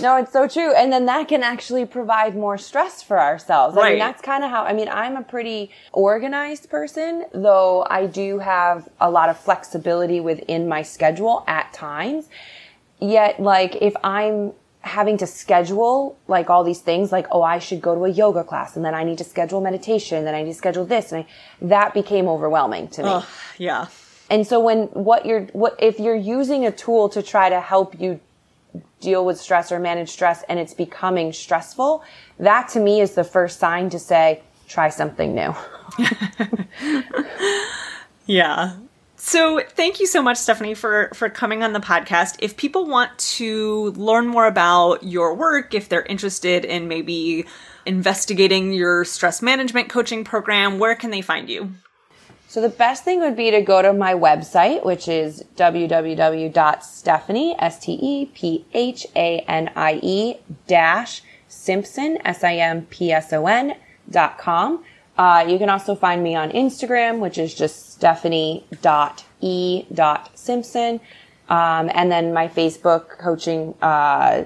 no, 0.00 0.16
it's 0.16 0.30
so 0.30 0.46
true. 0.46 0.74
And 0.74 0.92
then 0.92 1.06
that 1.06 1.26
can 1.28 1.42
actually 1.42 1.86
provide 1.86 2.36
more 2.36 2.58
stress 2.58 3.02
for 3.02 3.18
ourselves. 3.18 3.74
Right. 3.74 3.86
I 3.86 3.90
mean, 3.90 3.98
that's 3.98 4.20
kind 4.20 4.44
of 4.44 4.50
how, 4.50 4.64
I 4.64 4.74
mean, 4.74 4.90
I'm 4.90 5.16
a 5.16 5.22
pretty 5.22 5.70
organized 5.92 6.68
person, 6.68 7.24
though 7.32 7.86
I 7.88 8.06
do 8.06 8.40
have 8.40 8.90
a 9.00 9.10
lot 9.10 9.30
of 9.30 9.38
flexibility 9.38 10.20
within 10.20 10.68
my 10.68 10.82
schedule 10.82 11.44
at 11.46 11.72
times. 11.72 12.28
Yet, 13.00 13.40
like, 13.40 13.76
if 13.76 13.94
I'm 14.04 14.52
having 14.82 15.16
to 15.16 15.26
schedule 15.26 16.18
like 16.28 16.50
all 16.50 16.62
these 16.62 16.80
things, 16.80 17.10
like, 17.10 17.26
oh, 17.30 17.42
I 17.42 17.58
should 17.58 17.80
go 17.80 17.94
to 17.94 18.04
a 18.04 18.10
yoga 18.10 18.44
class 18.44 18.76
and 18.76 18.84
then 18.84 18.94
I 18.94 19.02
need 19.04 19.16
to 19.18 19.24
schedule 19.24 19.62
meditation, 19.62 20.18
and 20.18 20.26
then 20.26 20.34
I 20.34 20.42
need 20.42 20.50
to 20.50 20.58
schedule 20.58 20.84
this. 20.84 21.10
And 21.10 21.24
I, 21.24 21.26
that 21.62 21.94
became 21.94 22.28
overwhelming 22.28 22.88
to 22.88 23.02
me. 23.02 23.26
Yeah. 23.58 23.86
And 24.32 24.46
so 24.46 24.58
when 24.60 24.84
what 24.86 25.26
you're, 25.26 25.42
what, 25.52 25.76
if 25.78 26.00
you're 26.00 26.16
using 26.16 26.64
a 26.64 26.72
tool 26.72 27.10
to 27.10 27.22
try 27.22 27.50
to 27.50 27.60
help 27.60 28.00
you 28.00 28.18
deal 28.98 29.26
with 29.26 29.38
stress 29.38 29.70
or 29.70 29.78
manage 29.78 30.08
stress 30.08 30.42
and 30.48 30.58
it's 30.58 30.72
becoming 30.72 31.34
stressful, 31.34 32.02
that 32.38 32.70
to 32.70 32.80
me 32.80 33.02
is 33.02 33.12
the 33.14 33.24
first 33.24 33.58
sign 33.58 33.90
to 33.90 33.98
say, 33.98 34.40
try 34.66 34.88
something 34.88 35.34
new. 35.34 35.54
yeah. 38.26 38.76
So 39.16 39.60
thank 39.68 40.00
you 40.00 40.06
so 40.06 40.22
much, 40.22 40.38
Stephanie, 40.38 40.74
for 40.74 41.10
for 41.14 41.28
coming 41.28 41.62
on 41.62 41.74
the 41.74 41.78
podcast. 41.78 42.36
If 42.38 42.56
people 42.56 42.86
want 42.86 43.16
to 43.36 43.90
learn 43.90 44.26
more 44.26 44.46
about 44.46 45.04
your 45.04 45.34
work, 45.34 45.74
if 45.74 45.90
they're 45.90 46.06
interested 46.06 46.64
in 46.64 46.88
maybe 46.88 47.44
investigating 47.84 48.72
your 48.72 49.04
stress 49.04 49.42
management 49.42 49.90
coaching 49.90 50.24
program, 50.24 50.78
where 50.78 50.94
can 50.94 51.10
they 51.10 51.20
find 51.20 51.50
you? 51.50 51.72
So 52.52 52.60
the 52.60 52.68
best 52.68 53.02
thing 53.02 53.20
would 53.20 53.34
be 53.34 53.50
to 53.50 53.62
go 53.62 53.80
to 53.80 53.94
my 53.94 54.12
website, 54.12 54.84
which 54.84 55.08
is 55.08 55.42
www.stephanie, 55.56 57.56
S-T-E-P-H-A-N-I-E 57.58 57.94
dash 60.66 61.22
Simpson, 61.48 62.18
S-I-M-P-S-O-N 62.26 63.74
dot 64.10 64.36
com. 64.36 64.84
Uh, 65.16 65.46
you 65.48 65.56
can 65.56 65.70
also 65.70 65.94
find 65.94 66.22
me 66.22 66.34
on 66.34 66.50
Instagram, 66.50 67.20
which 67.20 67.38
is 67.38 67.54
just 67.54 67.92
stephanie 67.92 68.66
dot 68.82 69.24
e 69.40 69.86
Simpson. 70.34 71.00
Um, 71.48 71.90
and 71.94 72.12
then 72.12 72.34
my 72.34 72.48
Facebook 72.48 73.18
coaching, 73.18 73.74
uh, 73.80 74.44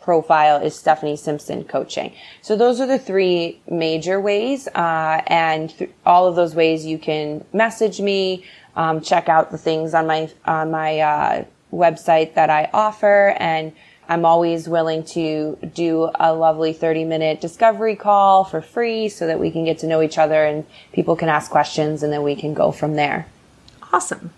profile 0.00 0.62
is 0.62 0.74
Stephanie 0.74 1.16
Simpson 1.16 1.64
Coaching. 1.64 2.12
So 2.42 2.56
those 2.56 2.80
are 2.80 2.86
the 2.86 2.98
three 2.98 3.60
major 3.70 4.20
ways, 4.20 4.68
uh, 4.68 5.22
and 5.26 5.70
th- 5.70 5.90
all 6.04 6.26
of 6.26 6.36
those 6.36 6.54
ways 6.54 6.86
you 6.86 6.98
can 6.98 7.44
message 7.52 8.00
me, 8.00 8.44
um, 8.76 9.00
check 9.00 9.28
out 9.28 9.50
the 9.50 9.58
things 9.58 9.94
on 9.94 10.06
my 10.06 10.30
on 10.44 10.70
my 10.70 11.00
uh, 11.00 11.44
website 11.72 12.34
that 12.34 12.50
I 12.50 12.70
offer, 12.72 13.34
and 13.38 13.72
I'm 14.10 14.24
always 14.24 14.68
willing 14.68 15.04
to 15.04 15.56
do 15.72 16.10
a 16.18 16.34
lovely 16.34 16.72
30 16.72 17.04
minute 17.04 17.40
discovery 17.40 17.94
call 17.94 18.42
for 18.42 18.60
free 18.60 19.08
so 19.08 19.28
that 19.28 19.38
we 19.38 19.52
can 19.52 19.64
get 19.64 19.78
to 19.78 19.86
know 19.86 20.02
each 20.02 20.18
other 20.18 20.44
and 20.44 20.66
people 20.92 21.14
can 21.14 21.28
ask 21.28 21.48
questions 21.48 22.02
and 22.02 22.12
then 22.12 22.24
we 22.24 22.34
can 22.34 22.52
go 22.52 22.72
from 22.72 22.96
there. 22.96 23.26
Awesome. 23.92 24.32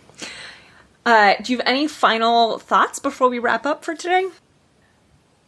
Uh, 1.06 1.34
do 1.42 1.52
you 1.52 1.58
have 1.58 1.66
any 1.66 1.88
final 1.88 2.58
thoughts 2.58 2.98
before 2.98 3.30
we 3.30 3.38
wrap 3.38 3.64
up 3.64 3.82
for 3.82 3.94
today? 3.94 4.28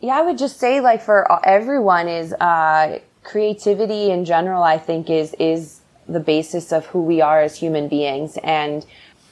Yeah, 0.05 0.18
I 0.18 0.22
would 0.22 0.36
just 0.36 0.61
say 0.61 0.80
like 0.80 1.00
for 1.00 1.26
everyone 1.46 2.09
is 2.09 2.34
uh, 2.34 2.98
creativity 3.22 4.11
in 4.11 4.26
general. 4.26 4.62
I 4.62 4.76
think 4.76 5.09
is 5.09 5.34
is 5.38 5.80
the 6.07 6.20
basis 6.20 6.72
of 6.72 6.84
who 6.86 7.02
we 7.02 7.22
are 7.22 7.40
as 7.40 7.57
human 7.57 7.88
beings, 7.88 8.36
and 8.44 8.84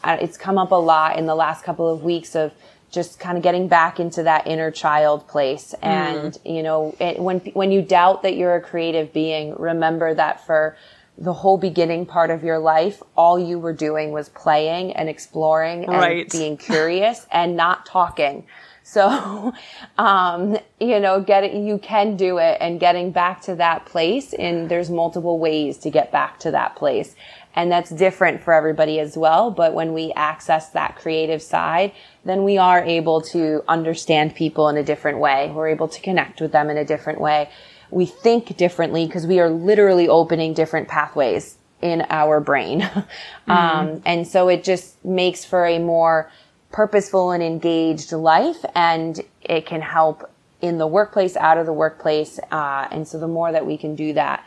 uh, 0.02 0.16
it's 0.18 0.38
come 0.38 0.56
up 0.56 0.70
a 0.70 0.76
lot 0.76 1.18
in 1.18 1.26
the 1.26 1.34
last 1.34 1.62
couple 1.62 1.92
of 1.92 2.02
weeks 2.02 2.34
of 2.34 2.54
just 2.90 3.20
kind 3.20 3.36
of 3.36 3.42
getting 3.42 3.68
back 3.68 4.00
into 4.00 4.22
that 4.22 4.46
inner 4.46 4.70
child 4.70 5.28
place. 5.28 5.74
And, 5.82 6.32
mm. 6.32 6.56
you 6.56 6.62
know, 6.62 6.94
it, 7.00 7.18
when, 7.18 7.40
when 7.54 7.72
you 7.72 7.80
doubt 7.80 8.22
that 8.22 8.36
you're 8.36 8.54
a 8.54 8.60
creative 8.60 9.12
being, 9.14 9.54
remember 9.56 10.14
that 10.14 10.46
for 10.46 10.76
the 11.16 11.32
whole 11.32 11.56
beginning 11.56 12.04
part 12.04 12.30
of 12.30 12.44
your 12.44 12.58
life, 12.58 13.02
all 13.16 13.38
you 13.38 13.58
were 13.58 13.72
doing 13.72 14.12
was 14.12 14.28
playing 14.28 14.92
and 14.92 15.08
exploring 15.08 15.84
and 15.84 15.94
right. 15.94 16.30
being 16.30 16.58
curious 16.58 17.26
and 17.30 17.56
not 17.56 17.86
talking. 17.86 18.44
So, 18.92 19.54
um, 19.98 20.58
you 20.78 21.00
know, 21.00 21.20
get 21.20 21.44
it, 21.44 21.54
you 21.54 21.78
can 21.78 22.16
do 22.16 22.38
it 22.38 22.58
and 22.60 22.78
getting 22.78 23.10
back 23.10 23.40
to 23.42 23.54
that 23.56 23.86
place. 23.86 24.34
And 24.34 24.68
there's 24.68 24.90
multiple 24.90 25.38
ways 25.38 25.78
to 25.78 25.90
get 25.90 26.12
back 26.12 26.38
to 26.40 26.50
that 26.50 26.76
place. 26.76 27.14
And 27.54 27.70
that's 27.70 27.90
different 27.90 28.42
for 28.42 28.54
everybody 28.54 28.98
as 28.98 29.16
well. 29.16 29.50
But 29.50 29.74
when 29.74 29.92
we 29.92 30.12
access 30.12 30.70
that 30.70 30.96
creative 30.96 31.42
side, 31.42 31.92
then 32.24 32.44
we 32.44 32.56
are 32.58 32.82
able 32.82 33.20
to 33.22 33.62
understand 33.68 34.34
people 34.34 34.68
in 34.68 34.76
a 34.76 34.82
different 34.82 35.18
way. 35.18 35.50
We're 35.54 35.68
able 35.68 35.88
to 35.88 36.00
connect 36.00 36.40
with 36.40 36.52
them 36.52 36.70
in 36.70 36.76
a 36.76 36.84
different 36.84 37.20
way. 37.20 37.50
We 37.90 38.06
think 38.06 38.56
differently 38.56 39.06
because 39.06 39.26
we 39.26 39.38
are 39.38 39.50
literally 39.50 40.08
opening 40.08 40.54
different 40.54 40.88
pathways 40.88 41.56
in 41.80 42.06
our 42.10 42.40
brain. 42.40 42.88
Mm-hmm. 43.48 43.50
Um, 43.50 44.02
and 44.06 44.28
so 44.28 44.48
it 44.48 44.62
just 44.62 45.04
makes 45.04 45.44
for 45.44 45.66
a 45.66 45.80
more 45.80 46.30
purposeful 46.72 47.30
and 47.30 47.42
engaged 47.42 48.12
life 48.12 48.64
and 48.74 49.20
it 49.42 49.66
can 49.66 49.80
help 49.80 50.30
in 50.60 50.78
the 50.78 50.86
workplace, 50.86 51.36
out 51.36 51.58
of 51.58 51.66
the 51.66 51.72
workplace. 51.72 52.38
Uh, 52.50 52.88
and 52.90 53.06
so 53.06 53.18
the 53.18 53.28
more 53.28 53.52
that 53.52 53.66
we 53.66 53.76
can 53.76 53.94
do 53.94 54.12
that, 54.14 54.44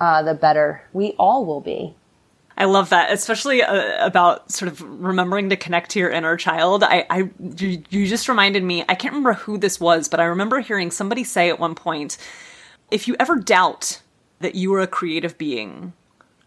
uh, 0.00 0.22
the 0.22 0.34
better 0.34 0.82
we 0.92 1.12
all 1.18 1.44
will 1.44 1.60
be. 1.60 1.94
I 2.58 2.64
love 2.64 2.88
that, 2.88 3.12
especially 3.12 3.62
uh, 3.62 4.04
about 4.04 4.50
sort 4.50 4.72
of 4.72 4.80
remembering 4.80 5.50
to 5.50 5.56
connect 5.56 5.90
to 5.90 5.98
your 5.98 6.10
inner 6.10 6.36
child. 6.38 6.82
I, 6.82 7.04
I, 7.10 7.30
you, 7.58 7.82
you 7.90 8.06
just 8.06 8.28
reminded 8.28 8.62
me. 8.62 8.82
I 8.88 8.94
can't 8.94 9.12
remember 9.12 9.34
who 9.34 9.58
this 9.58 9.78
was, 9.78 10.08
but 10.08 10.20
I 10.20 10.24
remember 10.24 10.60
hearing 10.60 10.90
somebody 10.90 11.22
say 11.22 11.50
at 11.50 11.58
one 11.58 11.74
point, 11.74 12.16
if 12.90 13.06
you 13.06 13.16
ever 13.20 13.36
doubt 13.36 14.00
that 14.40 14.54
you 14.54 14.72
are 14.72 14.80
a 14.80 14.86
creative 14.86 15.36
being, 15.36 15.92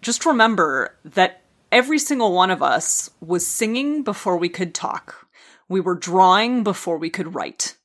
just 0.02 0.26
remember 0.26 0.96
that 1.06 1.39
every 1.72 2.00
single 2.00 2.34
one 2.34 2.52
of 2.52 2.62
us 2.62 3.10
was 3.22 3.46
singing 3.46 4.04
before 4.04 4.38
we 4.38 4.50
could 4.50 4.74
talk. 4.74 5.28
We 5.68 5.80
were 5.80 5.96
drawing 5.96 6.64
before 6.64 6.98
we 6.98 7.10
could 7.10 7.36
write 7.36 7.76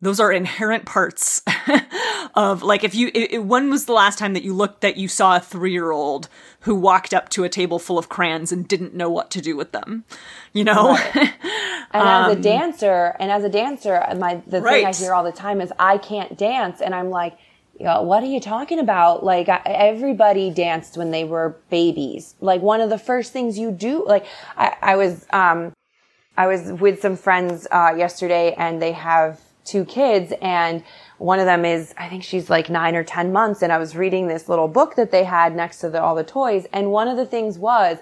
those 0.00 0.20
are 0.20 0.30
inherent 0.30 0.84
parts 0.84 1.42
of 2.34 2.62
like 2.62 2.84
if 2.84 2.94
you 2.94 3.10
it, 3.14 3.44
when 3.44 3.70
was 3.70 3.86
the 3.86 3.92
last 3.92 4.18
time 4.18 4.32
that 4.34 4.42
you 4.42 4.54
looked 4.54 4.80
that 4.80 4.96
you 4.96 5.08
saw 5.08 5.36
a 5.36 5.40
three-year-old 5.40 6.28
who 6.60 6.74
walked 6.74 7.12
up 7.12 7.28
to 7.30 7.44
a 7.44 7.48
table 7.48 7.78
full 7.78 7.98
of 7.98 8.08
crayons 8.08 8.52
and 8.52 8.68
didn't 8.68 8.94
know 8.94 9.10
what 9.10 9.30
to 9.30 9.40
do 9.40 9.56
with 9.56 9.72
them 9.72 10.04
you 10.52 10.62
know 10.62 10.92
right. 10.92 11.16
and 11.92 12.02
um, 12.02 12.30
as 12.30 12.32
a 12.32 12.36
um, 12.36 12.40
dancer 12.40 13.16
and 13.18 13.30
as 13.30 13.44
a 13.44 13.48
dancer 13.48 14.02
my 14.16 14.40
the 14.46 14.60
right. 14.60 14.74
thing 14.74 14.86
i 14.86 14.92
hear 14.92 15.12
all 15.12 15.24
the 15.24 15.32
time 15.32 15.60
is 15.60 15.72
i 15.78 15.98
can't 15.98 16.38
dance 16.38 16.80
and 16.80 16.94
i'm 16.94 17.10
like 17.10 17.36
what 17.78 18.22
are 18.22 18.26
you 18.26 18.40
talking 18.40 18.78
about? 18.78 19.24
Like 19.24 19.48
everybody 19.48 20.50
danced 20.50 20.96
when 20.96 21.10
they 21.10 21.24
were 21.24 21.56
babies. 21.70 22.34
Like 22.40 22.60
one 22.60 22.80
of 22.80 22.90
the 22.90 22.98
first 22.98 23.32
things 23.32 23.58
you 23.58 23.70
do, 23.70 24.04
like 24.06 24.26
I, 24.56 24.76
I 24.82 24.96
was, 24.96 25.26
um, 25.30 25.72
I 26.36 26.46
was 26.46 26.72
with 26.72 27.00
some 27.00 27.16
friends, 27.16 27.66
uh, 27.70 27.94
yesterday 27.96 28.54
and 28.56 28.80
they 28.82 28.92
have 28.92 29.40
two 29.64 29.84
kids 29.84 30.32
and 30.40 30.82
one 31.18 31.40
of 31.40 31.46
them 31.46 31.64
is, 31.64 31.94
I 31.98 32.08
think 32.08 32.22
she's 32.22 32.48
like 32.48 32.70
nine 32.70 32.94
or 32.94 33.04
10 33.04 33.32
months. 33.32 33.62
And 33.62 33.72
I 33.72 33.78
was 33.78 33.96
reading 33.96 34.28
this 34.28 34.48
little 34.48 34.68
book 34.68 34.94
that 34.94 35.10
they 35.10 35.24
had 35.24 35.54
next 35.54 35.78
to 35.80 35.90
the, 35.90 36.00
all 36.00 36.14
the 36.14 36.24
toys. 36.24 36.66
And 36.72 36.90
one 36.90 37.08
of 37.08 37.16
the 37.16 37.26
things 37.26 37.58
was 37.58 37.98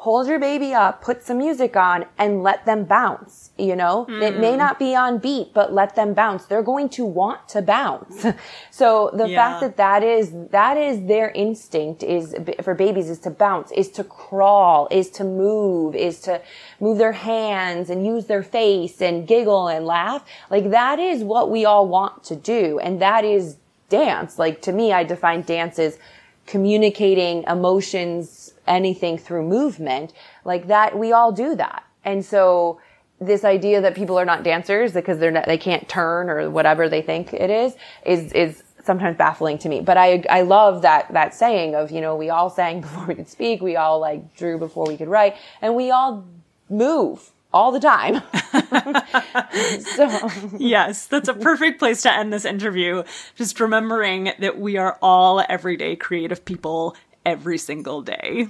hold 0.00 0.26
your 0.26 0.38
baby 0.38 0.72
up, 0.72 1.02
put 1.02 1.22
some 1.22 1.36
music 1.36 1.76
on 1.76 2.06
and 2.16 2.42
let 2.42 2.64
them 2.64 2.84
bounce. 2.84 3.50
You 3.58 3.76
know, 3.76 4.06
mm. 4.08 4.22
it 4.22 4.38
may 4.40 4.52
hmm. 4.52 4.58
not 4.58 4.78
be 4.78 4.96
on 4.96 5.18
beat, 5.18 5.52
but 5.52 5.74
let 5.74 5.94
them 5.94 6.14
bounce. 6.14 6.46
They're 6.46 6.62
going 6.62 6.88
to 6.90 7.04
want 7.04 7.46
to 7.50 7.60
bounce. 7.60 8.24
so 8.70 9.10
the 9.12 9.28
yeah. 9.28 9.36
fact 9.36 9.60
that 9.60 9.76
that 9.76 10.02
is, 10.02 10.32
that 10.52 10.78
is 10.78 11.04
their 11.04 11.30
instinct 11.32 12.02
is 12.02 12.34
for 12.62 12.74
babies 12.74 13.10
is 13.10 13.18
to 13.20 13.30
bounce, 13.30 13.72
is 13.72 13.90
to 13.90 14.04
crawl, 14.04 14.88
is 14.90 15.10
to 15.10 15.24
move, 15.24 15.94
is 15.94 16.20
to 16.22 16.40
move 16.80 16.96
their 16.96 17.12
hands 17.12 17.90
and 17.90 18.06
use 18.06 18.24
their 18.24 18.42
face 18.42 19.02
and 19.02 19.28
giggle 19.28 19.68
and 19.68 19.84
laugh. 19.84 20.24
Like 20.48 20.70
that 20.70 20.98
is 20.98 21.22
what 21.22 21.50
we 21.50 21.66
all 21.66 21.86
want 21.86 22.24
to 22.24 22.36
do. 22.36 22.78
And 22.78 23.02
that 23.02 23.26
is 23.26 23.58
dance. 23.90 24.38
Like 24.38 24.62
to 24.62 24.72
me, 24.72 24.94
I 24.94 25.04
define 25.04 25.42
dance 25.42 25.78
as 25.78 25.98
communicating 26.46 27.44
emotions, 27.44 28.54
anything 28.70 29.18
through 29.18 29.46
movement 29.46 30.14
like 30.44 30.68
that. 30.68 30.98
We 30.98 31.12
all 31.12 31.32
do 31.32 31.54
that. 31.56 31.84
And 32.04 32.24
so 32.24 32.80
this 33.20 33.44
idea 33.44 33.82
that 33.82 33.94
people 33.94 34.18
are 34.18 34.24
not 34.24 34.42
dancers 34.42 34.92
because 34.92 35.18
they're 35.18 35.30
not, 35.30 35.44
they 35.44 35.58
can't 35.58 35.86
turn 35.88 36.30
or 36.30 36.48
whatever 36.48 36.88
they 36.88 37.02
think 37.02 37.34
it 37.34 37.50
is, 37.50 37.74
is, 38.06 38.32
is 38.32 38.62
sometimes 38.82 39.18
baffling 39.18 39.58
to 39.58 39.68
me. 39.68 39.80
But 39.80 39.98
I, 39.98 40.24
I 40.30 40.42
love 40.42 40.82
that, 40.82 41.12
that 41.12 41.34
saying 41.34 41.74
of, 41.74 41.90
you 41.90 42.00
know, 42.00 42.16
we 42.16 42.30
all 42.30 42.48
sang 42.48 42.80
before 42.86 43.04
we 43.04 43.14
could 43.14 43.28
speak. 43.28 43.60
We 43.60 43.76
all 43.76 44.00
like 44.00 44.34
drew 44.36 44.56
before 44.58 44.86
we 44.86 44.96
could 44.96 45.08
write 45.08 45.36
and 45.60 45.76
we 45.76 45.90
all 45.90 46.24
move 46.70 47.30
all 47.52 47.72
the 47.72 47.80
time. 47.80 48.22
so 49.80 50.30
yes, 50.58 51.06
that's 51.06 51.28
a 51.28 51.34
perfect 51.34 51.78
place 51.78 52.02
to 52.02 52.12
end 52.12 52.32
this 52.32 52.44
interview. 52.44 53.02
Just 53.34 53.58
remembering 53.58 54.32
that 54.38 54.58
we 54.58 54.76
are 54.76 54.96
all 55.02 55.44
everyday 55.48 55.96
creative 55.96 56.44
people 56.44 56.96
every 57.26 57.58
single 57.58 58.02
day. 58.02 58.48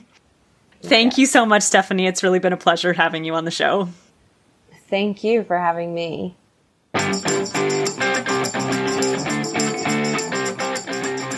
Thank 0.83 1.19
you 1.19 1.27
so 1.27 1.45
much, 1.45 1.63
Stephanie. 1.63 2.07
It's 2.07 2.23
really 2.23 2.39
been 2.39 2.53
a 2.53 2.57
pleasure 2.57 2.93
having 2.93 3.25
you 3.25 3.35
on 3.35 3.45
the 3.45 3.51
show. 3.51 3.89
Thank 4.89 5.23
you 5.23 5.45
for 5.45 5.59
having 5.59 5.95
me. 5.95 6.37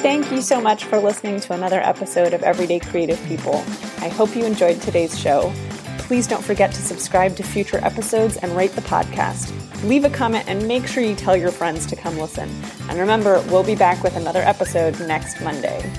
Thank 0.02 0.32
you 0.32 0.40
so 0.40 0.60
much 0.60 0.84
for 0.84 0.98
listening 0.98 1.40
to 1.40 1.52
another 1.52 1.80
episode 1.80 2.32
of 2.32 2.42
Everyday 2.42 2.80
Creative 2.80 3.22
People. 3.26 3.64
I 3.98 4.08
hope 4.08 4.34
you 4.34 4.44
enjoyed 4.44 4.80
today's 4.80 5.18
show. 5.18 5.52
Please 5.98 6.26
don't 6.26 6.42
forget 6.42 6.72
to 6.72 6.82
subscribe 6.82 7.36
to 7.36 7.42
future 7.42 7.78
episodes 7.84 8.36
and 8.38 8.56
rate 8.56 8.72
the 8.72 8.80
podcast. 8.82 9.52
Leave 9.84 10.04
a 10.04 10.10
comment 10.10 10.44
and 10.48 10.66
make 10.66 10.86
sure 10.86 11.02
you 11.02 11.14
tell 11.14 11.36
your 11.36 11.50
friends 11.52 11.86
to 11.86 11.96
come 11.96 12.18
listen. 12.18 12.48
And 12.88 12.98
remember, 12.98 13.42
we'll 13.48 13.64
be 13.64 13.74
back 13.74 14.02
with 14.02 14.16
another 14.16 14.40
episode 14.40 14.98
next 15.00 15.40
Monday. 15.40 15.90